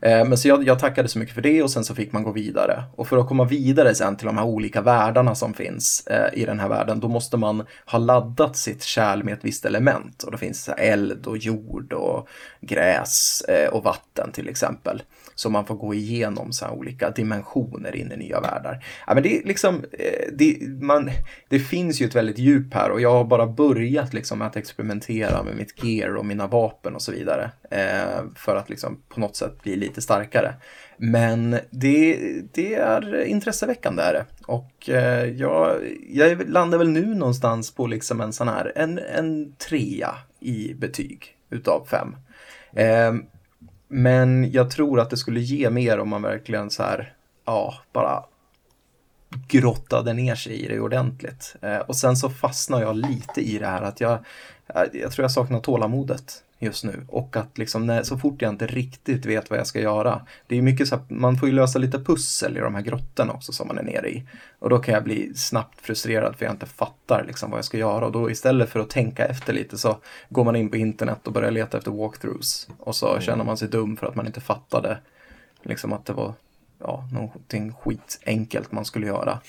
Eh, 0.00 0.24
men 0.24 0.38
så 0.38 0.48
jag, 0.48 0.66
jag 0.66 0.78
tackade 0.78 1.08
så 1.08 1.18
mycket 1.18 1.34
för 1.34 1.42
det 1.42 1.62
och 1.62 1.70
sen 1.70 1.84
så 1.84 1.94
fick 1.94 2.12
man 2.12 2.22
gå 2.22 2.32
vidare. 2.32 2.84
Och 2.96 3.08
för 3.08 3.18
att 3.18 3.28
komma 3.28 3.44
vidare 3.44 3.94
sen 3.94 4.16
till 4.16 4.26
de 4.26 4.38
här 4.38 4.44
olika 4.44 4.80
världarna 4.80 5.34
som 5.34 5.54
finns 5.54 6.06
eh, 6.06 6.40
i 6.42 6.44
den 6.44 6.60
här 6.60 6.68
världen, 6.68 7.00
då 7.00 7.08
måste 7.08 7.36
man 7.36 7.66
ha 7.86 7.98
laddat 7.98 8.56
sitt 8.56 8.82
kärl 8.82 9.22
med 9.22 9.34
ett 9.34 9.44
visst 9.44 9.64
element. 9.64 10.22
Och 10.22 10.32
då 10.32 10.38
finns 10.38 10.64
det 10.64 10.72
eld 10.72 11.26
och 11.26 11.38
jord 11.38 11.92
och 11.92 12.28
gräs 12.60 13.42
eh, 13.48 13.68
och 13.68 13.84
vatten 13.84 14.32
till 14.32 14.48
exempel 14.48 15.02
som 15.36 15.52
man 15.52 15.66
får 15.66 15.74
gå 15.74 15.94
igenom 15.94 16.52
så 16.52 16.64
här 16.64 16.72
olika 16.72 17.10
dimensioner 17.10 17.96
in 17.96 18.12
i 18.12 18.16
nya 18.16 18.40
världar. 18.40 18.84
Ja, 19.06 19.14
men 19.14 19.22
det, 19.22 19.38
är 19.38 19.46
liksom, 19.46 19.74
eh, 19.74 20.32
det, 20.32 20.58
man, 20.80 21.10
det 21.48 21.58
finns 21.58 22.00
ju 22.00 22.06
ett 22.06 22.14
väldigt 22.14 22.38
djup 22.38 22.74
här 22.74 22.90
och 22.90 23.00
jag 23.00 23.12
har 23.12 23.24
bara 23.24 23.46
börjat 23.46 24.14
liksom 24.14 24.42
att 24.42 24.56
experimentera 24.56 25.42
med 25.42 25.56
mitt 25.56 25.84
gear 25.84 26.16
och 26.16 26.26
mina 26.26 26.46
vapen 26.46 26.94
och 26.94 27.02
så 27.02 27.12
vidare. 27.12 27.50
Eh, 27.70 28.24
för 28.36 28.56
att 28.56 28.70
liksom 28.70 29.02
på 29.08 29.20
något 29.20 29.36
sätt 29.36 29.62
bli 29.62 29.76
lite 29.76 30.02
starkare. 30.02 30.54
Men 30.96 31.58
det, 31.70 32.18
det 32.52 32.74
är 32.74 33.24
intresseväckande 33.24 34.02
är 34.02 34.12
det. 34.12 34.24
Och 34.46 34.90
eh, 34.90 35.24
jag, 35.24 35.76
jag 36.08 36.48
landar 36.48 36.78
väl 36.78 36.88
nu 36.88 37.14
någonstans 37.14 37.74
på 37.74 37.86
liksom 37.86 38.20
en 38.20 38.32
sån 38.32 38.48
här, 38.48 38.72
en, 38.76 38.98
en 38.98 39.52
trea 39.56 40.14
i 40.40 40.74
betyg 40.74 41.36
utav 41.50 41.86
fem. 41.90 42.16
Eh, 42.72 43.14
men 43.88 44.52
jag 44.52 44.70
tror 44.70 45.00
att 45.00 45.10
det 45.10 45.16
skulle 45.16 45.40
ge 45.40 45.70
mer 45.70 45.98
om 45.98 46.08
man 46.08 46.22
verkligen 46.22 46.70
så 46.70 46.82
här, 46.82 47.14
ja, 47.44 47.74
bara 47.92 48.24
grottade 49.48 50.12
ner 50.12 50.34
sig 50.34 50.64
i 50.64 50.68
det 50.68 50.80
ordentligt. 50.80 51.56
Eh, 51.62 51.78
och 51.78 51.96
sen 51.96 52.16
så 52.16 52.30
fastnar 52.30 52.80
jag 52.80 52.96
lite 52.96 53.40
i 53.40 53.58
det 53.58 53.66
här 53.66 53.82
att 53.82 54.00
jag, 54.00 54.18
jag 54.92 55.12
tror 55.12 55.24
jag 55.24 55.30
saknar 55.30 55.60
tålamodet 55.60 56.42
just 56.58 56.84
nu. 56.84 57.04
Och 57.08 57.36
att 57.36 57.58
liksom 57.58 57.86
när, 57.86 58.02
så 58.02 58.18
fort 58.18 58.42
jag 58.42 58.52
inte 58.52 58.66
riktigt 58.66 59.26
vet 59.26 59.50
vad 59.50 59.58
jag 59.58 59.66
ska 59.66 59.80
göra. 59.80 60.26
Det 60.46 60.58
är 60.58 60.62
mycket 60.62 60.88
så 60.88 60.94
att 60.94 61.10
man 61.10 61.36
får 61.36 61.48
ju 61.48 61.54
lösa 61.54 61.78
lite 61.78 61.98
pussel 61.98 62.56
i 62.56 62.60
de 62.60 62.74
här 62.74 62.82
grottorna 62.82 63.32
också 63.32 63.52
som 63.52 63.68
man 63.68 63.78
är 63.78 63.82
nere 63.82 64.08
i. 64.08 64.24
Och 64.58 64.70
då 64.70 64.78
kan 64.78 64.94
jag 64.94 65.04
bli 65.04 65.34
snabbt 65.34 65.80
frustrerad 65.80 66.36
för 66.36 66.44
jag 66.44 66.54
inte 66.54 66.66
fattar 66.66 67.24
liksom 67.26 67.50
vad 67.50 67.58
jag 67.58 67.64
ska 67.64 67.78
göra. 67.78 68.06
Och 68.06 68.12
då 68.12 68.30
istället 68.30 68.70
för 68.70 68.80
att 68.80 68.90
tänka 68.90 69.24
efter 69.24 69.52
lite 69.52 69.78
så 69.78 69.98
går 70.28 70.44
man 70.44 70.56
in 70.56 70.70
på 70.70 70.76
internet 70.76 71.26
och 71.26 71.32
börjar 71.32 71.50
leta 71.50 71.78
efter 71.78 71.90
walkthroughs. 71.90 72.68
Och 72.78 72.96
så 72.96 73.20
känner 73.20 73.44
man 73.44 73.56
sig 73.56 73.68
dum 73.68 73.96
för 73.96 74.06
att 74.06 74.14
man 74.14 74.26
inte 74.26 74.40
fattade 74.40 74.98
liksom 75.62 75.92
att 75.92 76.06
det 76.06 76.12
var 76.12 76.34
ja, 76.78 77.08
någonting 77.12 77.72
skitenkelt 77.72 78.72
man 78.72 78.84
skulle 78.84 79.06
göra. 79.06 79.40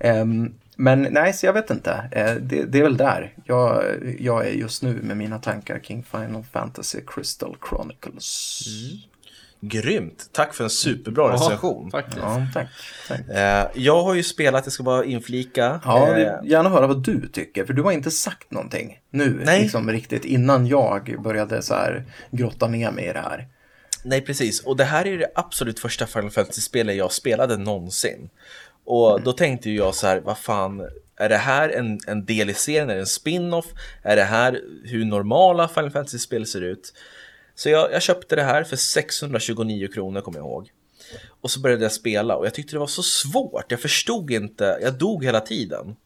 Ehm, 0.00 0.54
men 0.76 1.02
nej, 1.10 1.32
så 1.32 1.46
jag 1.46 1.52
vet 1.52 1.70
inte. 1.70 2.08
Eh, 2.12 2.34
det, 2.34 2.64
det 2.64 2.78
är 2.78 2.82
väl 2.82 2.96
där 2.96 3.34
jag, 3.44 3.84
jag 4.18 4.46
är 4.46 4.50
just 4.50 4.82
nu 4.82 4.94
med 5.02 5.16
mina 5.16 5.38
tankar 5.38 5.78
kring 5.78 6.02
Final 6.10 6.44
Fantasy 6.52 6.98
Crystal 7.06 7.56
Chronicles. 7.68 8.62
Grymt! 9.64 10.28
Tack 10.32 10.54
för 10.54 10.64
en 10.64 10.70
superbra 10.70 11.24
Ja, 11.28 11.32
recension. 11.34 11.90
faktiskt. 11.90 12.18
Ja, 12.22 12.46
tack. 12.54 12.68
tack. 13.08 13.20
Eh, 13.28 13.66
jag 13.74 14.02
har 14.02 14.14
ju 14.14 14.22
spelat, 14.22 14.66
jag 14.66 14.72
ska 14.72 14.82
bara 14.82 15.04
inflika. 15.04 15.80
Ja, 15.84 16.16
Eh, 16.16 16.32
gärna 16.44 16.68
höra 16.68 16.86
vad 16.86 17.02
du 17.04 17.28
tycker, 17.28 17.64
för 17.64 17.72
du 17.72 17.82
har 17.82 17.92
inte 17.92 18.10
sagt 18.10 18.50
någonting 18.50 18.98
nu, 19.10 19.40
Nej. 19.44 19.62
liksom 19.62 19.90
riktigt 19.90 20.24
innan 20.24 20.66
jag 20.66 21.16
började 21.22 21.62
så 21.62 21.74
här 21.74 22.04
grotta 22.30 22.68
ner 22.68 22.90
mig 22.90 23.04
i 23.06 23.12
det 23.12 23.18
här. 23.20 23.48
Nej, 24.04 24.20
precis. 24.20 24.60
Och 24.60 24.76
det 24.76 24.84
här 24.84 25.06
är 25.06 25.18
det 25.18 25.26
absolut 25.34 25.80
första 25.80 26.06
Final 26.06 26.30
Fantasy-spelet 26.30 26.96
jag 26.96 27.12
spelade 27.12 27.56
någonsin. 27.56 28.28
Och 28.84 29.22
då 29.22 29.32
tänkte 29.32 29.70
jag 29.70 29.94
så 29.94 30.06
här, 30.06 30.20
vad 30.20 30.38
fan, 30.38 30.88
är 31.16 31.28
det 31.28 31.36
här 31.36 31.68
en, 31.68 32.00
en 32.06 32.24
del 32.24 32.50
i 32.50 32.54
serien? 32.54 32.90
Är 32.90 32.94
det 32.94 33.00
en 33.00 33.06
spin-off? 33.06 33.66
Är 34.02 34.16
det 34.16 34.22
här 34.24 34.60
hur 34.84 35.04
normala 35.04 35.68
Final 35.68 35.90
Fantasy-spel 35.90 36.46
ser 36.46 36.60
ut? 36.60 36.92
Så 37.54 37.68
jag, 37.68 37.92
jag 37.92 38.02
köpte 38.02 38.36
det 38.36 38.42
här 38.42 38.64
för 38.64 38.76
629 38.76 39.88
kronor 39.94 40.20
kommer 40.20 40.38
jag 40.38 40.46
ihåg. 40.46 40.70
Och 41.40 41.50
så 41.50 41.60
började 41.60 41.82
jag 41.82 41.92
spela 41.92 42.36
och 42.36 42.46
jag 42.46 42.54
tyckte 42.54 42.74
det 42.74 42.78
var 42.78 42.86
så 42.86 43.02
svårt. 43.02 43.64
Jag 43.68 43.80
förstod 43.80 44.30
inte, 44.30 44.78
jag 44.82 44.94
dog 44.94 45.24
hela 45.24 45.40
tiden. 45.40 45.96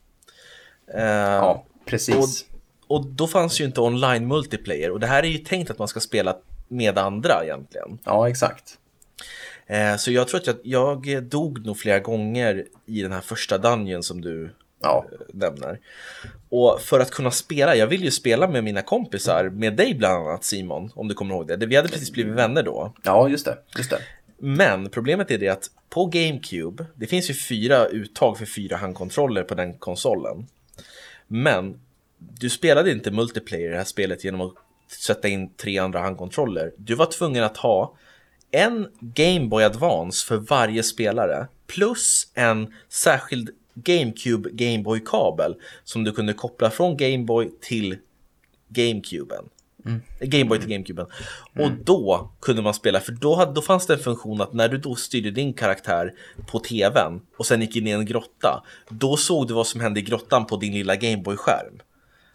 Eh, 0.94 1.04
Ja, 1.04 1.64
precis. 1.86 2.44
och 2.86 3.06
då 3.06 3.26
fanns 3.26 3.60
ju 3.60 3.64
inte 3.64 3.80
online 3.80 4.28
multiplayer 4.28 4.90
och 4.90 5.00
det 5.00 5.06
här 5.06 5.22
är 5.22 5.28
ju 5.28 5.38
tänkt 5.38 5.70
att 5.70 5.78
man 5.78 5.88
ska 5.88 6.00
spela 6.00 6.36
med 6.68 6.98
andra 6.98 7.44
egentligen. 7.44 7.98
Ja, 8.04 8.28
exakt. 8.28 8.78
Eh, 9.66 9.96
så 9.96 10.12
jag 10.12 10.29
tror 10.29 10.40
att 10.40 10.57
jag, 10.62 11.06
jag 11.06 11.23
dog 11.23 11.67
nog 11.67 11.79
flera 11.79 11.98
gånger 11.98 12.64
i 12.87 13.02
den 13.02 13.12
här 13.12 13.21
första 13.21 13.58
dungeon 13.58 14.02
som 14.02 14.21
du 14.21 14.50
Ja. 14.83 15.04
nämner. 15.33 15.79
Och 16.48 16.81
för 16.81 17.00
att 17.00 17.10
kunna 17.10 17.31
spela, 17.31 17.77
jag 17.77 17.87
vill 17.87 18.04
ju 18.04 18.10
spela 18.10 18.48
med 18.48 18.64
mina 18.64 18.83
kompisar, 18.83 19.44
med 19.50 19.77
dig 19.77 19.94
bland 19.94 20.27
annat 20.29 20.44
Simon, 20.44 20.90
om 20.94 21.08
du 21.08 21.14
kommer 21.14 21.35
ihåg 21.35 21.48
det. 21.48 21.67
Vi 21.67 21.77
hade 21.77 21.88
precis 21.88 22.12
blivit 22.12 22.35
vänner 22.35 22.62
då. 22.62 22.92
ja, 23.02 23.29
just 23.29 23.44
det. 23.44 23.58
Just 23.77 23.90
det. 23.90 23.98
Men 24.38 24.88
problemet 24.90 25.31
är 25.31 25.38
det 25.38 25.48
att 25.48 25.71
på 25.88 26.06
GameCube, 26.06 26.87
det 26.94 27.06
finns 27.06 27.31
ju 27.31 27.35
fyra 27.35 27.87
uttag 27.87 28.38
för 28.38 28.46
fyra 28.46 28.77
handkontroller 28.77 29.42
på 29.42 29.54
den 29.54 29.75
konsolen. 29.75 30.46
Men 31.27 31.81
du 32.19 32.50
spelade 32.50 32.92
inte 32.92 33.10
multiplayer 33.10 33.67
i 33.69 33.71
det 33.71 33.77
här 33.77 33.85
spelet 33.85 34.25
genom 34.25 34.40
att 34.40 34.54
sätta 35.06 35.29
in 35.29 35.50
tre 35.56 35.79
andra 35.79 36.00
handkontroller. 36.00 36.73
Du 36.77 36.94
var 36.94 37.06
tvungen 37.06 37.44
att 37.44 37.56
ha 37.56 37.94
en 38.51 38.88
Game 39.01 39.47
Boy 39.47 39.65
Advance 39.65 40.27
för 40.27 40.37
varje 40.37 40.83
spelare 40.83 41.47
plus 41.67 42.31
en 42.35 42.75
särskild 42.88 43.51
GameCube 43.75 44.51
Game 44.53 44.83
Boy-kabel 44.83 45.55
som 45.85 46.05
du 46.05 46.13
kunde 46.13 46.33
koppla 46.33 46.71
från 46.71 46.97
Game 46.97 47.25
Boy 47.25 47.51
till 47.61 47.97
GameCuben. 48.69 49.44
Game 50.21 50.44
Boy 50.44 50.59
till 50.59 50.69
GameCuben. 50.69 51.07
Och 51.59 51.71
då 51.85 52.31
kunde 52.40 52.63
man 52.63 52.75
spela, 52.75 53.01
för 53.01 53.13
då, 53.13 53.35
hade, 53.35 53.53
då 53.53 53.63
fanns 53.63 53.87
det 53.87 53.94
en 53.94 54.01
funktion 54.01 54.40
att 54.40 54.53
när 54.53 54.69
du 54.69 54.79
då 54.79 54.94
styrde 54.94 55.31
din 55.31 55.53
karaktär 55.53 56.15
på 56.47 56.59
tvn 56.59 57.21
och 57.37 57.47
sen 57.47 57.61
gick 57.61 57.77
in 57.77 57.87
i 57.87 57.90
en 57.90 58.07
grotta, 58.07 58.65
då 58.88 59.17
såg 59.17 59.49
du 59.49 59.55
vad 59.55 59.67
som 59.67 59.81
hände 59.81 60.01
i 60.01 60.03
grottan 60.03 60.47
på 60.47 60.57
din 60.57 60.73
lilla 60.73 60.97
Game 60.97 61.23
Boy-skärm. 61.23 61.81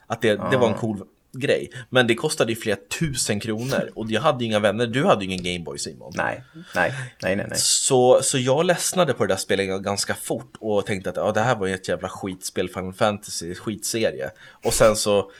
Att 0.08 0.22
det, 0.22 0.36
det 0.52 0.58
var 0.58 0.68
en 0.68 0.78
cool 0.78 1.04
grej. 1.34 1.72
Men 1.90 2.08
det 2.08 2.16
kostade 2.16 2.52
ju 2.52 2.56
flera 2.56 2.78
tusen 3.00 3.40
kronor 3.40 3.92
och 3.96 4.12
jag 4.12 4.22
hade 4.22 4.44
ju 4.44 4.50
inga 4.50 4.60
vänner, 4.60 4.88
du 4.88 5.06
hade 5.06 5.26
ju 5.26 5.32
ingen 5.32 5.44
Game 5.44 5.66
Boy 5.66 5.78
Simon. 5.78 6.14
Nej, 6.16 6.44
nej, 6.76 6.94
nej, 7.22 7.36
nej. 7.36 7.46
nej. 7.50 7.58
Så, 7.60 8.20
så 8.24 8.38
jag 8.38 8.66
ledsnade 8.66 9.14
på 9.14 9.26
det 9.26 9.34
där 9.34 9.38
spelet 9.38 9.82
ganska 9.82 10.16
fort 10.16 10.54
och 10.60 10.86
tänkte 10.86 11.10
att 11.10 11.16
ja, 11.16 11.32
det 11.32 11.42
här 11.42 11.56
var 11.56 11.68
ju 11.68 11.74
ett 11.74 11.88
jävla 11.88 12.10
skitspel, 12.10 12.70
Final 12.70 12.94
Fantasy, 12.94 13.56
skitserie. 13.56 14.32
Och 14.64 14.74
sen 14.74 14.96
så 14.96 15.32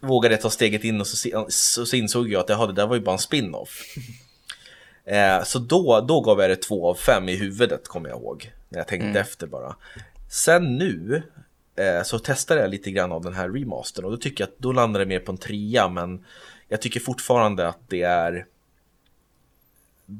vågade 0.00 0.34
jag 0.34 0.42
ta 0.42 0.50
steget 0.50 0.84
in 0.84 1.00
och 1.00 1.06
så, 1.06 1.44
så, 1.48 1.86
så 1.86 1.96
insåg 1.96 2.32
jag 2.32 2.40
att 2.40 2.48
jaha, 2.48 2.66
det 2.66 2.72
där 2.72 2.86
var 2.86 2.96
ju 2.96 3.02
bara 3.02 3.12
en 3.12 3.18
spin-off. 3.18 3.82
Eh, 5.08 5.44
så 5.44 5.58
då, 5.58 6.04
då 6.08 6.20
gav 6.20 6.40
jag 6.40 6.50
det 6.50 6.56
två 6.56 6.90
av 6.90 6.94
fem 6.94 7.28
i 7.28 7.36
huvudet, 7.36 7.88
kommer 7.88 8.08
jag 8.08 8.18
ihåg. 8.18 8.52
När 8.68 8.78
jag 8.78 8.88
tänkte 8.88 9.20
efter 9.20 9.46
bara. 9.46 9.76
Sen 10.30 10.76
nu 10.76 11.22
så 12.04 12.18
testade 12.18 12.60
jag 12.60 12.70
lite 12.70 12.90
grann 12.90 13.12
av 13.12 13.22
den 13.22 13.34
här 13.34 13.48
remastern 13.48 14.04
och 14.04 14.10
då 14.10 14.16
tycker 14.16 14.44
jag 14.44 14.48
att 14.48 14.58
då 14.58 14.72
landar 14.72 15.00
det 15.00 15.06
mer 15.06 15.20
på 15.20 15.32
en 15.32 15.38
trea, 15.38 15.88
men 15.88 16.24
jag 16.68 16.82
tycker 16.82 17.00
fortfarande 17.00 17.68
att 17.68 17.78
det 17.88 18.02
är 18.02 18.46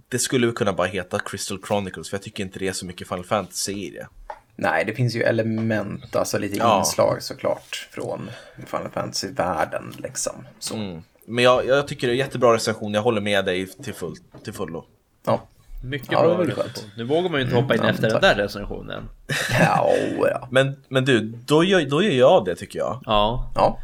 det 0.08 0.18
skulle 0.18 0.52
kunna 0.52 0.72
bara 0.72 0.86
heta 0.86 1.18
Crystal 1.18 1.60
Chronicles 1.66 2.10
för 2.10 2.16
jag 2.16 2.22
tycker 2.22 2.44
inte 2.44 2.58
det 2.58 2.68
är 2.68 2.72
så 2.72 2.86
mycket 2.86 3.08
Final 3.08 3.24
Fantasy 3.24 3.72
i 3.72 3.90
det. 3.90 4.08
Nej, 4.56 4.84
det 4.84 4.94
finns 4.94 5.14
ju 5.16 5.22
element, 5.22 6.16
alltså 6.16 6.38
lite 6.38 6.56
Ja. 6.56 6.78
inslag 6.78 7.22
såklart 7.22 7.88
från 7.90 8.30
Final 8.66 8.88
Fantasy-världen 8.90 9.94
liksom. 9.98 10.46
Mm. 10.74 11.02
Men 11.26 11.44
jag, 11.44 11.66
jag 11.66 11.88
tycker 11.88 12.06
det 12.06 12.12
är 12.12 12.16
jättebra 12.16 12.54
recension, 12.54 12.94
jag 12.94 13.02
håller 13.02 13.20
med 13.20 13.44
dig 13.44 13.66
till, 13.66 13.94
full, 13.94 14.16
till 14.44 14.52
fullo. 14.52 14.84
ja. 15.24 15.46
Mycket 15.82 16.12
Ja, 16.12 16.22
bra 16.22 16.44
recension. 16.44 16.90
Nu 16.96 17.04
vågar 17.04 17.30
man 17.30 17.40
ju 17.40 17.44
inte 17.44 17.56
hoppa 17.56 17.74
in 17.74 17.80
ja, 17.82 17.90
efter 17.90 18.10
tack. 18.10 18.22
den 18.22 18.36
där 18.36 18.42
recensionen. 18.42 19.08
Ja, 19.60 19.90
ja. 20.18 20.48
Men, 20.50 20.76
men 20.88 21.04
du, 21.04 21.20
då 21.46 21.64
gör, 21.64 21.90
då 21.90 22.02
gör 22.02 22.10
jag 22.10 22.44
det 22.44 22.56
tycker 22.56 22.78
jag. 22.78 23.00
Ja, 23.04 23.52
ja. 23.54 23.78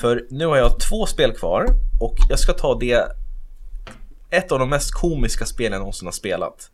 För 0.00 0.26
nu 0.30 0.46
har 0.46 0.56
jag 0.56 0.80
två 0.80 1.06
spel 1.06 1.32
kvar 1.32 1.66
och 2.00 2.16
jag 2.28 2.38
ska 2.38 2.52
ta 2.52 2.78
det 2.78 3.04
ett 4.30 4.52
av 4.52 4.58
de 4.58 4.70
mest 4.70 4.94
komiska 4.94 5.46
spelen 5.46 5.72
jag 5.72 5.78
någonsin 5.78 6.06
har 6.06 6.12
spelat. 6.12 6.70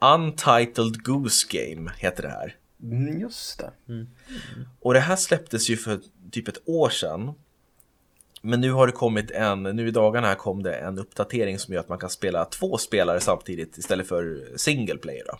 Untitled 0.00 1.02
Goose 1.02 1.46
Game 1.50 1.90
heter 1.98 2.22
det 2.22 2.28
här. 2.28 2.54
Mm, 2.82 3.20
just 3.20 3.58
det. 3.58 3.70
Och 4.80 4.94
det 4.94 5.00
här 5.00 5.16
släpptes 5.16 5.70
ju 5.70 5.76
för 5.76 6.00
typ 6.30 6.48
ett 6.48 6.62
år 6.68 6.90
sedan. 6.90 7.34
Men 8.40 8.60
nu 8.60 8.72
har 8.72 8.86
det 8.86 8.92
kommit 8.92 9.30
en, 9.30 9.62
nu 9.62 9.88
i 9.88 9.90
dagarna 9.90 10.26
här 10.26 10.34
kom 10.34 10.62
det 10.62 10.74
en 10.74 10.98
uppdatering 10.98 11.58
som 11.58 11.74
gör 11.74 11.80
att 11.80 11.88
man 11.88 11.98
kan 11.98 12.10
spela 12.10 12.44
två 12.44 12.78
spelare 12.78 13.20
samtidigt 13.20 13.78
istället 13.78 14.08
för 14.08 14.52
single 14.56 14.96
player. 14.96 15.24
Då. 15.26 15.38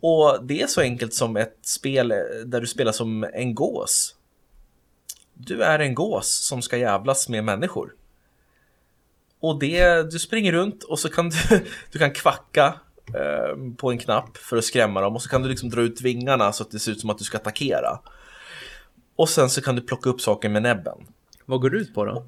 Och 0.00 0.46
det 0.46 0.62
är 0.62 0.66
så 0.66 0.80
enkelt 0.80 1.14
som 1.14 1.36
ett 1.36 1.58
spel 1.62 2.08
där 2.46 2.60
du 2.60 2.66
spelar 2.66 2.92
som 2.92 3.24
en 3.32 3.54
gås. 3.54 4.14
Du 5.34 5.62
är 5.62 5.78
en 5.78 5.94
gås 5.94 6.46
som 6.46 6.62
ska 6.62 6.76
jävlas 6.76 7.28
med 7.28 7.44
människor. 7.44 7.94
Och 9.40 9.58
det, 9.58 10.02
du 10.10 10.18
springer 10.18 10.52
runt 10.52 10.82
och 10.82 10.98
så 10.98 11.08
kan 11.08 11.28
du, 11.28 11.36
du 11.92 11.98
kan 11.98 12.10
kvacka 12.10 12.74
eh, 13.14 13.74
på 13.76 13.90
en 13.90 13.98
knapp 13.98 14.36
för 14.36 14.56
att 14.56 14.64
skrämma 14.64 15.00
dem 15.00 15.14
och 15.14 15.22
så 15.22 15.28
kan 15.28 15.42
du 15.42 15.48
liksom 15.48 15.70
dra 15.70 15.80
ut 15.80 16.00
vingarna 16.00 16.52
så 16.52 16.62
att 16.62 16.70
det 16.70 16.78
ser 16.78 16.92
ut 16.92 17.00
som 17.00 17.10
att 17.10 17.18
du 17.18 17.24
ska 17.24 17.36
attackera. 17.36 17.98
Och 19.16 19.28
sen 19.28 19.50
så 19.50 19.62
kan 19.62 19.76
du 19.76 19.82
plocka 19.82 20.10
upp 20.10 20.20
saker 20.20 20.48
med 20.48 20.62
näbben 20.62 21.06
vad 21.46 21.60
går 21.60 21.70
det 21.70 21.76
ut 21.76 21.94
på 21.94 22.04
då? 22.04 22.26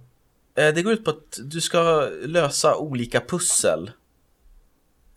Eh, 0.62 0.74
det 0.74 0.82
går 0.82 0.92
ut 0.92 1.04
på 1.04 1.10
att 1.10 1.38
du 1.44 1.60
ska 1.60 2.08
lösa 2.22 2.76
olika 2.76 3.20
pussel. 3.20 3.90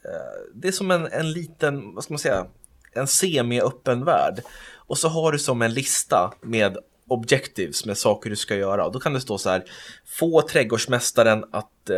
Eh, 0.05 0.51
det 0.53 0.67
är 0.67 0.71
som 0.71 0.91
en, 0.91 1.07
en 1.07 1.31
liten, 1.31 1.95
vad 1.95 2.03
ska 2.03 2.13
man 2.13 2.19
säga, 2.19 2.47
en 2.93 3.07
semi-öppen 3.07 4.05
värld. 4.05 4.41
Och 4.75 4.97
så 4.97 5.07
har 5.07 5.31
du 5.31 5.39
som 5.39 5.61
en 5.61 5.73
lista 5.73 6.33
med 6.41 6.77
objectives, 7.07 7.85
med 7.85 7.97
saker 7.97 8.29
du 8.29 8.35
ska 8.35 8.55
göra. 8.55 8.85
Och 8.85 8.91
då 8.91 8.99
kan 8.99 9.13
det 9.13 9.21
stå 9.21 9.37
så 9.37 9.49
här, 9.49 9.63
få 10.05 10.41
trädgårdsmästaren 10.41 11.45
att 11.51 11.89
eh, 11.89 11.97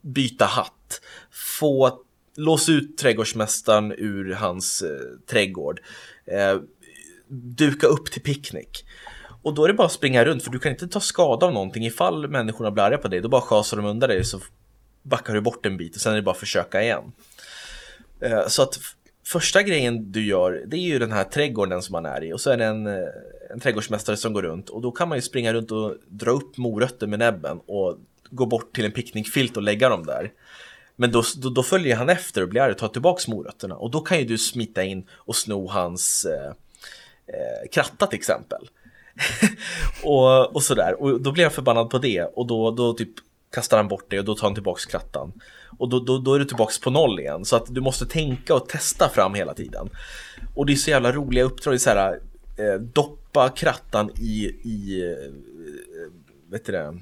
byta 0.00 0.44
hatt. 0.44 1.00
Få 1.30 2.02
lås 2.36 2.68
ut 2.68 2.98
trädgårdsmästaren 2.98 3.92
ur 3.92 4.32
hans 4.32 4.82
eh, 4.82 5.00
trädgård. 5.26 5.80
Eh, 6.24 6.58
duka 7.28 7.86
upp 7.86 8.12
till 8.12 8.22
picknick. 8.22 8.84
Och 9.42 9.54
då 9.54 9.64
är 9.64 9.68
det 9.68 9.74
bara 9.74 9.86
att 9.86 9.92
springa 9.92 10.24
runt 10.24 10.44
för 10.44 10.50
du 10.50 10.58
kan 10.58 10.72
inte 10.72 10.88
ta 10.88 11.00
skada 11.00 11.46
av 11.46 11.52
någonting. 11.52 11.86
Ifall 11.86 12.28
människorna 12.28 12.70
blir 12.70 12.84
arga 12.84 12.98
på 12.98 13.08
dig, 13.08 13.20
då 13.20 13.28
bara 13.28 13.40
schasar 13.40 13.76
de 13.76 13.86
undan 13.86 14.08
dig 14.08 14.24
så 14.24 14.40
backar 15.02 15.34
du 15.34 15.40
bort 15.40 15.66
en 15.66 15.76
bit 15.76 15.94
och 15.94 16.00
sen 16.00 16.12
är 16.12 16.16
det 16.16 16.22
bara 16.22 16.30
att 16.30 16.38
försöka 16.38 16.82
igen. 16.82 17.12
Eh, 18.20 18.46
så 18.46 18.62
att 18.62 18.78
första 19.26 19.62
grejen 19.62 20.12
du 20.12 20.26
gör, 20.26 20.64
det 20.66 20.76
är 20.76 20.80
ju 20.80 20.98
den 20.98 21.12
här 21.12 21.24
trädgården 21.24 21.82
som 21.82 21.92
man 21.92 22.06
är 22.06 22.24
i 22.24 22.32
och 22.32 22.40
så 22.40 22.50
är 22.50 22.56
det 22.56 22.64
en, 22.64 22.86
eh, 22.86 23.08
en 23.50 23.60
trädgårdsmästare 23.60 24.16
som 24.16 24.32
går 24.32 24.42
runt 24.42 24.68
och 24.68 24.82
då 24.82 24.90
kan 24.90 25.08
man 25.08 25.18
ju 25.18 25.22
springa 25.22 25.52
runt 25.52 25.70
och 25.70 25.96
dra 26.08 26.30
upp 26.30 26.56
morötter 26.56 27.06
med 27.06 27.18
näbben 27.18 27.60
och 27.66 27.98
gå 28.30 28.46
bort 28.46 28.74
till 28.74 28.84
en 28.84 28.92
picknickfilt 28.92 29.56
och 29.56 29.62
lägga 29.62 29.88
dem 29.88 30.06
där. 30.06 30.32
Men 30.96 31.12
då, 31.12 31.22
då, 31.36 31.50
då 31.50 31.62
följer 31.62 31.96
han 31.96 32.08
efter 32.08 32.42
och 32.42 32.48
blir 32.48 32.60
arg 32.60 32.72
och 32.72 32.78
tar 32.78 32.88
tillbaks 32.88 33.28
morötterna 33.28 33.76
och 33.76 33.90
då 33.90 34.00
kan 34.00 34.18
ju 34.18 34.24
du 34.24 34.38
smita 34.38 34.84
in 34.84 35.06
och 35.10 35.36
sno 35.36 35.68
hans 35.68 36.24
eh, 36.24 36.52
eh, 37.26 37.68
kratta 37.72 38.06
till 38.06 38.18
exempel. 38.18 38.68
och, 40.02 40.56
och 40.56 40.62
sådär. 40.62 41.02
Och 41.02 41.20
då 41.20 41.32
blir 41.32 41.44
han 41.44 41.52
förbannad 41.52 41.90
på 41.90 41.98
det 41.98 42.22
och 42.22 42.46
då, 42.46 42.70
då 42.70 42.92
typ 42.92 43.10
kastar 43.52 43.76
han 43.76 43.88
bort 43.88 44.04
det 44.08 44.18
och 44.18 44.24
då 44.24 44.34
tar 44.34 44.46
han 44.46 44.54
tillbaks 44.54 44.86
krattan. 44.86 45.32
Och 45.78 45.88
då, 45.88 46.00
då, 46.00 46.18
då 46.18 46.34
är 46.34 46.38
du 46.38 46.44
tillbaks 46.44 46.80
på 46.80 46.90
noll 46.90 47.20
igen. 47.20 47.44
Så 47.44 47.56
att 47.56 47.74
du 47.74 47.80
måste 47.80 48.06
tänka 48.06 48.54
och 48.54 48.68
testa 48.68 49.08
fram 49.08 49.34
hela 49.34 49.54
tiden. 49.54 49.88
Och 50.54 50.66
det 50.66 50.72
är 50.72 50.76
så 50.76 50.90
jävla 50.90 51.12
roliga 51.12 51.44
uppdrag. 51.44 51.72
Det 51.72 51.76
är 51.76 51.78
så 51.78 51.90
här, 51.90 52.20
eh, 52.56 52.80
doppa 52.80 53.48
krattan 53.48 54.10
i, 54.10 54.44
i 54.62 55.02
eh, 55.02 55.32
vet 56.50 56.66
du 56.66 56.72
det, 56.72 56.98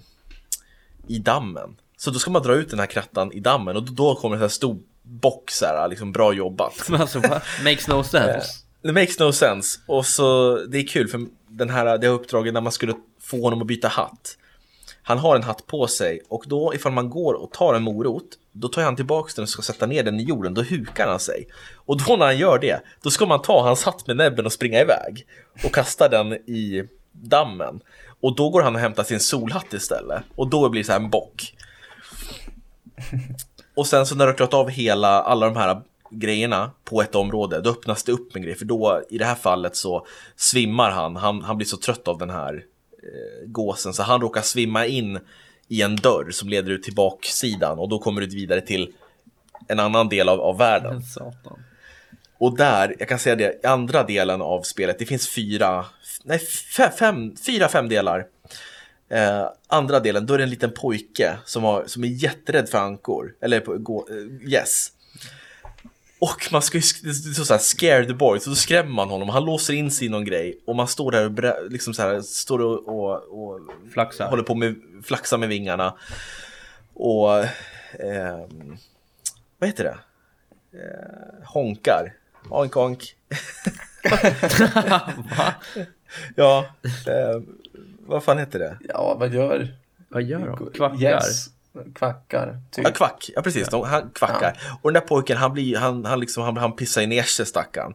i 1.07 1.19
dammen. 1.19 1.77
Så 1.97 2.11
då 2.11 2.19
ska 2.19 2.31
man 2.31 2.43
dra 2.43 2.55
ut 2.55 2.71
den 2.71 2.79
här 2.79 2.87
krattan 2.87 3.33
i 3.33 3.41
dammen 3.41 3.77
och 3.77 3.83
då, 3.83 3.93
då 3.93 4.15
kommer 4.15 4.43
en 4.43 4.51
stor 4.51 4.79
bock 5.03 5.51
så 5.51 5.65
här, 5.65 5.89
liksom 5.89 6.13
bra 6.13 6.33
jobbat. 6.33 6.75
Men 6.89 7.01
alltså, 7.01 7.19
makes 7.65 7.89
no 7.89 8.05
sense. 8.05 8.68
Det 8.83 8.93
makes 8.93 9.19
no 9.19 9.33
sense. 9.33 9.81
Och 9.87 10.07
så, 10.07 10.57
det 10.57 10.79
är 10.79 10.87
kul 10.87 11.09
för 11.09 11.27
den 11.49 11.71
här, 11.71 11.99
det 11.99 12.07
här 12.07 12.15
uppdraget 12.15 12.55
när 12.55 12.61
man 12.61 12.73
skulle 12.73 12.95
få 13.21 13.43
honom 13.43 13.61
att 13.61 13.67
byta 13.67 13.89
hatt. 13.89 14.39
Han 15.03 15.19
har 15.19 15.37
en 15.37 15.43
hatt 15.43 15.67
på 15.67 15.87
sig 15.87 16.21
och 16.29 16.45
då 16.47 16.75
ifall 16.75 16.93
man 16.93 17.11
går 17.11 17.35
och 17.35 17.53
tar 17.53 17.75
en 17.75 17.83
morot, 17.83 18.25
då 18.53 18.69
tar 18.69 18.83
han 18.83 18.97
tillbaks 18.97 19.35
den 19.35 19.43
och 19.43 19.49
ska 19.49 19.63
sätta 19.63 19.87
ner 19.87 20.03
den 20.03 20.21
i 20.21 20.23
jorden, 20.23 20.55
då 20.55 20.63
hukar 20.63 21.09
han 21.09 21.21
sig. 21.21 21.49
Och 21.75 22.03
då 22.03 22.17
när 22.17 22.27
han 22.27 22.39
gör 22.39 22.59
det, 22.59 22.81
då 23.03 23.11
ska 23.11 23.27
man 23.27 23.43
ta 23.43 23.63
hans 23.63 23.85
hatt 23.85 24.07
med 24.07 24.17
näbben 24.17 24.47
och 24.47 24.53
springa 24.53 24.81
iväg 24.81 25.27
och 25.65 25.75
kasta 25.75 26.09
den 26.09 26.33
i 26.33 26.89
dammen. 27.13 27.81
Och 28.21 28.37
då 28.37 28.51
går 28.51 28.63
han 28.63 28.75
och 28.75 28.81
hämtar 28.81 29.05
sin 29.05 29.21
solhatt 29.21 29.73
istället 29.73 30.23
och 30.37 30.51
då 30.51 30.69
blir 30.69 30.81
det 30.81 30.87
så 30.87 30.93
här 30.93 31.01
en 31.01 31.11
bock. 31.11 31.55
Och 33.75 33.87
sen 33.87 34.07
så 34.07 34.15
när 34.15 34.27
du 34.27 34.33
har 34.33 34.37
klarat 34.37 34.55
av 34.55 34.69
hela, 34.69 35.23
alla 35.23 35.47
de 35.47 35.57
här 35.57 35.83
grejerna 36.11 36.71
på 36.85 37.03
ett 37.03 37.15
område, 37.15 37.61
då 37.61 37.71
öppnas 37.71 38.05
det 38.05 38.13
upp 38.13 38.37
en 38.37 38.43
grej. 38.43 38.55
För 38.55 38.65
då, 38.65 39.03
i 39.11 39.19
det 39.19 39.25
här 39.25 39.35
fallet 39.35 39.77
så 39.77 40.07
svimmar 40.37 40.91
han. 40.91 41.17
Han, 41.17 41.43
han 41.43 41.57
blir 41.57 41.67
så 41.67 41.77
trött 41.77 42.09
av 42.09 42.19
den 42.19 42.31
här 42.31 42.65
eh, 43.03 43.47
gåsen 43.47 43.95
så 43.95 44.03
han 44.03 44.21
råkar 44.21 44.43
svimma 44.43 44.87
in 44.87 45.19
i 45.69 45.83
en 45.83 45.97
dörr 45.97 46.31
som 46.31 46.49
leder 46.49 46.71
ut 46.71 46.83
till 46.83 46.95
baksidan 46.95 47.79
och 47.79 47.89
då 47.89 47.99
kommer 47.99 48.21
du 48.21 48.27
vidare 48.27 48.61
till 48.61 48.93
en 49.69 49.81
annan 49.81 50.09
del 50.09 50.29
av, 50.29 50.41
av 50.41 50.59
världen. 50.59 51.03
Och 52.41 52.57
där, 52.57 52.97
jag 52.99 53.09
kan 53.09 53.19
säga 53.19 53.37
det, 53.37 53.61
i 53.63 53.67
andra 53.67 54.05
delen 54.05 54.43
av 54.43 54.63
spelet, 54.63 54.99
det 54.99 55.07
finns 55.07 55.29
fyra, 55.35 55.85
nej, 56.25 56.39
fe- 56.79 56.91
fem, 56.91 57.37
fyra, 57.47 57.69
fem 57.69 57.89
delar. 57.89 58.27
Eh, 59.11 59.47
andra 59.67 60.01
delen, 60.01 60.27
då 60.27 60.35
är 60.35 60.39
det 60.39 60.45
en 60.45 60.51
liten 60.51 60.71
pojke 60.73 61.39
som, 61.45 61.65
har, 61.65 61.85
som 61.87 62.05
är 62.05 62.09
jätterädd 62.09 62.69
för 62.69 62.79
ankor, 62.79 63.35
eller 63.41 63.57
eh, 63.57 64.53
yes. 64.53 64.89
Och 66.21 66.49
man 66.53 66.63
ska 66.63 66.79
ju 66.79 66.83
så 66.83 67.45
så 67.45 67.55
här, 67.55 67.61
scare 67.61 68.05
the 68.07 68.13
boy, 68.15 68.41
så 68.41 68.51
då 68.51 68.57
skrämmer 68.57 68.91
man 68.91 69.11
honom. 69.11 69.29
Han 69.29 69.45
låser 69.45 69.75
in 69.75 69.91
sig 69.91 70.07
i 70.07 70.11
någon 70.11 70.25
grej 70.25 70.59
och 70.67 70.77
man 70.77 70.89
står 70.89 71.11
där 71.11 71.27
och 71.65 71.71
liksom 71.71 71.95
så 71.95 72.03
här, 72.03 72.21
står 72.21 72.59
och, 72.59 72.89
och, 72.89 73.15
och 73.53 73.61
Flaxar. 73.93 74.29
håller 74.31 74.43
på 74.43 74.55
med 74.55 74.75
flaxar 75.05 75.39
med 75.39 75.49
vingarna. 75.49 75.95
Och 76.95 77.45
ehm, 78.01 78.77
vad 79.59 79.69
heter 79.69 79.85
det? 79.85 79.99
Eh, 80.79 81.49
honkar. 81.49 82.15
Oink 82.51 82.77
onk. 82.77 83.17
Va? 85.37 85.55
Ja, 86.37 86.67
eh, 86.83 87.43
vad 88.07 88.25
fan 88.25 88.39
heter 88.39 88.59
det? 88.59 88.79
Ja, 88.89 89.17
vad 89.19 89.35
gör? 89.35 89.69
Vad 90.09 90.23
gör 90.23 90.47
de? 90.47 90.71
Kvackar? 90.75 90.99
Yes. 91.01 91.47
Kvackar, 91.95 92.59
typ. 92.71 92.85
Ja, 92.85 92.93
kvack. 92.93 93.31
Ja, 93.35 93.43
precis. 93.43 93.69
De, 93.69 93.83
han 93.83 94.11
kvackar. 94.11 94.61
Och 94.83 94.93
den 94.93 95.03
där 95.03 95.09
pojken, 95.09 95.37
han, 95.37 95.53
blir, 95.53 95.77
han, 95.77 96.05
han, 96.05 96.21
liksom, 96.21 96.43
han, 96.43 96.57
han 96.57 96.77
pissar 96.77 97.01
ju 97.01 97.07
ner 97.07 97.23
sig, 97.23 97.47
stackarn. 97.47 97.95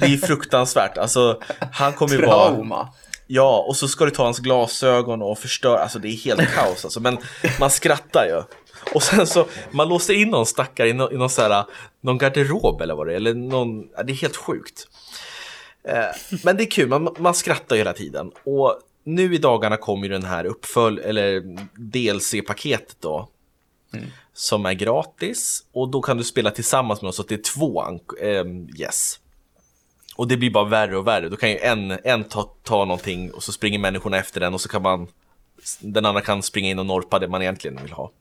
Det 0.00 0.06
är 0.06 0.16
fruktansvärt. 0.16 0.98
Alltså, 0.98 1.40
han 1.72 1.92
kommer 1.92 2.14
ju 2.14 2.26
vara... 2.26 2.48
Trauma. 2.48 2.88
Ja, 3.26 3.64
och 3.68 3.76
så 3.76 3.88
ska 3.88 4.04
du 4.04 4.10
ta 4.10 4.24
hans 4.24 4.38
glasögon 4.38 5.22
och 5.22 5.38
förstöra. 5.38 5.78
Alltså, 5.78 5.98
det 5.98 6.08
är 6.08 6.16
helt 6.16 6.50
kaos. 6.54 6.84
Alltså. 6.84 7.00
Men 7.00 7.18
man 7.60 7.70
skrattar 7.70 8.26
ju. 8.26 8.42
Och 8.94 9.02
sen 9.02 9.26
så, 9.26 9.46
man 9.70 9.88
låser 9.88 10.14
in 10.14 10.28
någon 10.28 10.46
stackare 10.46 10.88
i, 10.88 10.92
någon, 10.92 11.12
i 11.12 11.16
någon, 11.16 11.30
så 11.30 11.42
här, 11.42 11.64
någon 12.00 12.18
garderob 12.18 12.80
eller 12.80 12.94
vad 12.94 13.06
det 13.06 13.12
är. 13.12 13.16
Eller 13.16 13.34
någon, 13.34 13.88
ja, 13.96 14.02
det 14.02 14.12
är 14.12 14.16
helt 14.16 14.36
sjukt. 14.36 14.88
Eh, 15.88 16.04
men 16.44 16.56
det 16.56 16.62
är 16.62 16.70
kul, 16.70 16.88
man, 16.88 17.14
man 17.18 17.34
skrattar 17.34 17.76
ju 17.76 17.80
hela 17.80 17.92
tiden. 17.92 18.30
Och 18.44 18.80
nu 19.04 19.34
i 19.34 19.38
dagarna 19.38 19.76
kommer 19.76 20.06
ju 20.06 20.12
den 20.12 20.24
här 20.24 20.44
uppfölj 20.44 21.00
eller 21.04 21.40
DLC-paketet 21.74 22.96
då. 23.00 23.28
Som 24.32 24.66
är 24.66 24.72
gratis 24.72 25.64
och 25.72 25.88
då 25.88 26.02
kan 26.02 26.16
du 26.16 26.24
spela 26.24 26.50
tillsammans 26.50 27.02
med 27.02 27.08
oss 27.08 27.16
så 27.16 27.22
att 27.22 27.28
det 27.28 27.34
är 27.34 27.54
två 27.54 27.82
ehm, 28.22 28.68
yes. 28.78 29.20
Och 30.16 30.28
det 30.28 30.36
blir 30.36 30.50
bara 30.50 30.64
värre 30.64 30.96
och 30.96 31.06
värre. 31.06 31.28
Då 31.28 31.36
kan 31.36 31.50
ju 31.50 31.58
en, 31.58 31.98
en 32.04 32.24
ta, 32.24 32.42
ta 32.62 32.84
någonting 32.84 33.30
och 33.30 33.42
så 33.42 33.52
springer 33.52 33.78
människorna 33.78 34.16
efter 34.16 34.40
den 34.40 34.54
och 34.54 34.60
så 34.60 34.68
kan 34.68 34.82
man 34.82 35.08
den 35.80 36.06
andra 36.06 36.20
kan 36.20 36.42
springa 36.42 36.70
in 36.70 36.78
och 36.78 36.86
norpa 36.86 37.18
det 37.18 37.28
man 37.28 37.42
egentligen 37.42 37.82
vill 37.82 37.92
ha. 37.92 38.12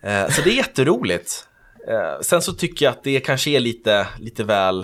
Eh, 0.00 0.28
så 0.28 0.42
det 0.42 0.50
är 0.50 0.56
jätteroligt. 0.56 1.48
Eh, 1.88 2.20
sen 2.20 2.42
så 2.42 2.52
tycker 2.52 2.86
jag 2.86 2.92
att 2.92 3.02
det 3.02 3.20
kanske 3.20 3.50
är 3.50 3.60
lite, 3.60 4.06
lite 4.18 4.44
väl 4.44 4.82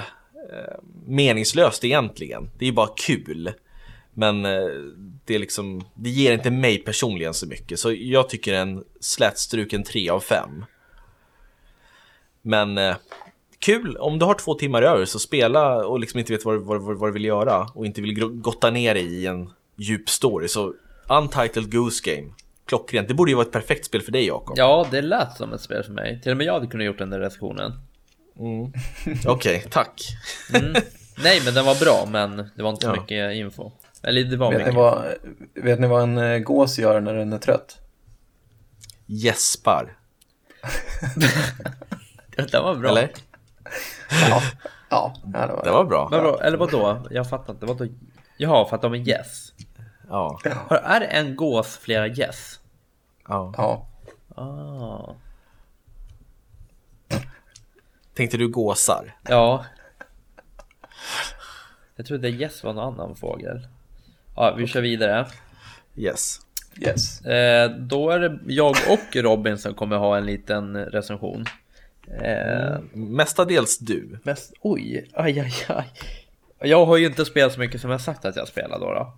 eh, 0.53 0.79
meningslöst 1.07 1.85
egentligen. 1.85 2.51
Det 2.59 2.65
är 2.65 2.67
ju 2.67 2.73
bara 2.73 2.91
kul. 2.97 3.53
Men 4.15 4.45
eh, 4.45 4.67
det, 5.25 5.35
är 5.35 5.39
liksom, 5.39 5.85
det 5.95 6.11
ger 6.11 6.33
inte 6.33 6.51
mig 6.51 6.79
personligen 6.79 7.35
så 7.35 7.47
mycket. 7.47 7.79
Så 7.79 7.93
jag 7.93 8.29
tycker 8.29 8.55
en 8.55 8.85
slätstruken 9.01 9.83
3 9.85 10.11
av 10.11 10.21
5. 10.21 10.65
Men 12.43 12.79
eh, 12.79 12.97
kul, 13.59 13.97
om 13.97 14.19
du 14.19 14.25
har 14.25 14.35
två 14.35 14.55
timmar 14.55 14.83
över 14.83 15.05
så 15.05 15.19
spela 15.19 15.87
och 15.87 16.01
liksom 16.01 16.19
inte 16.21 16.33
vet 16.33 16.45
vad, 16.45 16.61
vad, 16.63 16.83
vad, 16.83 16.99
vad 16.99 17.09
du 17.09 17.13
vill 17.13 17.25
göra 17.25 17.69
och 17.75 17.87
inte 17.87 18.03
vill 18.03 18.15
gotta 18.21 18.71
ner 18.71 18.95
dig 18.95 19.05
i 19.15 19.27
en 19.27 19.51
djup 19.77 20.09
story. 20.09 20.49
Så 20.49 20.75
Untitled 21.09 21.73
Goose 21.73 22.11
Game, 22.11 22.33
klockrent. 22.67 23.09
Det 23.09 23.15
borde 23.15 23.31
ju 23.31 23.35
vara 23.35 23.47
ett 23.47 23.53
perfekt 23.53 23.85
spel 23.87 24.03
för 24.03 24.13
dig 24.13 24.27
Jakob. 24.27 24.59
Ja, 24.59 24.87
det 24.91 25.03
lät 25.03 25.37
som 25.37 25.53
ett 25.53 25.61
spel 25.61 25.83
för 25.83 25.93
mig. 25.93 26.21
Till 26.23 26.31
och 26.31 26.37
med 26.37 26.47
jag 26.47 26.53
hade 26.53 26.67
kunnat 26.67 26.87
gjort 26.87 26.99
den 26.99 27.11
där 27.11 27.19
recensionen. 27.21 27.73
Okej, 29.27 29.65
tack. 29.71 30.03
Nej, 31.23 31.43
men 31.45 31.55
den 31.55 31.65
var 31.65 31.81
bra, 31.85 32.09
men 32.11 32.51
det 32.57 32.63
var 32.63 32.71
inte 32.71 32.83
så 32.87 32.89
Ja. 32.97 33.01
mycket 33.01 33.35
info. 33.35 33.71
Eller 34.05 34.25
det 34.25 34.37
var 34.37 34.51
Vet 34.51 34.59
mycket 34.59 34.73
ni, 34.75 34.81
vad, 34.81 35.05
vet 35.55 35.81
ni 35.81 35.87
vad 35.87 36.03
en 36.03 36.19
eh, 36.19 36.39
gås 36.39 36.79
gör 36.79 37.01
när 37.01 37.15
den 37.15 37.33
är 37.33 37.39
trött? 37.39 37.79
Gäspar. 39.07 39.97
Den 42.51 42.63
var 42.65 42.75
bra. 42.75 42.89
eller? 42.91 43.11
Ja, 44.31 44.43
ja 44.91 45.15
det 45.25 45.53
var 45.53 45.65
Det 45.65 45.71
var 45.71 45.85
bra. 45.85 46.09
Men 46.11 46.21
bra. 46.23 46.43
Eller 46.43 46.59
vadå? 46.59 47.07
Jag 47.11 47.29
fattar 47.29 47.53
inte. 47.53 47.67
Vadå? 47.67 47.87
Jaha, 48.37 48.69
för 48.69 48.77
att 48.77 48.83
de 48.83 48.95
är 48.95 49.09
yes. 49.09 49.53
Ja, 50.09 50.41
Har- 50.69 50.77
Är 50.77 51.01
det 51.01 51.07
en 51.07 51.37
gås 51.37 51.77
flera 51.79 52.09
yes? 52.09 52.61
ja. 53.29 53.55
Ja, 53.57 53.89
Ah. 54.37 55.15
Tänkte 58.15 58.37
du 58.37 58.49
gåsar? 58.49 59.17
Ja. 59.29 59.65
Jag 61.97 62.07
trodde 62.07 62.29
yes 62.29 62.65
var 62.65 62.71
en 62.71 62.79
annan 62.79 63.17
fågel. 63.17 63.69
Ja, 64.37 64.55
vi 64.59 64.67
kör 64.67 64.81
vidare. 64.81 65.27
Yes. 65.97 66.39
yes. 66.81 67.21
Eh, 67.25 67.71
då 67.71 68.11
är 68.11 68.19
det 68.21 68.39
jag 68.47 68.71
och 68.89 69.17
Robin 69.17 69.59
som 69.59 69.75
kommer 69.75 69.97
ha 69.97 70.17
en 70.17 70.27
liten 70.27 70.77
recension. 70.77 71.45
Eh, 72.23 72.79
Mestadels 72.93 73.79
du. 73.79 74.19
mest, 74.23 74.53
oj, 74.61 75.11
aj, 75.15 75.41
aj, 75.41 75.53
aj. 75.69 75.85
Jag 76.59 76.87
har 76.87 76.97
ju 76.97 77.07
inte 77.07 77.25
spelat 77.25 77.53
så 77.53 77.61
mycket 77.61 77.81
som 77.81 77.91
jag 77.91 78.01
sagt 78.01 78.25
att 78.25 78.37
jag 78.37 78.49
spelar 78.49 78.81
då. 78.81 78.93
då. 78.95 79.13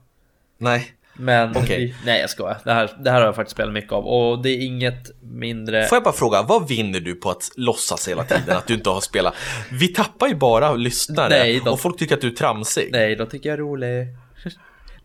Nej. 0.58 0.92
Men, 1.18 1.56
Okej. 1.56 1.94
nej 2.04 2.20
jag 2.20 2.30
skojar. 2.30 2.58
Det 2.64 2.72
här, 2.72 2.90
det 2.98 3.10
här 3.10 3.18
har 3.20 3.26
jag 3.26 3.34
faktiskt 3.34 3.54
spelat 3.54 3.72
mycket 3.74 3.92
av 3.92 4.06
och 4.06 4.42
det 4.42 4.50
är 4.50 4.58
inget 4.66 5.10
mindre... 5.22 5.86
Får 5.86 5.96
jag 5.96 6.02
bara 6.02 6.14
fråga, 6.14 6.42
vad 6.42 6.68
vinner 6.68 7.00
du 7.00 7.14
på 7.14 7.30
att 7.30 7.50
låtsas 7.56 8.08
hela 8.08 8.24
tiden 8.24 8.56
att 8.56 8.66
du 8.66 8.74
inte 8.74 8.90
har 8.90 9.00
spelat? 9.00 9.34
Vi 9.72 9.88
tappar 9.88 10.26
ju 10.28 10.34
bara 10.34 10.74
lyssnare 10.74 11.28
Nej, 11.28 11.60
de- 11.64 11.70
och 11.70 11.80
folk 11.80 11.98
tycker 11.98 12.14
att 12.14 12.20
du 12.20 12.26
är 12.26 12.34
tramsig. 12.34 12.88
Nej, 12.92 13.16
då 13.16 13.26
tycker 13.26 13.48
jag 13.48 13.54
är 13.54 13.58
rolig. 13.62 14.06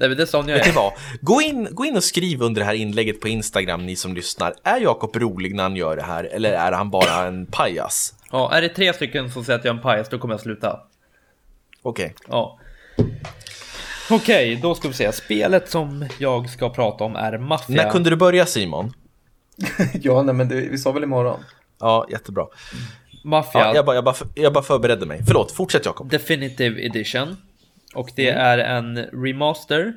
Nej 0.01 0.09
men 0.09 0.17
det 0.17 0.23
är 0.23 0.27
sån 0.27 0.47
jag 0.47 0.67
är. 0.67 0.73
vad? 0.73 0.93
Gå 1.21 1.41
in, 1.41 1.67
gå 1.71 1.85
in 1.85 1.97
och 1.97 2.03
skriv 2.03 2.41
under 2.41 2.61
det 2.61 2.65
här 2.65 2.73
inlägget 2.73 3.21
på 3.21 3.27
Instagram, 3.27 3.85
ni 3.85 3.95
som 3.95 4.13
lyssnar. 4.13 4.53
Är 4.63 4.79
Jakob 4.79 5.15
rolig 5.15 5.55
när 5.55 5.63
han 5.63 5.75
gör 5.75 5.95
det 5.95 6.03
här 6.03 6.23
eller 6.23 6.53
är 6.53 6.71
han 6.71 6.89
bara 6.89 7.27
en 7.27 7.45
pajas? 7.45 8.13
Ja, 8.31 8.53
är 8.53 8.61
det 8.61 8.69
tre 8.69 8.93
stycken 8.93 9.31
som 9.31 9.45
säger 9.45 9.59
att 9.59 9.65
jag 9.65 9.73
är 9.73 9.77
en 9.77 9.83
pajas, 9.83 10.09
då 10.09 10.17
kommer 10.19 10.33
jag 10.33 10.41
sluta. 10.41 10.79
Okej. 11.81 12.15
Ja. 12.27 12.59
Okej, 14.09 14.59
då 14.61 14.75
ska 14.75 14.87
vi 14.87 14.93
se. 14.93 15.11
Spelet 15.11 15.69
som 15.69 16.05
jag 16.19 16.49
ska 16.49 16.69
prata 16.69 17.03
om 17.03 17.15
är 17.15 17.37
Mafia. 17.37 17.83
När 17.83 17.91
kunde 17.91 18.09
du 18.09 18.15
börja 18.15 18.45
Simon? 18.45 18.93
ja, 19.93 20.23
nej 20.23 20.35
men 20.35 20.47
det, 20.47 20.55
vi 20.55 20.77
sa 20.77 20.91
väl 20.91 21.03
imorgon? 21.03 21.39
Ja, 21.79 22.07
jättebra. 22.09 22.45
Mafia 23.23 23.61
Ja, 23.61 23.75
jag, 23.75 23.85
bara, 23.85 23.95
jag, 23.95 24.03
bara, 24.03 24.15
jag 24.35 24.53
bara 24.53 24.63
förberedde 24.63 25.05
mig. 25.05 25.23
Förlåt, 25.27 25.51
fortsätt 25.51 25.85
Jakob. 25.85 26.09
Definitive 26.09 26.85
Edition. 26.85 27.37
Och 27.93 28.09
det 28.15 28.29
Mm. 28.29 28.41
är 28.45 28.57
en 28.57 28.97
remaster, 28.97 29.93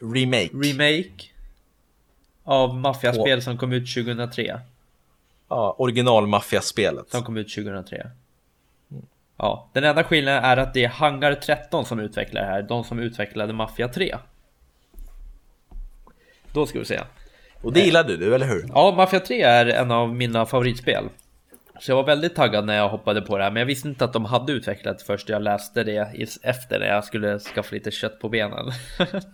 Remake. 0.00 0.48
remake 0.52 1.24
av 2.44 2.74
Mafia-spel 2.74 3.42
som 3.42 3.58
kom 3.58 3.72
ut 3.72 3.94
2003. 3.94 4.60
ja, 5.48 5.74
original 5.78 6.26
maffiaspelet. 6.26 7.10
Som 7.10 7.22
kom 7.22 7.36
ut 7.36 7.48
2003. 7.54 8.10
Ja, 9.36 9.68
den 9.72 9.84
enda 9.84 10.04
skillnaden 10.04 10.44
är 10.44 10.56
att 10.56 10.74
det 10.74 10.84
är 10.84 10.88
Hangar 10.88 11.34
13 11.34 11.84
som 11.86 12.00
utvecklar 12.00 12.40
det 12.42 12.46
här, 12.46 12.62
de 12.62 12.84
som 12.84 12.98
utvecklade 12.98 13.52
Mafia 13.52 13.88
3. 13.88 14.16
Då 16.52 16.66
ska 16.66 16.78
vi 16.78 16.84
se. 16.84 17.00
Och 17.62 17.72
det 17.72 17.80
gillade 17.80 18.16
du, 18.16 18.34
eller 18.34 18.46
hur? 18.46 18.64
Ja, 18.74 18.94
Mafia 18.96 19.20
3 19.20 19.42
är 19.42 19.66
en 19.66 19.90
av 19.90 20.14
mina 20.14 20.46
favoritspel. 20.46 21.04
Så 21.80 21.90
jag 21.90 21.96
var 21.96 22.04
väldigt 22.04 22.34
taggad 22.34 22.64
när 22.64 22.76
jag 22.76 22.88
hoppade 22.88 23.22
på 23.22 23.38
det 23.38 23.44
här, 23.44 23.50
men 23.50 23.60
jag 23.60 23.66
visste 23.66 23.88
inte 23.88 24.04
att 24.04 24.12
de 24.12 24.24
hade 24.24 24.52
utvecklat 24.52 25.02
först 25.02 25.28
jag 25.28 25.42
läste 25.42 25.84
det 25.84 26.28
efter 26.42 26.78
när 26.78 26.86
jag 26.86 27.04
skulle 27.04 27.38
skaffa 27.38 27.74
lite 27.74 27.90
kött 27.90 28.20
på 28.20 28.28
benen. 28.28 28.72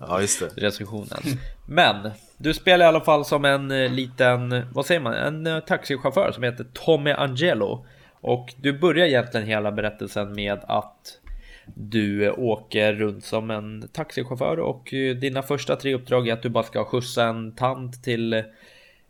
Ja, 0.00 0.20
just 0.20 0.40
det. 0.40 0.46
recensionen. 0.66 1.20
Men 1.68 2.10
du 2.36 2.54
spelar 2.54 2.84
i 2.84 2.88
alla 2.88 3.00
fall 3.00 3.24
som 3.24 3.44
en 3.44 3.70
eh, 3.70 3.90
liten, 3.90 4.62
vad 4.72 4.86
säger 4.86 5.00
man, 5.00 5.14
en 5.14 5.46
eh, 5.46 5.60
taxichaufför 5.60 6.32
som 6.32 6.42
heter 6.42 6.66
Tommy 6.72 7.10
Angelo. 7.10 7.86
Och 8.20 8.54
du 8.56 8.78
börjar 8.78 9.06
egentligen 9.06 9.46
hela 9.46 9.72
berättelsen 9.72 10.32
med 10.32 10.58
att 10.68 11.20
du 11.66 12.26
eh, 12.26 12.38
åker 12.38 12.92
runt 12.92 13.24
som 13.24 13.50
en 13.50 13.88
taxichaufför 13.92 14.60
och 14.60 14.88
dina 15.20 15.42
första 15.42 15.76
tre 15.76 15.94
uppdrag 15.94 16.28
är 16.28 16.32
att 16.32 16.42
du 16.42 16.48
bara 16.48 16.64
ska 16.64 16.84
skjutsa 16.84 17.24
en 17.24 17.52
tant 17.54 18.04
till 18.04 18.44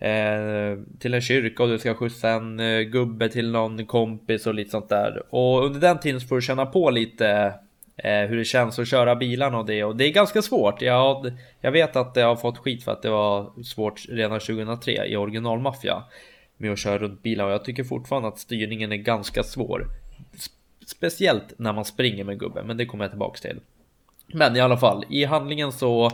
Eh, 0.05 0.79
till 0.99 1.15
en 1.15 1.21
kyrka 1.21 1.63
och 1.63 1.69
du 1.69 1.79
ska 1.79 1.95
skjutsa 1.95 2.31
en 2.31 2.61
eh, 2.61 2.81
gubbe 2.81 3.29
till 3.29 3.51
någon 3.51 3.87
kompis 3.87 4.47
och 4.47 4.55
lite 4.55 4.71
sånt 4.71 4.89
där. 4.89 5.23
Och 5.35 5.65
under 5.65 5.81
den 5.81 6.01
tiden 6.01 6.21
så 6.21 6.27
får 6.27 6.37
du 6.37 6.43
känna 6.43 6.67
på 6.67 6.91
lite 6.91 7.55
eh, 7.97 8.21
hur 8.21 8.37
det 8.37 8.45
känns 8.45 8.79
att 8.79 8.89
köra 8.89 9.17
bilarna 9.17 9.59
och 9.59 9.67
det. 9.67 9.85
Och 9.85 9.97
det 9.97 10.05
är 10.05 10.13
ganska 10.13 10.43
svårt. 10.43 10.83
Jag, 10.83 11.33
jag 11.61 11.73
vet 11.73 11.97
att 11.97 12.17
jag 12.17 12.27
har 12.27 12.37
fått 12.37 12.59
skit 12.59 12.85
för 12.85 12.93
att 12.93 13.03
det 13.03 13.11
var 13.11 13.63
svårt 13.63 14.03
redan 14.09 14.41
2003 14.41 15.07
i 15.07 15.17
originalmaffia 15.17 16.03
med 16.57 16.73
att 16.73 16.79
köra 16.79 16.99
runt 16.99 17.23
bilar 17.23 17.45
och 17.45 17.53
jag 17.53 17.65
tycker 17.65 17.85
fortfarande 17.85 18.29
att 18.29 18.39
styrningen 18.39 18.93
är 18.93 18.97
ganska 18.97 19.43
svår. 19.43 19.87
Speciellt 20.87 21.55
när 21.57 21.73
man 21.73 21.85
springer 21.85 22.25
med 22.25 22.39
gubben, 22.39 22.67
men 22.67 22.77
det 22.77 22.87
kommer 22.87 23.05
jag 23.05 23.11
tillbaks 23.13 23.41
till. 23.41 23.61
Men 24.27 24.57
i 24.57 24.61
alla 24.61 24.77
fall, 24.77 25.05
i 25.09 25.25
handlingen 25.25 25.73
så 25.73 26.11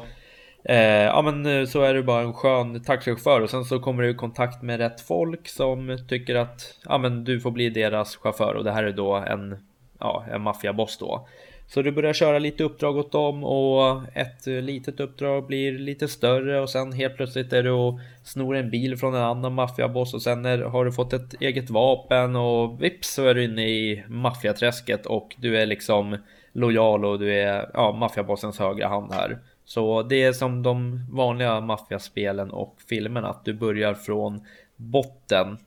Eh, 0.65 1.05
ja 1.05 1.23
men 1.23 1.47
eh, 1.47 1.67
så 1.67 1.83
är 1.83 1.95
du 1.95 2.03
bara 2.03 2.23
en 2.23 2.33
skön 2.33 2.83
taxichaufför 2.83 3.41
och 3.41 3.51
sen 3.51 3.65
så 3.65 3.79
kommer 3.79 4.03
du 4.03 4.11
i 4.11 4.15
kontakt 4.15 4.63
med 4.63 4.79
rätt 4.79 5.01
folk 5.01 5.49
som 5.49 5.99
tycker 6.09 6.35
att 6.35 6.79
ja 6.85 6.99
men 6.99 7.25
du 7.25 7.41
får 7.41 7.51
bli 7.51 7.71
deras 7.71 8.17
chaufför 8.17 8.55
och 8.55 8.65
det 8.65 8.73
här 8.73 8.85
är 8.85 8.93
då 8.93 9.15
en, 9.15 9.57
ja, 9.99 10.25
en 10.33 10.43
maffiaboss 10.43 10.99
då. 10.99 11.29
Så 11.67 11.83
du 11.83 11.93
börjar 11.93 12.13
köra 12.13 12.39
lite 12.39 12.65
uppdrag 12.65 12.97
åt 12.97 13.13
dem 13.13 13.45
och 13.45 14.03
ett 14.15 14.47
eh, 14.47 14.55
litet 14.55 15.01
uppdrag 15.01 15.47
blir 15.47 15.79
lite 15.79 16.09
större 16.09 16.61
och 16.61 16.71
sen 16.71 16.93
helt 16.93 17.17
plötsligt 17.17 17.53
är 17.53 17.63
du 17.63 17.71
och 17.71 18.01
snor 18.25 18.57
en 18.57 18.71
bil 18.71 18.97
från 18.97 19.15
en 19.15 19.23
annan 19.23 19.55
maffiaboss 19.55 20.15
och 20.15 20.23
sen 20.23 20.45
är, 20.45 20.59
har 20.59 20.85
du 20.85 20.93
fått 20.93 21.13
ett 21.13 21.35
eget 21.41 21.71
vapen 21.71 22.37
och 22.37 22.83
vips 22.83 23.15
så 23.15 23.27
är 23.27 23.35
du 23.35 23.45
inne 23.45 23.69
i 23.69 24.05
maffiaträsket 24.09 25.07
och 25.07 25.37
du 25.39 25.59
är 25.59 25.67
liksom 25.67 26.17
lojal 26.53 27.05
och 27.05 27.19
du 27.19 27.35
är 27.35 27.71
ja, 27.75 27.93
maffiabossens 27.93 28.59
högra 28.59 28.89
hand 28.89 29.13
här. 29.13 29.39
Så 29.71 30.03
det 30.03 30.23
är 30.23 30.33
som 30.33 30.63
de 30.63 31.07
vanliga 31.11 31.61
maffiaspelen 31.61 32.51
och 32.51 32.77
filmerna 32.89 33.29
att 33.29 33.45
du 33.45 33.55
börjar 33.55 33.95
från 33.95 34.47
botten 34.77 35.59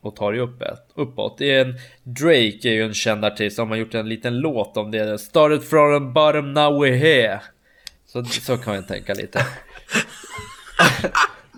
och 0.00 0.16
tar 0.16 0.32
dig 0.32 0.40
upp, 0.40 0.62
uppåt. 0.94 1.38
Det 1.38 1.54
är 1.54 1.64
en, 1.64 1.74
Drake 2.02 2.68
är 2.68 2.72
ju 2.72 2.82
en 2.82 2.94
känd 2.94 3.24
artist 3.24 3.56
som 3.56 3.70
har 3.70 3.76
gjort 3.76 3.94
en 3.94 4.08
liten 4.08 4.38
låt 4.38 4.76
om 4.76 4.90
det. 4.90 5.18
Started 5.18 5.64
from 5.64 5.92
the 5.92 6.12
bottom, 6.12 6.52
now 6.52 6.84
we're 6.84 6.96
here. 6.96 7.40
Så, 8.06 8.24
så 8.24 8.58
kan 8.58 8.74
jag 8.74 8.88
tänka 8.88 9.14
lite. 9.14 9.46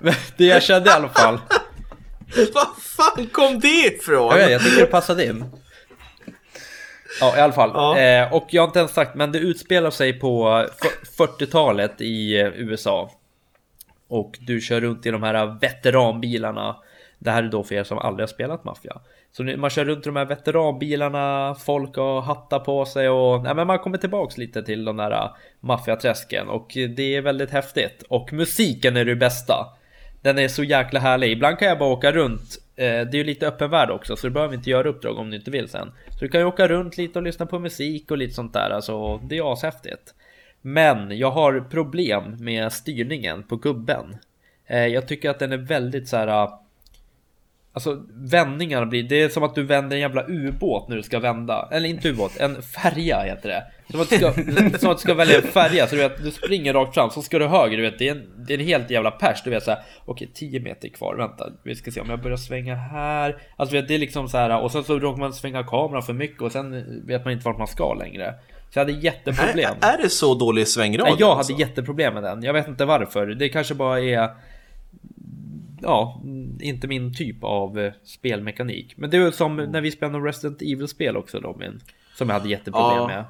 det 0.36 0.44
jag 0.44 0.62
kände 0.62 0.90
i 0.90 0.92
alla 0.92 1.08
fall. 1.08 1.38
Vad 2.54 2.68
fan 2.78 3.26
kom 3.26 3.60
det 3.60 3.68
ifrån? 3.68 4.30
Jag, 4.30 4.36
vet, 4.36 4.50
jag 4.50 4.62
tycker 4.62 4.80
det 4.80 4.86
passade 4.86 5.26
in. 5.26 5.44
Ja, 7.20 7.36
i 7.36 7.40
alla 7.40 7.52
fall. 7.52 7.70
Ja. 7.74 7.98
Eh, 7.98 8.32
och 8.32 8.46
jag 8.50 8.62
har 8.62 8.66
inte 8.66 8.78
ens 8.78 8.92
sagt, 8.92 9.14
men 9.14 9.32
det 9.32 9.38
utspelar 9.38 9.90
sig 9.90 10.12
på 10.12 10.66
40-talet 11.18 12.00
i 12.00 12.40
eh, 12.40 12.46
USA. 12.46 13.10
Och 14.08 14.38
du 14.40 14.60
kör 14.60 14.80
runt 14.80 15.06
i 15.06 15.10
de 15.10 15.22
här 15.22 15.58
veteranbilarna 15.60 16.76
det 17.22 17.30
här 17.30 17.42
är 17.42 17.48
då 17.48 17.64
för 17.64 17.74
er 17.74 17.84
som 17.84 17.98
aldrig 17.98 18.22
har 18.22 18.28
spelat 18.28 18.64
maffia. 18.64 19.00
Så 19.32 19.42
man 19.42 19.70
kör 19.70 19.84
runt 19.84 20.06
i 20.06 20.08
de 20.08 20.16
här 20.16 20.24
veteranbilarna, 20.24 21.54
folk 21.54 21.96
har 21.96 22.20
hattar 22.20 22.58
på 22.58 22.84
sig 22.84 23.08
och 23.08 23.42
nej, 23.42 23.54
men 23.54 23.66
man 23.66 23.78
kommer 23.78 23.98
tillbaks 23.98 24.38
lite 24.38 24.62
till 24.62 24.84
de 24.84 24.96
där 24.96 25.10
äh, 25.10 25.30
maffiaträsken 25.60 26.48
och 26.48 26.70
det 26.96 27.16
är 27.16 27.20
väldigt 27.20 27.50
häftigt. 27.50 28.02
Och 28.08 28.32
musiken 28.32 28.96
är 28.96 29.04
det 29.04 29.16
bästa. 29.16 29.66
Den 30.22 30.38
är 30.38 30.48
så 30.48 30.64
jäkla 30.64 31.00
härlig. 31.00 31.32
Ibland 31.32 31.58
kan 31.58 31.68
jag 31.68 31.78
bara 31.78 31.92
åka 31.92 32.12
runt. 32.12 32.58
Eh, 32.82 33.06
det 33.06 33.16
är 33.16 33.18
ju 33.18 33.24
lite 33.24 33.46
öppen 33.48 33.70
värld 33.70 33.90
också 33.90 34.16
så 34.16 34.26
du 34.26 34.32
behöver 34.32 34.54
inte 34.54 34.70
göra 34.70 34.88
uppdrag 34.88 35.18
om 35.18 35.30
du 35.30 35.36
inte 35.36 35.50
vill 35.50 35.68
sen. 35.68 35.92
Så 36.08 36.24
du 36.24 36.28
kan 36.28 36.40
ju 36.40 36.46
åka 36.46 36.68
runt 36.68 36.96
lite 36.96 37.18
och 37.18 37.22
lyssna 37.22 37.46
på 37.46 37.58
musik 37.58 38.10
och 38.10 38.18
lite 38.18 38.34
sånt 38.34 38.52
där. 38.52 38.70
Alltså 38.70 39.18
det 39.18 39.38
är 39.38 39.52
ashäftigt. 39.52 40.14
Men 40.60 41.18
jag 41.18 41.30
har 41.30 41.60
problem 41.60 42.36
med 42.40 42.72
styrningen 42.72 43.42
på 43.42 43.56
gubben. 43.56 44.16
Eh, 44.66 44.86
jag 44.86 45.08
tycker 45.08 45.30
att 45.30 45.38
den 45.38 45.52
är 45.52 45.56
väldigt 45.56 46.08
så 46.08 46.16
här 46.16 46.48
Alltså 47.74 48.02
vändningarna 48.14 48.86
blir, 48.86 49.02
det 49.02 49.22
är 49.22 49.28
som 49.28 49.42
att 49.42 49.54
du 49.54 49.62
vänder 49.62 49.96
en 49.96 50.00
jävla 50.00 50.24
ubåt 50.28 50.88
när 50.88 50.96
du 50.96 51.02
ska 51.02 51.18
vända. 51.18 51.68
Eller 51.72 51.88
inte 51.88 52.08
ubåt, 52.08 52.36
en 52.36 52.62
färja 52.62 53.20
heter 53.20 53.48
det. 53.48 53.64
Som 53.90 54.00
att 54.00 54.10
du 54.10 54.16
ska, 54.16 54.32
som 54.78 54.90
att 54.90 54.96
du 54.96 55.00
ska 55.00 55.14
välja 55.14 55.36
en 55.36 55.42
färja, 55.42 55.86
så 55.86 55.96
du 55.96 56.02
vet, 56.02 56.22
du 56.22 56.30
springer 56.30 56.72
rakt 56.72 56.94
fram, 56.94 57.10
så 57.10 57.22
ska 57.22 57.38
du 57.38 57.46
höger, 57.46 57.76
du 57.76 57.82
vet, 57.82 57.98
det 57.98 58.08
är 58.08 58.12
en, 58.12 58.44
det 58.46 58.54
är 58.54 58.58
en 58.58 58.64
helt 58.64 58.90
jävla 58.90 59.10
pers. 59.10 59.42
Du 59.44 59.50
vet 59.50 59.62
såhär, 59.62 59.80
okej 60.04 60.30
10 60.34 60.60
meter 60.60 60.88
kvar, 60.88 61.14
vänta, 61.16 61.50
vi 61.62 61.74
ska 61.74 61.90
se 61.90 62.00
om 62.00 62.10
jag 62.10 62.22
börjar 62.22 62.36
svänga 62.36 62.74
här. 62.74 63.36
Alltså 63.56 63.76
vet, 63.76 63.88
det 63.88 63.94
är 63.94 63.98
liksom 63.98 64.28
så 64.28 64.38
här, 64.38 64.60
och 64.62 64.72
sen 64.72 64.84
så 64.84 64.98
råkar 64.98 65.20
man 65.20 65.32
svänga 65.32 65.62
kameran 65.62 66.02
för 66.02 66.12
mycket 66.12 66.42
och 66.42 66.52
sen 66.52 66.84
vet 67.06 67.24
man 67.24 67.32
inte 67.32 67.44
vart 67.44 67.58
man 67.58 67.66
ska 67.66 67.94
längre. 67.94 68.34
Så 68.70 68.78
jag 68.78 68.84
hade 68.84 68.98
jätteproblem. 68.98 69.74
Är, 69.80 69.98
är 69.98 70.02
det 70.02 70.08
så 70.08 70.34
dålig 70.34 70.68
svängrad? 70.68 71.06
Nej, 71.06 71.16
jag 71.18 71.26
hade 71.26 71.38
alltså? 71.38 71.52
jätteproblem 71.52 72.14
med 72.14 72.22
den. 72.22 72.42
Jag 72.42 72.52
vet 72.52 72.68
inte 72.68 72.84
varför. 72.84 73.26
Det 73.26 73.48
kanske 73.48 73.74
bara 73.74 74.00
är 74.00 74.30
ja, 75.82 76.22
inte 76.60 76.88
min 76.88 77.14
typ 77.14 77.44
av 77.44 77.78
eh, 77.78 77.92
spelmekanik. 78.04 78.94
Men 78.96 79.10
det 79.10 79.16
är 79.16 79.30
som 79.30 79.56
när 79.56 79.80
vi 79.80 79.90
spelade 79.90 80.28
Resident 80.28 80.62
Evil-spel 80.62 81.16
också 81.16 81.38
Robin. 81.38 81.80
Som 82.14 82.28
jag 82.28 82.34
hade 82.34 82.48
jätteproblem 82.48 82.96
ja. 82.98 83.06
med. 83.06 83.24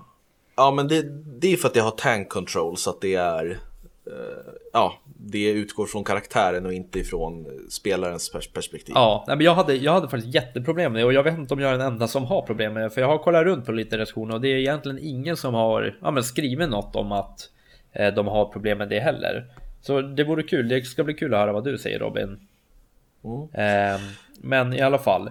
Ja, 0.57 0.71
men 0.71 0.89
det, 0.89 1.03
det 1.41 1.53
är 1.53 1.57
för 1.57 1.69
att 1.69 1.77
jag 1.77 1.85
har 1.85 1.91
tank 1.91 2.29
control 2.29 2.77
så 2.77 2.91
att 2.91 3.01
det 3.01 3.15
är 3.15 3.51
uh, 3.51 4.53
Ja, 4.73 4.99
det 5.05 5.51
utgår 5.51 5.87
från 5.87 6.05
karaktären 6.05 6.67
och 6.67 6.73
inte 6.73 6.99
ifrån 6.99 7.47
spelarens 7.71 8.33
perspektiv. 8.55 8.93
Ja, 8.95 9.25
men 9.29 9.41
jag 9.41 9.55
hade, 9.55 9.75
jag 9.75 9.93
hade 9.93 10.09
faktiskt 10.09 10.35
jätteproblem 10.35 10.93
med 10.93 11.03
det 11.03 11.05
och 11.07 11.13
jag 11.13 11.23
vet 11.23 11.39
inte 11.39 11.55
om 11.55 11.61
jag 11.61 11.75
är 11.75 11.79
den 11.79 11.87
enda 11.87 12.09
som 12.09 12.25
har 12.25 12.43
problem 12.43 12.75
med 12.75 12.83
det. 12.83 12.91
För 12.91 13.01
jag 13.01 13.09
har 13.09 13.19
kollat 13.19 13.45
runt 13.45 13.67
på 13.67 13.73
lite 13.73 13.99
recensioner 13.99 14.35
och 14.35 14.41
det 14.41 14.49
är 14.49 14.57
egentligen 14.57 14.99
ingen 15.03 15.37
som 15.37 15.55
har 15.55 15.99
ja, 16.03 16.11
men 16.11 16.25
skrivit 16.25 16.69
något 16.69 16.97
om 16.97 17.13
att 17.13 17.51
eh, 17.93 18.15
de 18.15 18.27
har 18.27 18.45
problem 18.45 18.79
med 18.79 18.89
det 18.89 19.01
heller. 19.01 19.47
Så 19.83 20.03
det 20.03 20.25
vore 20.25 20.43
kul, 20.43 20.69
det 20.69 20.83
ska 20.83 21.05
bli 21.05 21.15
kul 21.15 21.35
att 21.35 21.41
höra 21.41 21.53
vad 21.53 21.65
du 21.65 21.79
säger 21.79 21.99
Robin. 21.99 22.49
Mm. 23.25 23.49
Eh, 23.53 24.01
men 24.41 24.73
i 24.73 24.81
alla 24.81 24.99
fall. 24.99 25.31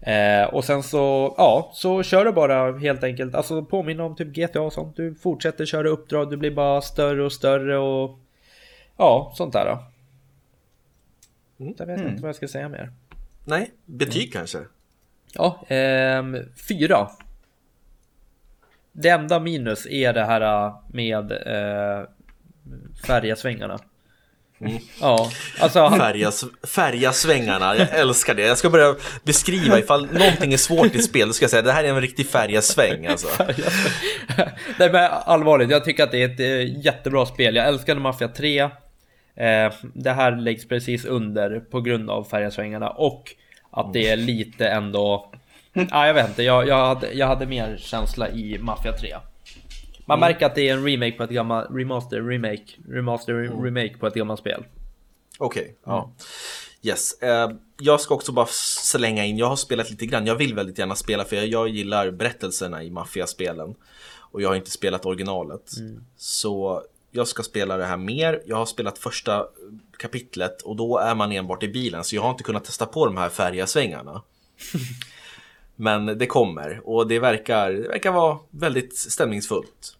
Eh, 0.00 0.44
och 0.44 0.64
sen 0.64 0.82
så, 0.82 1.34
ja, 1.36 1.70
så 1.74 2.02
kör 2.02 2.24
du 2.24 2.32
bara 2.32 2.78
helt 2.78 3.04
enkelt. 3.04 3.34
Alltså 3.34 3.64
påminna 3.64 4.04
om 4.04 4.16
typ 4.16 4.28
GTA 4.28 4.60
och 4.60 4.72
sånt. 4.72 4.96
Du 4.96 5.14
fortsätter 5.14 5.66
köra 5.66 5.88
uppdrag, 5.88 6.30
du 6.30 6.36
blir 6.36 6.50
bara 6.50 6.80
större 6.80 7.24
och 7.24 7.32
större 7.32 7.78
och 7.78 8.18
ja, 8.96 9.32
sånt 9.34 9.52
där. 9.52 9.64
Då. 9.64 9.78
Mm. 11.64 11.74
Jag 11.78 11.86
vet 11.86 11.98
mm. 11.98 12.10
inte 12.10 12.22
vad 12.22 12.28
jag 12.28 12.36
ska 12.36 12.48
säga 12.48 12.68
mer. 12.68 12.92
Nej, 13.44 13.70
betyg 13.84 14.22
mm. 14.22 14.32
kanske? 14.32 14.58
Ja, 15.34 15.64
eh, 15.68 16.24
fyra. 16.68 17.08
Det 18.92 19.08
enda 19.08 19.40
minus 19.40 19.86
är 19.86 20.12
det 20.12 20.24
här 20.24 20.72
med 20.92 21.32
eh, 21.32 22.08
färga 23.06 23.36
svängarna. 23.36 23.78
Mm. 24.62 24.78
Ja, 25.00 25.30
alltså 25.58 25.90
färga, 25.90 26.30
färga 26.66 27.12
svängarna, 27.12 27.76
jag 27.76 27.88
älskar 27.90 28.34
det. 28.34 28.42
Jag 28.42 28.58
ska 28.58 28.70
börja 28.70 28.94
beskriva 29.22 29.78
ifall 29.78 30.06
någonting 30.06 30.52
är 30.52 30.56
svårt 30.56 30.94
i 30.94 31.02
spel, 31.02 31.28
då 31.28 31.34
ska 31.34 31.42
jag 31.42 31.50
säga 31.50 31.62
det 31.62 31.72
här 31.72 31.84
är 31.84 31.88
en 31.88 32.00
riktig 32.00 32.26
färga 32.26 32.62
sväng 32.62 33.06
alltså. 33.06 33.28
Nej 34.78 34.92
men 34.92 35.10
allvarligt, 35.24 35.70
jag 35.70 35.84
tycker 35.84 36.04
att 36.04 36.10
det 36.10 36.22
är 36.22 36.28
ett 36.28 36.40
eh, 36.40 36.84
jättebra 36.84 37.26
spel. 37.26 37.56
Jag 37.56 37.66
älskade 37.66 38.00
Mafia 38.00 38.28
3. 38.28 38.60
Eh, 38.60 38.70
det 39.94 40.10
här 40.10 40.36
läggs 40.36 40.68
precis 40.68 41.04
under 41.04 41.60
på 41.60 41.80
grund 41.80 42.10
av 42.10 42.24
färgasvängarna 42.24 42.90
och 42.90 43.30
att 43.70 43.92
det 43.92 44.08
är 44.08 44.16
lite 44.16 44.68
ändå... 44.68 45.32
Ja, 45.72 46.06
jag 46.06 46.14
vet 46.14 46.28
inte, 46.28 46.42
jag, 46.42 46.68
jag, 46.68 46.86
hade, 46.86 47.12
jag 47.12 47.26
hade 47.26 47.46
mer 47.46 47.76
känsla 47.78 48.28
i 48.28 48.58
Mafia 48.58 48.92
3. 48.92 49.16
Man 50.06 50.18
mm. 50.18 50.28
märker 50.28 50.46
att 50.46 50.54
det 50.54 50.68
är 50.68 50.72
en 50.72 50.84
remake 50.84 51.12
på 51.12 51.22
ett 51.22 51.30
gammalt, 51.30 51.68
remaster, 51.70 52.22
remake, 52.22 52.64
remaster, 52.88 53.32
mm. 53.32 53.64
remake 53.64 53.98
på 53.98 54.06
ett 54.06 54.14
gammalt 54.14 54.40
spel. 54.40 54.64
Okej, 55.38 55.62
okay, 55.62 55.74
ja. 55.84 56.02
Mm. 56.02 56.14
Yes, 56.82 57.22
eh, 57.22 57.50
jag 57.80 58.00
ska 58.00 58.14
också 58.14 58.32
bara 58.32 58.46
slänga 58.46 59.24
in, 59.24 59.38
jag 59.38 59.46
har 59.46 59.56
spelat 59.56 59.90
lite 59.90 60.06
grann, 60.06 60.26
jag 60.26 60.34
vill 60.34 60.54
väldigt 60.54 60.78
gärna 60.78 60.94
spela 60.94 61.24
för 61.24 61.36
jag, 61.36 61.46
jag 61.46 61.68
gillar 61.68 62.10
berättelserna 62.10 62.82
i 62.82 62.90
maffiaspelen. 62.90 63.74
Och 64.32 64.42
jag 64.42 64.48
har 64.48 64.56
inte 64.56 64.70
spelat 64.70 65.06
originalet. 65.06 65.76
Mm. 65.78 66.04
Så 66.16 66.82
jag 67.10 67.28
ska 67.28 67.42
spela 67.42 67.76
det 67.76 67.84
här 67.84 67.96
mer. 67.96 68.42
Jag 68.46 68.56
har 68.56 68.66
spelat 68.66 68.98
första 68.98 69.46
kapitlet 69.98 70.62
och 70.62 70.76
då 70.76 70.98
är 70.98 71.14
man 71.14 71.32
enbart 71.32 71.62
i 71.62 71.68
bilen 71.68 72.04
så 72.04 72.16
jag 72.16 72.22
har 72.22 72.30
inte 72.30 72.42
kunnat 72.42 72.64
testa 72.64 72.86
på 72.86 73.06
de 73.06 73.16
här 73.16 73.28
färdiga 73.28 73.66
svängarna. 73.66 74.22
Men 75.76 76.06
det 76.18 76.26
kommer 76.26 76.80
och 76.84 77.08
det 77.08 77.18
verkar, 77.18 77.70
det 77.72 77.88
verkar 77.88 78.12
vara 78.12 78.38
väldigt 78.50 78.96
stämningsfullt. 78.96 79.98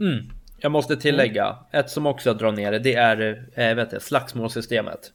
Mm. 0.00 0.24
Jag 0.60 0.72
måste 0.72 0.96
tillägga, 0.96 1.56
ett 1.72 1.90
som 1.90 2.06
också 2.06 2.34
drar 2.34 2.52
ner 2.52 2.72
det, 2.72 2.78
det 2.78 2.94
är 2.94 3.46
äh, 3.54 3.74
vet 3.74 3.90
du, 3.90 4.00
slagsmålssystemet. 4.00 5.12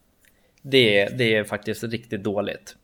Det, 0.61 1.05
det 1.05 1.35
är 1.35 1.43
faktiskt 1.43 1.83
riktigt 1.83 2.23
dåligt. 2.23 2.75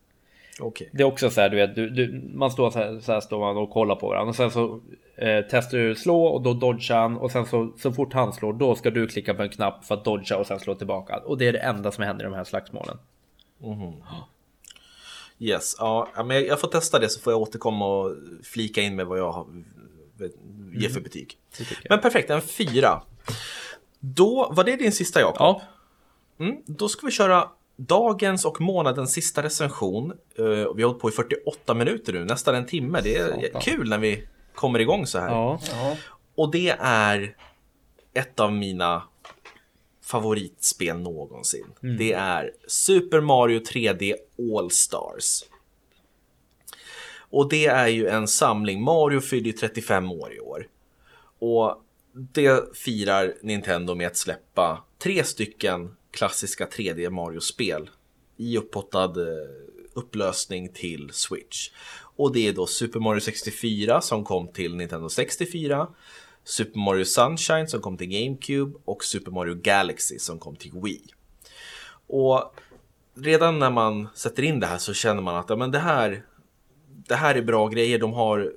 Okay. 0.62 0.88
Det 0.92 1.04
är 1.04 1.08
också 1.08 1.30
så 1.30 1.42
här, 1.42 1.50
du 1.50 1.56
vet, 1.56 1.76
du, 1.76 1.90
du, 1.90 2.22
man 2.34 2.52
står 2.52 2.72
så 2.72 2.80
här, 2.80 3.00
så 3.00 3.12
här, 3.12 3.20
står 3.20 3.40
man 3.40 3.58
och 3.58 3.70
kollar 3.70 3.96
på 3.96 4.08
varandra 4.08 4.30
och 4.30 4.36
sen 4.36 4.52
så 4.52 4.82
eh, 5.16 5.46
testar 5.50 5.78
du 5.78 5.96
slå 5.96 6.26
och 6.26 6.42
då 6.42 6.54
dodgar 6.54 6.96
han 6.96 7.18
och 7.18 7.32
sen 7.32 7.46
så, 7.46 7.74
så 7.78 7.92
fort 7.92 8.14
han 8.14 8.34
slår 8.34 8.54
då 8.54 8.76
ska 8.76 8.90
du 8.90 9.08
klicka 9.08 9.34
på 9.34 9.44
en 9.44 9.50
knapp 9.50 9.86
för 9.86 9.96
att 9.96 10.06
dodga 10.06 10.38
och 10.38 10.48
sen 10.48 10.60
slå 10.60 10.76
tillbaka. 10.76 11.18
Och 11.18 11.38
det 11.38 11.48
är 11.48 11.54
det 11.54 11.60
enda 11.60 11.92
som 11.92 12.04
händer 12.04 12.26
i 12.26 12.30
de 12.30 12.34
här 12.34 12.44
slagsmålen. 12.44 12.98
Mm. 13.64 13.94
Yes, 15.40 15.76
ja, 15.80 16.24
men 16.26 16.46
jag 16.46 16.60
får 16.60 16.68
testa 16.68 17.00
det 17.00 17.10
så 17.10 17.20
får 17.20 17.34
jag 17.34 17.42
återkomma 17.42 17.86
och 17.86 18.16
flika 18.44 18.82
in 18.82 18.96
med 18.96 19.06
vad 19.06 19.20
jag 19.20 19.48
ger 20.74 20.90
för 20.90 21.00
mm. 21.00 21.04
betyg. 21.04 21.38
Men 21.90 22.02
perfekt, 22.02 22.30
en 22.30 22.42
fyra. 22.42 23.02
Då 24.00 24.52
var 24.52 24.64
det 24.64 24.76
din 24.76 24.92
sista 24.92 25.20
Jakob. 25.20 25.36
Ja. 25.40 25.62
Mm, 26.40 26.56
då 26.66 26.90
ska 26.90 27.06
vi 27.06 27.12
köra 27.12 27.50
dagens 27.76 28.46
och 28.46 28.62
månadens 28.62 29.14
sista 29.14 29.44
recension. 29.44 30.12
Uh, 30.40 30.46
vi 30.48 30.84
har 30.84 30.88
hållit 30.88 31.00
på 31.00 31.10
i 31.10 31.12
48 31.12 31.74
minuter 31.74 32.14
nu, 32.14 32.26
nästan 32.26 32.56
en 32.56 32.66
timme. 32.66 33.02
Det 33.04 33.16
är 33.16 33.42
Satan. 33.42 33.62
kul 33.62 33.90
när 33.90 33.98
vi 33.98 34.28
kommer 34.56 34.80
igång 34.80 35.08
så 35.08 35.20
här. 35.20 35.30
Ja. 35.30 35.60
Ja. 35.72 35.98
Och 36.36 36.52
det 36.52 36.70
är 36.80 37.36
ett 38.14 38.40
av 38.40 38.54
mina 38.54 39.04
favoritspel 40.10 41.00
någonsin. 41.00 41.66
Mm. 41.84 41.98
Det 41.98 42.14
är 42.14 42.52
Super 42.68 43.22
Mario 43.22 43.60
3D 43.60 44.16
All 44.58 44.72
Stars. 44.72 45.44
Och 47.18 47.50
det 47.50 47.66
är 47.66 47.88
ju 47.88 48.08
en 48.08 48.28
samling. 48.28 48.84
Mario 48.84 49.20
fyller 49.20 49.52
35 49.52 50.12
år 50.12 50.34
i 50.34 50.40
år. 50.40 50.68
Och 51.40 51.84
det 52.14 52.78
firar 52.78 53.34
Nintendo 53.42 53.96
med 53.96 54.08
att 54.08 54.18
släppa 54.18 54.84
tre 54.98 55.24
stycken 55.24 55.96
klassiska 56.12 56.66
3D 56.66 57.10
Mario-spel 57.10 57.90
i 58.38 58.58
upphottad 58.58 59.22
eh, 59.22 59.50
upplösning 59.94 60.70
till 60.70 61.10
Switch. 61.14 61.70
Och 62.16 62.34
det 62.34 62.48
är 62.48 62.54
då 62.54 62.68
Super 62.68 63.00
Mario 63.00 63.20
64 63.20 64.02
som 64.02 64.24
kom 64.24 64.48
till 64.48 64.76
Nintendo 64.76 65.10
64. 65.10 65.88
Super 66.44 66.80
Mario 66.80 67.06
Sunshine 67.06 67.68
som 67.68 67.82
kom 67.82 67.98
till 67.98 68.08
GameCube 68.08 68.80
och 68.86 69.04
Super 69.04 69.32
Mario 69.32 69.56
Galaxy 69.56 70.20
som 70.20 70.40
kom 70.40 70.56
till 70.56 70.72
Wii. 70.84 71.04
Och 72.08 72.54
redan 73.16 73.60
när 73.60 73.70
man 73.70 74.08
sätter 74.16 74.44
in 74.44 74.60
det 74.60 74.68
här 74.68 74.78
så 74.78 74.94
känner 74.94 75.22
man 75.22 75.36
att 75.36 75.50
ja, 75.50 75.56
men 75.56 75.72
det, 75.72 75.80
här, 75.80 76.24
det 76.88 77.16
här 77.16 77.36
är 77.36 77.42
bra 77.42 77.68
grejer. 77.68 78.00
De 78.00 78.14
har 78.14 78.54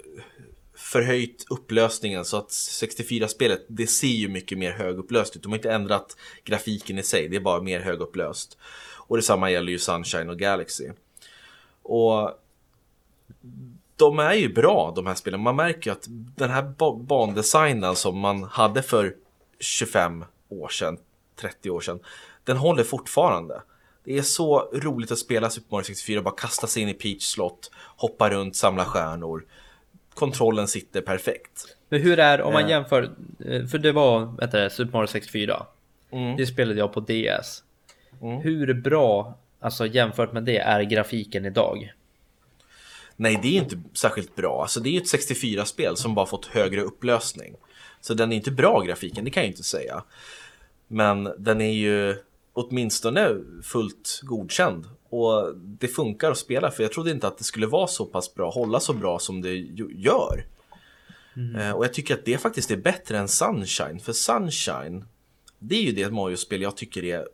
förhöjt 0.74 1.47
upplösningen 1.51 2.24
så 2.24 2.37
att 2.37 2.49
64-spelet 2.49 3.64
det 3.68 3.87
ser 3.87 4.07
ju 4.07 4.28
mycket 4.28 4.59
mer 4.59 4.72
högupplöst 4.72 5.37
ut. 5.37 5.43
De 5.43 5.53
har 5.53 5.59
inte 5.59 5.72
ändrat 5.72 6.16
grafiken 6.45 6.99
i 6.99 7.03
sig, 7.03 7.28
det 7.28 7.37
är 7.37 7.41
bara 7.41 7.62
mer 7.62 7.80
högupplöst. 7.80 8.59
Och 9.07 9.16
detsamma 9.16 9.51
gäller 9.51 9.72
ju 9.72 9.78
Sunshine 9.78 10.30
och 10.30 10.39
Galaxy. 10.39 10.91
Och 11.83 12.30
de 14.03 14.18
är 14.18 14.34
ju 14.34 14.53
bra 14.53 14.92
de 14.96 15.07
här 15.07 15.14
spelen. 15.14 15.40
Man 15.40 15.57
märker 15.57 15.90
ju 15.90 15.92
att 15.92 16.07
den 16.36 16.50
här 16.50 16.62
bandesignen 17.03 17.96
som 17.96 18.18
man 18.18 18.44
hade 18.44 18.82
för 18.82 19.14
25 19.61 20.24
år 20.48 20.68
sedan, 20.68 20.98
30 21.40 21.70
år 21.70 21.80
sedan, 21.80 22.00
den 22.44 22.57
håller 22.57 22.84
fortfarande. 22.84 23.62
Det 24.05 24.18
är 24.18 24.22
så 24.22 24.70
roligt 24.72 25.12
att 25.12 25.18
spela 25.18 25.50
Super 25.50 25.68
Mario 25.70 25.84
64 25.84 26.18
och 26.18 26.24
bara 26.24 26.34
kasta 26.34 26.66
sig 26.66 26.82
in 26.82 26.88
i 26.88 26.94
Peach 26.94 27.22
slott, 27.22 27.70
hoppa 27.96 28.30
runt, 28.30 28.57
samla 28.57 28.84
stjärnor. 28.84 29.44
Kontrollen 30.14 30.68
sitter 30.68 31.00
perfekt. 31.00 31.76
Men 31.88 32.00
hur 32.00 32.18
är, 32.18 32.42
om 32.42 32.53
man 32.53 32.68
jämför, 32.68 33.03
eh, 33.46 33.66
för 33.66 33.78
det 33.78 33.92
var 33.92 34.20
vänta, 34.20 34.59
det, 34.59 34.70
Super 34.70 34.92
Mario 34.92 35.07
64. 35.07 35.66
Mm. 36.11 36.36
Det 36.36 36.46
spelade 36.46 36.78
jag 36.78 36.92
på 36.92 37.00
DS. 37.00 37.62
Mm. 38.22 38.40
Hur 38.40 38.74
bra, 38.74 39.38
alltså 39.61 39.86
jämfört 39.86 40.32
med 40.32 40.44
det, 40.44 40.59
är 40.59 40.82
grafiken 40.82 41.44
idag? 41.44 41.92
Nej, 43.16 43.38
det 43.42 43.48
är 43.48 43.62
inte 43.62 43.82
särskilt 43.94 44.36
bra. 44.36 44.62
Alltså 44.62 44.80
det 44.80 44.88
är 44.88 44.92
ju 44.92 44.98
ett 44.98 45.12
64-spel 45.12 45.96
som 45.96 46.14
bara 46.14 46.26
fått 46.26 46.46
högre 46.46 46.82
upplösning. 46.82 47.54
Så 48.00 48.14
den 48.14 48.32
är 48.32 48.36
inte 48.36 48.50
bra 48.50 48.80
grafiken, 48.80 49.24
det 49.24 49.30
kan 49.30 49.42
jag 49.42 49.50
inte 49.50 49.62
säga. 49.62 50.04
Men 50.88 51.32
den 51.38 51.60
är 51.60 51.72
ju 51.72 52.16
åtminstone 52.52 53.28
fullt 53.62 54.20
godkänd. 54.22 54.84
Och 55.08 55.56
det 55.56 55.88
funkar 55.88 56.30
att 56.30 56.38
spela, 56.38 56.70
för 56.70 56.82
jag 56.82 56.92
trodde 56.92 57.10
inte 57.10 57.26
att 57.26 57.38
det 57.38 57.44
skulle 57.44 57.66
vara 57.66 57.86
så 57.86 58.06
pass 58.06 58.34
bra, 58.34 58.50
hålla 58.50 58.80
så 58.80 58.92
bra 58.92 59.18
som 59.18 59.42
det 59.42 59.54
gör. 59.96 60.46
Mm. 61.36 61.56
Eh, 61.56 61.72
och 61.72 61.84
jag 61.84 61.94
tycker 61.94 62.14
att 62.14 62.24
det 62.24 62.38
faktiskt 62.38 62.70
är 62.70 62.76
bättre 62.76 63.18
än 63.18 63.28
Sunshine, 63.28 64.00
för 64.00 64.12
Sunshine, 64.12 65.04
det 65.58 65.74
är 65.74 65.82
ju 65.82 65.92
det 65.92 66.10
Mario-spel 66.10 66.62
jag 66.62 66.76
tycker 66.76 67.04
är 67.04 67.28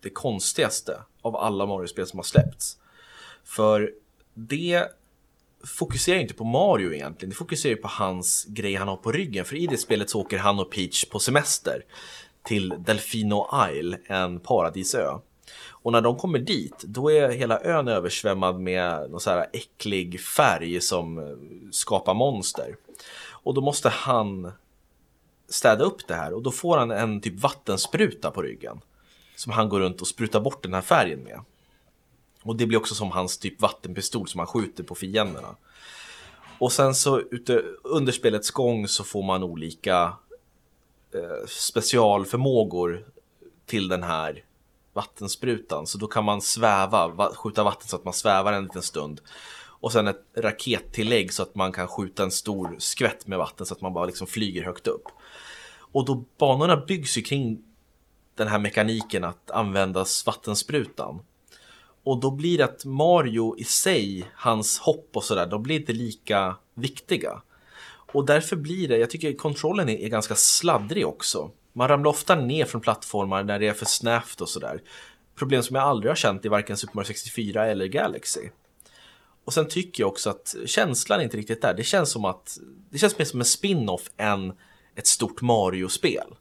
det 0.00 0.10
konstigaste 0.10 1.02
av 1.22 1.36
alla 1.36 1.66
Mario-spel 1.66 2.06
som 2.06 2.18
har 2.18 2.24
släppts. 2.24 2.78
För 3.44 3.92
det 4.34 4.88
fokuserar 5.66 6.18
inte 6.18 6.34
på 6.34 6.44
Mario 6.44 6.92
egentligen, 6.92 7.30
det 7.30 7.36
fokuserar 7.36 7.76
på 7.76 7.88
hans 7.88 8.44
grej 8.44 8.74
han 8.74 8.88
har 8.88 8.96
på 8.96 9.12
ryggen. 9.12 9.44
För 9.44 9.56
i 9.56 9.66
det 9.66 9.76
spelet 9.76 10.10
så 10.10 10.20
åker 10.20 10.38
han 10.38 10.58
och 10.58 10.70
Peach 10.70 11.04
på 11.04 11.18
semester 11.18 11.84
till 12.42 12.74
Delfino 12.78 13.46
Isle, 13.70 13.98
en 14.06 14.40
paradisö. 14.40 15.18
Och 15.68 15.92
när 15.92 16.00
de 16.00 16.16
kommer 16.16 16.38
dit, 16.38 16.84
då 16.84 17.12
är 17.12 17.28
hela 17.28 17.60
ön 17.60 17.88
översvämmad 17.88 18.60
med 18.60 19.10
någon 19.10 19.20
så 19.20 19.30
här 19.30 19.46
äcklig 19.52 20.20
färg 20.20 20.80
som 20.80 21.18
eh, 21.18 21.24
skapar 21.70 22.14
monster. 22.14 22.76
Och 23.30 23.54
då 23.54 23.60
måste 23.60 23.88
han 23.88 24.52
städa 25.48 25.84
upp 25.84 26.06
det 26.08 26.14
här 26.14 26.32
och 26.32 26.42
då 26.42 26.50
får 26.50 26.78
han 26.78 26.90
en 26.90 27.20
typ 27.20 27.40
vattenspruta 27.40 28.30
på 28.30 28.42
ryggen. 28.42 28.80
Som 29.36 29.52
han 29.52 29.68
går 29.68 29.80
runt 29.80 30.00
och 30.00 30.06
sprutar 30.06 30.40
bort 30.40 30.62
den 30.62 30.74
här 30.74 30.80
färgen 30.80 31.20
med. 31.22 31.40
Och 32.44 32.56
det 32.56 32.66
blir 32.66 32.78
också 32.78 32.94
som 32.94 33.10
hans 33.10 33.38
typ 33.38 33.60
vattenpistol 33.60 34.28
som 34.28 34.38
han 34.38 34.46
skjuter 34.46 34.84
på 34.84 34.94
fienderna. 34.94 35.56
Och 36.58 36.72
sen 36.72 36.94
så 36.94 37.20
ute, 37.20 37.64
under 37.82 38.12
spelets 38.12 38.50
gång 38.50 38.88
så 38.88 39.04
får 39.04 39.22
man 39.22 39.42
olika 39.42 40.16
eh, 41.14 41.46
specialförmågor 41.48 43.04
till 43.66 43.88
den 43.88 44.02
här 44.02 44.44
vattensprutan. 44.92 45.86
Så 45.86 45.98
då 45.98 46.06
kan 46.06 46.24
man 46.24 46.42
sväva, 46.42 47.08
va, 47.08 47.32
skjuta 47.34 47.64
vatten 47.64 47.88
så 47.88 47.96
att 47.96 48.04
man 48.04 48.14
svävar 48.14 48.52
en 48.52 48.64
liten 48.64 48.82
stund. 48.82 49.20
Och 49.84 49.92
sen 49.92 50.08
ett 50.08 50.24
rakettillägg 50.36 51.32
så 51.32 51.42
att 51.42 51.54
man 51.54 51.72
kan 51.72 51.88
skjuta 51.88 52.22
en 52.22 52.30
stor 52.30 52.76
skvätt 52.78 53.26
med 53.26 53.38
vatten 53.38 53.66
så 53.66 53.74
att 53.74 53.80
man 53.80 53.92
bara 53.92 54.06
liksom 54.06 54.26
flyger 54.26 54.64
högt 54.64 54.86
upp. 54.86 55.04
Och 55.76 56.04
då 56.04 56.24
banorna 56.38 56.76
byggs 56.76 57.18
ju 57.18 57.22
kring 57.22 57.62
den 58.34 58.48
här 58.48 58.58
mekaniken 58.58 59.24
att 59.24 59.50
använda 59.50 60.04
vattensprutan. 60.26 61.20
Och 62.04 62.20
då 62.20 62.30
blir 62.30 62.58
det 62.58 62.64
att 62.64 62.84
Mario 62.84 63.56
i 63.58 63.64
sig, 63.64 64.24
hans 64.34 64.78
hopp 64.78 65.10
och 65.12 65.24
sådär, 65.24 65.46
de 65.46 65.62
blir 65.62 65.76
inte 65.76 65.92
lika 65.92 66.56
viktiga. 66.74 67.42
Och 68.12 68.26
därför 68.26 68.56
blir 68.56 68.88
det, 68.88 68.98
jag 68.98 69.10
tycker 69.10 69.32
kontrollen 69.32 69.88
är, 69.88 69.96
är 69.96 70.08
ganska 70.08 70.34
sladdrig 70.34 71.06
också. 71.06 71.50
Man 71.72 71.88
ramlar 71.88 72.10
ofta 72.10 72.34
ner 72.34 72.64
från 72.64 72.80
plattformar 72.80 73.42
när 73.42 73.58
det 73.58 73.68
är 73.68 73.72
för 73.72 73.86
snävt 73.86 74.40
och 74.40 74.48
sådär. 74.48 74.82
Problem 75.34 75.62
som 75.62 75.76
jag 75.76 75.84
aldrig 75.84 76.10
har 76.10 76.16
känt 76.16 76.44
i 76.44 76.48
varken 76.48 76.76
Super 76.76 76.94
Mario 76.94 77.06
64 77.06 77.66
eller 77.66 77.86
Galaxy. 77.86 78.48
Och 79.44 79.52
sen 79.52 79.68
tycker 79.68 80.02
jag 80.02 80.08
också 80.08 80.30
att 80.30 80.54
känslan 80.66 81.20
är 81.20 81.24
inte 81.24 81.36
riktigt 81.36 81.62
där. 81.62 81.74
Det 81.74 81.84
känns 81.84 82.10
som 82.10 82.24
att 82.24 82.58
det 82.90 82.98
känns 82.98 83.18
mer 83.18 83.24
som 83.24 83.40
en 83.40 83.46
spin-off 83.46 84.10
än 84.16 84.52
ett 84.94 85.06
stort 85.06 85.40
Mario-spel. 85.40 86.34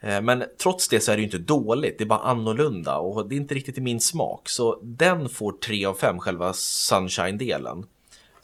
Eh, 0.00 0.22
men 0.22 0.44
trots 0.58 0.88
det 0.88 1.00
så 1.00 1.12
är 1.12 1.16
det 1.16 1.20
ju 1.20 1.26
inte 1.26 1.38
dåligt, 1.38 1.98
det 1.98 2.04
är 2.04 2.08
bara 2.08 2.18
annorlunda 2.18 2.98
och 2.98 3.28
det 3.28 3.34
är 3.34 3.36
inte 3.36 3.54
riktigt 3.54 3.78
i 3.78 3.80
min 3.80 4.00
smak. 4.00 4.48
Så 4.48 4.80
den 4.82 5.28
får 5.28 5.52
3 5.52 5.84
av 5.84 5.94
5, 5.94 6.18
själva 6.18 6.52
Sunshine-delen. 6.52 7.86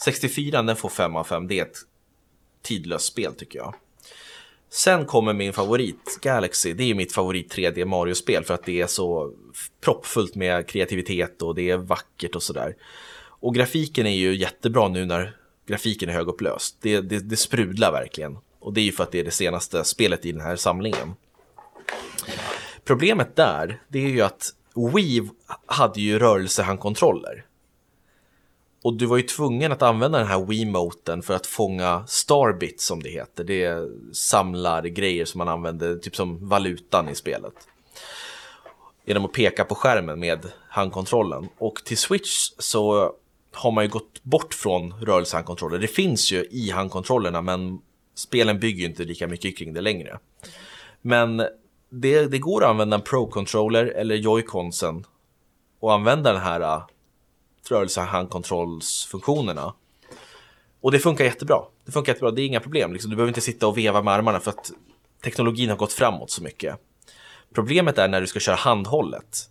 64 0.05 0.63
den 0.63 0.77
får 0.77 0.89
5 0.89 1.17
av 1.17 1.25
5, 1.25 1.49
det 1.49 1.59
är 1.59 1.63
ett 1.63 1.79
tidlöst 2.63 3.07
spel 3.07 3.35
tycker 3.35 3.59
jag. 3.59 3.75
Sen 4.71 5.07
kommer 5.07 5.33
min 5.33 5.53
favorit, 5.53 6.19
Galaxy. 6.23 6.73
Det 6.73 6.91
är 6.91 6.95
mitt 6.95 7.13
favorit 7.13 7.55
3D 7.55 7.85
Mario-spel 7.85 8.45
för 8.45 8.55
att 8.55 8.65
det 8.65 8.81
är 8.81 8.87
så 8.87 9.33
proppfullt 9.81 10.35
med 10.35 10.69
kreativitet 10.69 11.43
och 11.43 11.55
det 11.55 11.71
är 11.71 11.77
vackert 11.77 12.35
och 12.35 12.43
sådär. 12.43 12.77
Och 13.25 13.55
grafiken 13.55 14.07
är 14.07 14.17
ju 14.17 14.37
jättebra 14.37 14.89
nu 14.89 15.05
när 15.05 15.37
grafiken 15.67 16.09
är 16.09 16.13
högupplöst. 16.13 16.77
Det, 16.81 17.01
det, 17.01 17.19
det 17.19 17.37
sprudlar 17.37 17.93
verkligen. 17.93 18.39
Och 18.61 18.73
det 18.73 18.81
är 18.81 18.85
ju 18.85 18.93
för 18.93 19.03
att 19.03 19.13
det 19.13 19.21
är 19.21 19.25
det 19.25 19.31
senaste 19.31 19.85
spelet 19.85 20.27
i 20.27 20.33
den 20.33 20.41
här 20.41 20.57
samlingen. 20.57 21.15
Problemet 22.85 23.37
där, 23.37 23.83
det 23.89 23.99
är 23.99 24.09
ju 24.09 24.21
att 24.21 24.51
Wii 24.95 25.29
hade 25.67 26.01
ju 26.01 26.19
rörelsehandkontroller. 26.19 27.45
Och 28.83 28.95
du 28.95 29.07
var 29.07 29.17
ju 29.17 29.23
tvungen 29.23 29.73
att 29.73 29.83
använda 29.83 30.19
den 30.19 30.27
här 30.27 30.45
Wiimoten 30.45 31.23
för 31.23 31.35
att 31.35 31.47
fånga 31.47 32.07
Starbit 32.07 32.81
som 32.81 33.03
det 33.03 33.11
heter. 33.11 33.45
Det 33.45 33.89
samlar 34.13 34.83
grejer 34.83 35.25
som 35.25 35.39
man 35.39 35.49
använder, 35.49 35.97
typ 35.97 36.17
som 36.17 36.49
valutan 36.49 37.09
i 37.09 37.15
spelet. 37.15 37.53
Genom 39.05 39.25
att 39.25 39.33
peka 39.33 39.65
på 39.65 39.75
skärmen 39.75 40.21
med 40.21 40.53
handkontrollen. 40.69 41.49
Och 41.59 41.85
till 41.85 41.99
Switch 41.99 42.51
så 42.59 43.13
har 43.53 43.71
man 43.71 43.85
ju 43.85 43.91
gått 43.91 44.23
bort 44.23 44.55
från 44.55 44.93
rörelsehandkontroller. 44.93 45.79
Det 45.79 45.89
finns 45.89 46.33
ju 46.33 46.45
i 46.51 46.71
handkontrollerna 46.71 47.43
men 47.43 47.81
spelen 48.15 48.61
bygger 48.61 48.81
ju 48.81 48.87
inte 48.87 49.05
lika 49.05 49.27
mycket 49.27 49.59
kring 49.59 49.75
det 49.75 49.81
längre. 49.81 50.19
Men 51.03 51.43
det, 51.95 52.27
det 52.27 52.39
går 52.39 52.65
att 52.65 52.71
använda 52.71 52.97
en 52.97 53.03
Pro-controller 53.03 53.85
eller 53.85 54.15
Joy-Consen 54.15 55.05
och 55.81 55.93
använda 55.93 56.33
den 56.33 56.43
här 56.43 56.61
äh, 56.61 56.83
rörelsehandkontrollsfunktionerna. 57.69 59.75
Och 60.81 60.93
det 60.93 60.99
funkar 60.99 61.25
jättebra. 61.25 61.63
Det 61.85 61.93
funkar 61.93 62.13
jättebra, 62.13 62.31
det 62.31 62.43
är 62.43 62.47
inga 62.47 62.61
problem. 62.61 62.93
Liksom, 62.93 63.11
du 63.11 63.17
behöver 63.17 63.31
inte 63.31 63.41
sitta 63.41 63.67
och 63.67 63.79
veva 63.79 64.03
med 64.03 64.15
armarna 64.15 64.41
för 64.41 64.51
att 64.51 64.73
teknologin 65.25 65.71
har 65.71 65.77
gått 65.77 65.93
framåt 65.93 66.31
så 66.31 66.43
mycket. 66.43 66.77
Problemet 67.55 67.99
är 67.99 68.09
när 68.09 68.21
du 68.21 68.27
ska 68.27 68.41
köra 68.41 68.57
handhållet. 68.57 69.49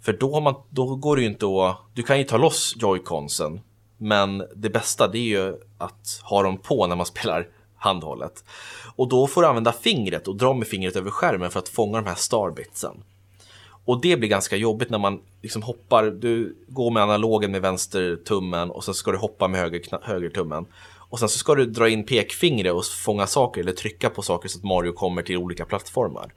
För 0.00 0.12
då, 0.12 0.40
man, 0.40 0.54
då 0.70 0.96
går 0.96 1.16
det 1.16 1.22
ju 1.22 1.28
inte 1.28 1.46
att... 1.46 1.76
Du 1.94 2.02
kan 2.02 2.18
ju 2.18 2.24
ta 2.24 2.36
loss 2.36 2.74
joyconsen, 2.76 3.60
men 3.98 4.44
det 4.56 4.70
bästa 4.70 5.08
det 5.08 5.18
är 5.18 5.22
ju 5.22 5.56
att 5.78 6.20
ha 6.22 6.42
dem 6.42 6.58
på 6.58 6.86
när 6.86 6.96
man 6.96 7.06
spelar 7.06 7.48
handhållet. 7.80 8.44
Och 8.96 9.08
då 9.08 9.26
får 9.26 9.42
du 9.42 9.48
använda 9.48 9.72
fingret 9.72 10.28
och 10.28 10.36
dra 10.36 10.54
med 10.54 10.68
fingret 10.68 10.96
över 10.96 11.10
skärmen 11.10 11.50
för 11.50 11.58
att 11.58 11.68
fånga 11.68 11.98
de 11.98 12.06
här 12.06 12.14
starbitsen. 12.14 13.02
Och 13.84 14.00
det 14.00 14.16
blir 14.16 14.28
ganska 14.28 14.56
jobbigt 14.56 14.90
när 14.90 14.98
man 14.98 15.20
liksom 15.42 15.62
hoppar, 15.62 16.04
du 16.04 16.56
går 16.68 16.90
med 16.90 17.02
analogen 17.02 17.52
med 17.52 17.62
vänstertummen 17.62 18.70
och 18.70 18.84
sen 18.84 18.94
ska 18.94 19.12
du 19.12 19.18
hoppa 19.18 19.48
med 19.48 19.60
höger, 19.60 19.82
högertummen. 20.02 20.66
Och 21.10 21.18
sen 21.18 21.28
så 21.28 21.38
ska 21.38 21.54
du 21.54 21.66
dra 21.66 21.88
in 21.88 22.06
pekfingret 22.06 22.72
och 22.72 22.84
fånga 22.84 23.26
saker 23.26 23.60
eller 23.60 23.72
trycka 23.72 24.10
på 24.10 24.22
saker 24.22 24.48
så 24.48 24.58
att 24.58 24.64
Mario 24.64 24.92
kommer 24.92 25.22
till 25.22 25.36
olika 25.36 25.64
plattformar. 25.64 26.32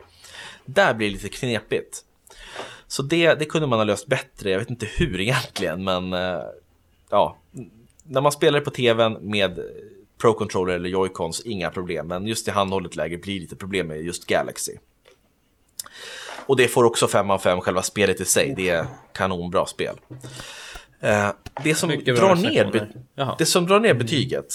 Där 0.65 0.93
blir 0.93 1.07
det 1.07 1.13
lite 1.13 1.29
knepigt. 1.29 2.03
Så 2.87 3.01
det, 3.01 3.33
det 3.33 3.45
kunde 3.45 3.67
man 3.67 3.79
ha 3.79 3.83
löst 3.83 4.07
bättre, 4.07 4.49
jag 4.49 4.59
vet 4.59 4.69
inte 4.69 4.85
hur 4.85 5.19
egentligen, 5.19 5.83
men 5.83 6.13
eh, 6.13 6.41
ja. 7.09 7.37
När 8.03 8.21
man 8.21 8.31
spelar 8.31 8.59
på 8.59 8.71
tvn 8.71 9.17
med 9.21 9.59
Pro 10.24 10.34
Controller 10.34 10.74
eller 10.74 10.89
Joy-Cons, 10.89 11.41
inga 11.45 11.69
problem. 11.69 12.07
Men 12.07 12.28
just 12.28 12.47
i 12.47 12.51
handhållet 12.51 12.95
läge 12.95 13.17
blir 13.17 13.39
lite 13.39 13.55
problem 13.55 13.88
med 13.88 14.01
just 14.01 14.26
Galaxy. 14.26 14.74
Och 16.45 16.57
det 16.57 16.67
får 16.67 16.84
också 16.84 17.07
5 17.07 17.32
av 17.32 17.38
5 17.38 17.61
själva 17.61 17.82
spelet 17.82 18.21
i 18.21 18.26
sig. 18.26 18.53
Det 18.57 18.69
är 18.69 18.86
kanonbra 19.13 19.65
spel. 19.65 19.95
Eh, 20.99 21.30
det, 21.63 21.76
som 21.76 21.89
drar 21.89 22.36
ner 22.36 22.91
det 23.38 23.45
som 23.45 23.65
drar 23.65 23.80
ner 23.80 23.93
betyget 23.93 24.53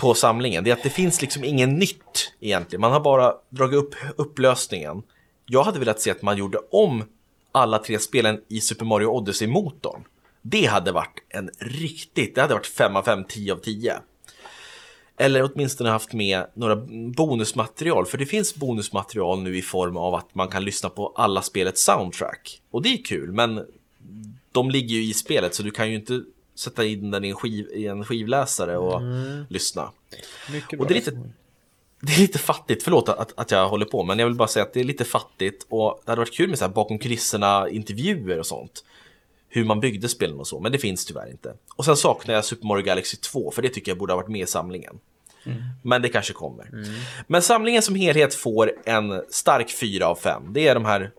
på 0.00 0.14
samlingen, 0.14 0.64
det 0.64 0.70
är 0.70 0.74
att 0.74 0.82
det 0.82 0.90
finns 0.90 1.20
liksom 1.20 1.44
ingen 1.44 1.74
nytt 1.74 2.32
egentligen. 2.40 2.80
Man 2.80 2.92
har 2.92 3.00
bara 3.00 3.34
dragit 3.48 3.78
upp 3.78 3.94
upplösningen. 4.16 5.02
Jag 5.46 5.62
hade 5.62 5.78
velat 5.78 6.00
se 6.00 6.10
att 6.10 6.22
man 6.22 6.36
gjorde 6.36 6.58
om 6.70 7.04
alla 7.52 7.78
tre 7.78 7.98
spelen 7.98 8.40
i 8.48 8.60
Super 8.60 8.84
Mario 8.84 9.06
Odyssey-motorn. 9.06 10.04
Det 10.42 10.66
hade 10.66 10.92
varit 10.92 11.24
en 11.28 11.50
riktigt, 11.58 12.34
det 12.34 12.40
hade 12.40 12.54
varit 12.54 12.66
5 12.66 12.96
av 12.96 13.02
5, 13.02 13.24
10 13.24 13.52
av 13.52 13.56
10. 13.56 14.00
Eller 15.20 15.50
åtminstone 15.52 15.90
haft 15.90 16.12
med 16.12 16.46
några 16.54 16.76
bonusmaterial, 17.16 18.06
för 18.06 18.18
det 18.18 18.26
finns 18.26 18.54
bonusmaterial 18.54 19.42
nu 19.42 19.56
i 19.56 19.62
form 19.62 19.96
av 19.96 20.14
att 20.14 20.34
man 20.34 20.48
kan 20.48 20.64
lyssna 20.64 20.90
på 20.90 21.12
alla 21.16 21.42
spelets 21.42 21.84
soundtrack. 21.84 22.60
Och 22.70 22.82
det 22.82 22.88
är 22.88 23.04
kul, 23.04 23.32
men 23.32 23.66
de 24.52 24.70
ligger 24.70 24.96
ju 24.96 25.04
i 25.04 25.14
spelet 25.14 25.54
så 25.54 25.62
du 25.62 25.70
kan 25.70 25.88
ju 25.90 25.94
inte 25.94 26.22
sätta 26.54 26.84
in 26.84 27.10
den 27.10 27.24
i 27.24 27.28
en, 27.28 27.34
skiv, 27.34 27.68
i 27.74 27.86
en 27.86 28.04
skivläsare 28.04 28.78
och 28.78 29.00
mm. 29.00 29.44
lyssna. 29.48 29.90
Mycket 30.52 30.80
och 30.80 30.86
det 30.86 30.94
är, 30.94 30.96
lite, 30.96 31.10
det 32.00 32.12
är 32.12 32.18
lite 32.18 32.38
fattigt, 32.38 32.82
förlåt 32.82 33.08
att, 33.08 33.38
att 33.38 33.50
jag 33.50 33.68
håller 33.68 33.86
på, 33.86 34.04
men 34.04 34.18
jag 34.18 34.26
vill 34.26 34.36
bara 34.36 34.48
säga 34.48 34.62
att 34.62 34.72
det 34.72 34.80
är 34.80 34.84
lite 34.84 35.04
fattigt 35.04 35.66
och 35.68 36.02
det 36.04 36.10
hade 36.10 36.20
varit 36.20 36.34
kul 36.34 36.48
med 36.48 36.58
så 36.58 36.64
här 36.64 36.72
bakom 36.72 36.98
kulisserna 36.98 37.68
intervjuer 37.68 38.38
och 38.38 38.46
sånt. 38.46 38.84
Hur 39.48 39.64
man 39.64 39.80
byggde 39.80 40.08
spelen 40.08 40.40
och 40.40 40.46
så, 40.46 40.60
men 40.60 40.72
det 40.72 40.78
finns 40.78 41.06
tyvärr 41.06 41.30
inte. 41.30 41.54
Och 41.76 41.84
sen 41.84 41.96
saknar 41.96 42.34
jag 42.34 42.44
Super 42.44 42.66
Mario 42.66 42.84
Galaxy 42.84 43.16
2, 43.16 43.50
för 43.50 43.62
det 43.62 43.68
tycker 43.68 43.90
jag 43.90 43.98
borde 43.98 44.12
ha 44.12 44.16
varit 44.16 44.30
med 44.30 44.40
i 44.40 44.46
samlingen. 44.46 44.98
Mm. 45.46 45.62
Men 45.82 46.02
det 46.02 46.08
kanske 46.08 46.32
kommer. 46.32 46.66
Mm. 46.66 46.84
Men 47.26 47.42
samlingen 47.42 47.82
som 47.82 47.94
helhet 47.94 48.34
får 48.34 48.72
en 48.84 49.22
stark 49.30 49.70
4 49.70 50.06
av 50.06 50.14
5. 50.14 50.52
Det 50.52 50.68
är 50.68 50.74
de 50.74 50.84
här 50.84 51.10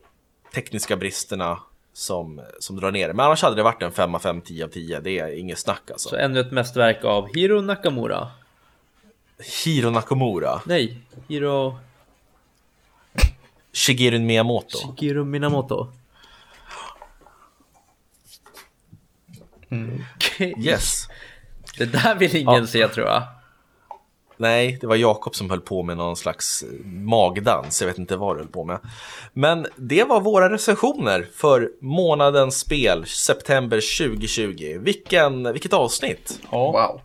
tekniska 0.54 0.98
bristerna 0.98 1.60
som, 1.94 2.42
som 2.60 2.76
drar 2.76 2.92
ner 2.92 3.08
det. 3.08 3.14
Men 3.14 3.26
annars 3.26 3.42
hade 3.42 3.56
det 3.56 3.64
varit 3.64 3.82
en 3.82 3.92
5 3.92 4.16
av 4.16 4.20
5, 4.20 4.42
10 4.42 4.66
av 4.66 4.70
10. 4.70 5.00
Det 5.00 5.20
är 5.20 5.40
inget 5.40 5.60
snack 5.60 5.92
alltså. 5.92 6.10
Så 6.10 6.16
ännu 6.16 6.40
ett 6.40 6.52
mästerverk 6.52 7.04
av 7.04 7.36
Hiro 7.36 7.62
Nakamura? 7.62 8.32
Hiro 9.66 9.90
Nakamura? 9.90 10.62
Nej, 10.66 10.98
Hiro... 11.28 11.78
Shigeru 13.74 14.20
Miyamoto. 14.20 14.78
Shigeru 14.78 15.24
Minamoto. 15.24 15.88
Mm. 19.70 20.04
Yes. 20.40 21.08
Det 21.78 21.86
där 21.86 22.16
vill 22.16 22.36
ingen 22.36 22.54
ja. 22.54 22.68
se 22.68 22.88
tror 22.88 23.08
jag. 23.08 23.24
Nej, 24.42 24.78
det 24.82 24.88
var 24.88 24.96
Jakob 24.96 25.36
som 25.36 25.50
höll 25.50 25.62
på 25.62 25.84
med 25.84 25.98
någon 25.98 26.16
slags 26.16 26.64
magdans. 26.86 27.82
Jag 27.82 27.88
vet 27.88 27.98
inte 27.98 28.18
vad 28.18 28.36
du 28.36 28.40
höll 28.40 28.48
på 28.48 28.64
med. 28.64 28.80
Men 29.34 29.68
det 29.76 30.04
var 30.04 30.22
våra 30.22 30.50
recensioner 30.50 31.28
för 31.36 31.70
månadens 31.82 32.60
spel, 32.60 33.06
september 33.06 34.08
2020. 34.08 34.78
Vilken, 34.80 35.54
vilket 35.54 35.74
avsnitt! 35.74 36.40
Ja. 36.52 36.72
Wow! 36.72 37.02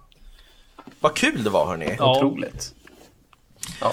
Vad 1.00 1.14
kul 1.14 1.44
det 1.44 1.50
var 1.50 1.66
hörni! 1.66 1.96
Ja. 1.98 2.16
Otroligt! 2.16 2.74
Ja. 3.80 3.92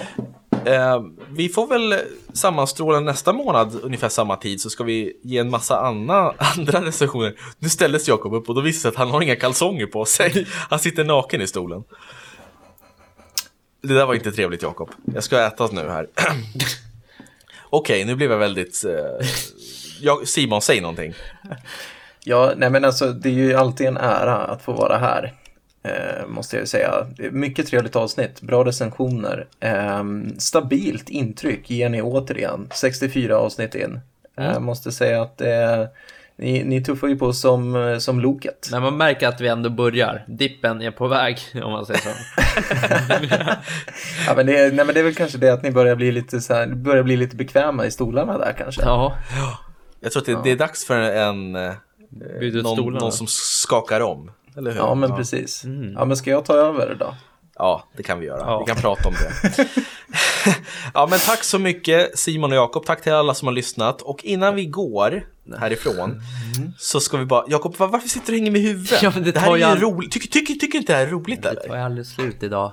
Eh, 0.66 1.04
vi 1.30 1.50
får 1.50 1.68
väl 1.68 1.96
sammanstråla 2.34 3.00
nästa 3.00 3.34
månad 3.34 3.80
ungefär 3.84 4.10
samma 4.10 4.36
tid 4.36 4.62
så 4.62 4.70
ska 4.70 4.84
vi 4.84 5.20
ge 5.24 5.38
en 5.38 5.50
massa 5.50 5.80
anna, 5.80 6.34
andra 6.58 6.86
recensioner. 6.86 7.36
Nu 7.60 7.70
ställdes 7.70 8.08
Jakob 8.08 8.34
upp 8.34 8.50
och 8.50 8.56
då 8.56 8.62
visade 8.62 8.89
det 8.89 8.94
att 8.94 9.00
han 9.00 9.12
har 9.12 9.22
inga 9.22 9.36
kalsonger 9.36 9.86
på 9.86 10.06
sig. 10.06 10.48
Han 10.70 10.80
sitter 10.80 11.04
naken 11.04 11.41
i 11.41 11.48
stolen. 11.48 11.84
Det 13.84 13.93
där 13.93 14.05
var 14.05 14.13
inte 14.13 14.31
trevligt 14.31 14.61
Jakob. 14.61 14.89
Jag 15.13 15.23
ska 15.23 15.47
äta 15.47 15.67
nu 15.71 15.89
här. 15.89 16.07
Okej, 17.69 17.95
okay, 17.95 18.05
nu 18.05 18.15
blev 18.15 18.31
jag 18.31 18.38
väldigt... 18.38 18.86
Eh... 18.86 19.27
Jag, 20.01 20.27
Simon, 20.27 20.61
säg 20.61 20.81
någonting. 20.81 21.13
Ja, 22.23 22.53
nej 22.57 22.69
men 22.69 22.86
alltså 22.86 23.11
det 23.11 23.29
är 23.29 23.34
ju 23.34 23.53
alltid 23.53 23.88
en 23.88 23.97
ära 23.97 24.38
att 24.38 24.61
få 24.61 24.73
vara 24.73 24.97
här. 24.97 25.34
Eh, 25.84 26.27
måste 26.27 26.55
jag 26.55 26.61
ju 26.61 26.67
säga. 26.67 27.07
Mycket 27.31 27.67
trevligt 27.67 27.95
avsnitt, 27.95 28.41
bra 28.41 28.65
recensioner. 28.65 29.47
Eh, 29.59 30.03
stabilt 30.38 31.09
intryck 31.09 31.69
ger 31.69 31.89
ni 31.89 32.01
återigen, 32.01 32.69
64 32.73 33.38
avsnitt 33.38 33.75
in. 33.75 33.99
Mm. 34.36 34.51
Eh, 34.51 34.59
måste 34.59 34.91
säga 34.91 35.21
att 35.21 35.38
det 35.38 35.89
ni, 36.38 36.63
ni 36.63 36.84
tuffar 36.84 37.07
ju 37.07 37.17
på 37.17 37.34
som, 37.34 37.97
som 37.99 38.19
loket. 38.19 38.69
När 38.71 38.79
man 38.79 38.97
märker 38.97 39.27
att 39.27 39.41
vi 39.41 39.47
ändå 39.47 39.69
börjar. 39.69 40.25
Dippen 40.27 40.81
är 40.81 40.91
på 40.91 41.07
väg, 41.07 41.39
om 41.63 41.71
man 41.71 41.86
säger 41.86 41.99
så. 41.99 42.09
ja, 44.27 44.34
men 44.36 44.45
det, 44.45 44.57
är, 44.57 44.71
nej, 44.71 44.86
men 44.86 44.93
det 44.93 44.99
är 44.99 45.03
väl 45.03 45.15
kanske 45.15 45.38
det 45.38 45.53
att 45.53 45.63
ni 45.63 45.71
börjar 45.71 45.95
bli 45.95 46.11
lite, 46.11 46.41
så 46.41 46.53
här, 46.53 46.67
börjar 46.67 47.03
bli 47.03 47.17
lite 47.17 47.36
bekväma 47.36 47.86
i 47.86 47.91
stolarna 47.91 48.38
där 48.38 48.53
kanske. 48.57 48.81
Ja. 48.81 49.17
Jag 49.99 50.11
tror 50.11 50.21
att 50.21 50.25
det, 50.25 50.31
ja. 50.31 50.41
det 50.43 50.51
är 50.51 50.55
dags 50.55 50.86
för 50.86 50.99
en... 50.99 51.55
Eh, 51.55 51.73
någon, 52.63 52.93
någon, 52.93 53.11
som 53.11 53.27
skakar 53.27 54.01
om. 54.01 54.31
Eller 54.57 54.71
hur? 54.71 54.77
Ja, 54.77 54.95
men 54.95 55.09
ja. 55.09 55.15
precis. 55.15 55.63
Mm. 55.63 55.93
Ja, 55.93 56.05
men 56.05 56.17
ska 56.17 56.29
jag 56.29 56.45
ta 56.45 56.53
över 56.53 56.95
då? 56.99 57.15
Ja, 57.55 57.84
det 57.97 58.03
kan 58.03 58.19
vi 58.19 58.25
göra. 58.25 58.39
Ja. 58.39 58.59
Vi 58.59 58.65
kan 58.65 58.81
prata 58.81 59.07
om 59.07 59.13
det. 59.13 59.53
ja, 60.93 61.07
men 61.09 61.19
tack 61.19 61.43
så 61.43 61.59
mycket 61.59 62.19
Simon 62.19 62.51
och 62.51 62.57
Jakob. 62.57 62.86
Tack 62.86 63.01
till 63.01 63.13
alla 63.13 63.34
som 63.34 63.47
har 63.47 63.53
lyssnat. 63.53 64.01
Och 64.01 64.23
innan 64.23 64.55
vi 64.55 64.65
går 64.65 65.23
härifrån 65.60 66.12
mm. 66.12 66.74
så 66.78 67.00
ska 67.00 67.18
vi 67.18 67.26
bara... 67.26 67.46
Jakob, 67.48 67.76
varför 67.78 68.08
sitter 68.08 68.28
du 68.28 68.34
och 68.34 68.38
hänger 68.38 68.52
med 68.52 68.62
huvudet? 68.62 69.04
Ja, 69.04 69.10
det, 69.10 69.32
det 69.32 69.39
här 69.39 69.52
är 69.52 69.58
ju 69.58 69.64
all... 69.64 69.80
roligt. 69.80 70.12
Tycker, 70.12 70.28
tycker, 70.28 70.54
tycker 70.54 70.78
inte 70.78 70.94
det 70.94 70.98
här 70.98 71.08
är 71.08 71.12
roligt 71.12 71.41
det 71.41 71.50
eller? 71.50 71.62
Det 71.62 71.68
tar 71.68 71.76
ju 71.76 71.82
aldrig 71.82 72.06
slut 72.06 72.44
idag. 72.44 72.72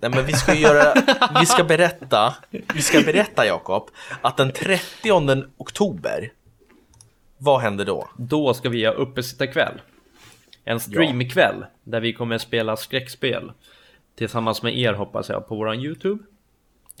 Nej, 0.00 0.10
men 0.10 0.26
vi 0.26 0.32
ska 0.32 0.54
göra... 0.54 0.94
vi 1.40 1.46
ska 1.46 1.64
berätta, 1.64 2.34
vi 2.74 2.82
ska 2.82 3.00
berätta 3.00 3.46
Jakob, 3.46 3.90
att 4.22 4.36
den 4.36 4.52
30 4.52 5.44
oktober, 5.56 6.32
vad 7.38 7.60
händer 7.60 7.84
då? 7.84 8.08
Då 8.16 8.54
ska 8.54 8.68
vi 8.68 8.84
ha 8.86 8.92
uppesittarkväll. 8.92 9.80
En 10.64 10.80
streamkväll 10.80 11.56
ja. 11.60 11.66
där 11.84 12.00
vi 12.00 12.12
kommer 12.12 12.38
spela 12.38 12.76
skräckspel. 12.76 13.52
Tillsammans 14.18 14.62
med 14.62 14.78
er 14.78 14.92
hoppas 14.92 15.28
jag 15.28 15.48
på 15.48 15.56
våran 15.56 15.80
YouTube. 15.80 16.22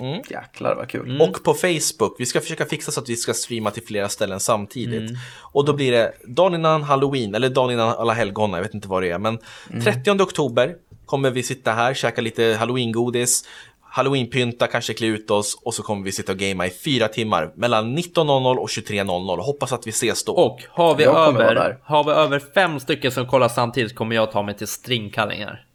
Mm. 0.00 0.22
Jäklar 0.30 0.74
vad 0.74 0.88
kul. 0.88 1.10
Mm. 1.10 1.20
Och 1.20 1.44
på 1.44 1.54
Facebook. 1.54 2.16
Vi 2.18 2.26
ska 2.26 2.40
försöka 2.40 2.64
fixa 2.64 2.92
så 2.92 3.00
att 3.00 3.08
vi 3.08 3.16
ska 3.16 3.34
streama 3.34 3.70
till 3.70 3.82
flera 3.82 4.08
ställen 4.08 4.40
samtidigt. 4.40 5.10
Mm. 5.10 5.20
Och 5.40 5.64
då 5.64 5.72
blir 5.72 5.92
det 5.92 6.12
dagen 6.24 6.54
innan 6.54 6.82
halloween, 6.82 7.34
eller 7.34 7.48
dagen 7.48 7.70
innan 7.70 7.88
alla 7.88 8.12
helgona, 8.12 8.56
jag 8.56 8.62
vet 8.62 8.74
inte 8.74 8.88
vad 8.88 9.02
det 9.02 9.10
är. 9.10 9.18
Men 9.18 9.38
30 9.84 10.10
mm. 10.10 10.22
oktober 10.22 10.74
kommer 11.06 11.30
vi 11.30 11.42
sitta 11.42 11.72
här, 11.72 11.94
käka 11.94 12.20
lite 12.20 12.56
halloween-godis, 12.58 13.44
halloween-pynta, 13.92 14.66
kanske 14.66 14.94
klä 14.94 15.06
ut 15.06 15.30
oss 15.30 15.60
och 15.64 15.74
så 15.74 15.82
kommer 15.82 16.04
vi 16.04 16.12
sitta 16.12 16.32
och 16.32 16.38
gamea 16.38 16.66
i 16.66 16.70
fyra 16.70 17.08
timmar 17.08 17.52
mellan 17.54 17.98
19.00 17.98 18.56
och 18.56 18.68
23.00. 18.68 19.40
Hoppas 19.40 19.72
att 19.72 19.86
vi 19.86 19.90
ses 19.90 20.24
då. 20.24 20.32
Och 20.32 20.60
har 20.68 20.94
vi, 20.94 21.04
över, 21.04 21.78
har 21.82 22.04
vi 22.04 22.10
över 22.10 22.38
fem 22.54 22.80
stycken 22.80 23.12
som 23.12 23.26
kollar 23.26 23.48
samtidigt 23.48 23.94
kommer 23.94 24.16
jag 24.16 24.32
ta 24.32 24.42
mig 24.42 24.56
till 24.56 24.66
stringkallingar. 24.66 25.66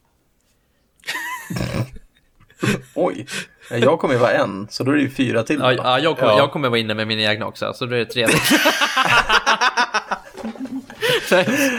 Oj, 2.95 3.26
jag 3.70 3.99
kommer 3.99 4.13
ju 4.13 4.20
vara 4.20 4.32
en, 4.32 4.68
så 4.70 4.84
då 4.84 4.91
är 4.91 4.95
det 4.95 5.01
ju 5.01 5.09
fyra 5.09 5.43
till. 5.43 5.59
Ja, 5.59 5.74
ja, 5.74 5.99
jag, 5.99 6.18
kommer, 6.18 6.32
ja. 6.32 6.38
jag 6.38 6.51
kommer 6.51 6.70
vara 6.70 6.80
inne 6.80 6.93
med 6.93 7.07
mina 7.07 7.22
egna 7.22 7.45
också, 7.47 7.74
så 7.74 7.86
då 7.86 7.95
är 7.95 7.99
det 7.99 8.05
tre 8.05 8.28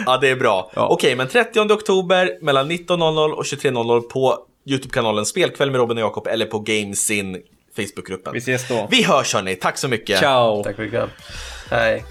ja, 0.06 0.18
det 0.20 0.30
är 0.30 0.36
bra. 0.36 0.70
Ja. 0.74 0.88
Okej, 0.88 1.16
men 1.16 1.28
30 1.28 1.60
oktober 1.60 2.38
mellan 2.42 2.70
19.00 2.70 3.30
och 3.30 3.44
23.00 3.44 4.00
på 4.00 4.38
YouTube-kanalen 4.66 5.26
Spelkväll 5.26 5.70
med 5.70 5.78
Robin 5.78 5.98
och 5.98 6.02
Jakob 6.02 6.26
eller 6.26 6.46
på 6.46 6.58
Gamesin 6.58 7.42
Facebookgruppen. 7.76 8.32
Vi 8.32 8.38
ses 8.38 8.68
då. 8.68 8.88
Vi 8.90 9.02
hörs 9.02 9.34
hörni, 9.34 9.56
tack 9.56 9.78
så 9.78 9.88
mycket. 9.88 10.18
Ciao. 10.18 10.64
Tack 10.64 10.76
för 10.76 10.82
ikväll. 10.82 11.08
Hej. 11.70 12.04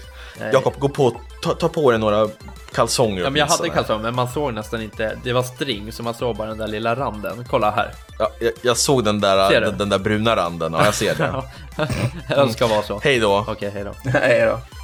Jakob, 0.52 0.74
gå 0.78 0.88
på, 0.88 1.20
ta, 1.42 1.54
ta 1.54 1.68
på 1.68 1.90
dig 1.90 2.00
några 2.00 2.28
kalsonger. 2.72 3.22
Ja, 3.22 3.30
men 3.30 3.38
jag 3.40 3.46
hade 3.46 3.68
kalsonger, 3.68 4.02
men 4.02 4.14
man 4.14 4.28
såg 4.28 4.54
nästan 4.54 4.82
inte. 4.82 5.18
Det 5.24 5.32
var 5.32 5.42
string, 5.42 5.92
så 5.92 6.02
man 6.02 6.14
såg 6.14 6.36
bara 6.36 6.48
den 6.48 6.58
där 6.58 6.68
lilla 6.68 6.96
randen. 6.96 7.44
Kolla 7.50 7.70
här. 7.70 7.90
Ja, 8.18 8.30
jag, 8.40 8.52
jag 8.62 8.76
såg 8.76 9.04
den 9.04 9.20
där, 9.20 9.60
den, 9.60 9.78
den, 9.78 9.88
där 9.88 9.98
bruna 9.98 10.36
randen. 10.36 10.72
Ja, 10.72 10.84
jag 10.84 10.94
ser 10.94 11.14
det. 11.14 11.42
jag 12.28 12.38
önskar 12.38 12.68
vara 12.68 12.82
så. 12.82 13.00
Hej 13.04 13.18
då. 13.18 13.44
Okej, 13.48 13.70
hej 13.70 13.84
då. 13.84 14.10
hej 14.10 14.46
då. 14.46 14.77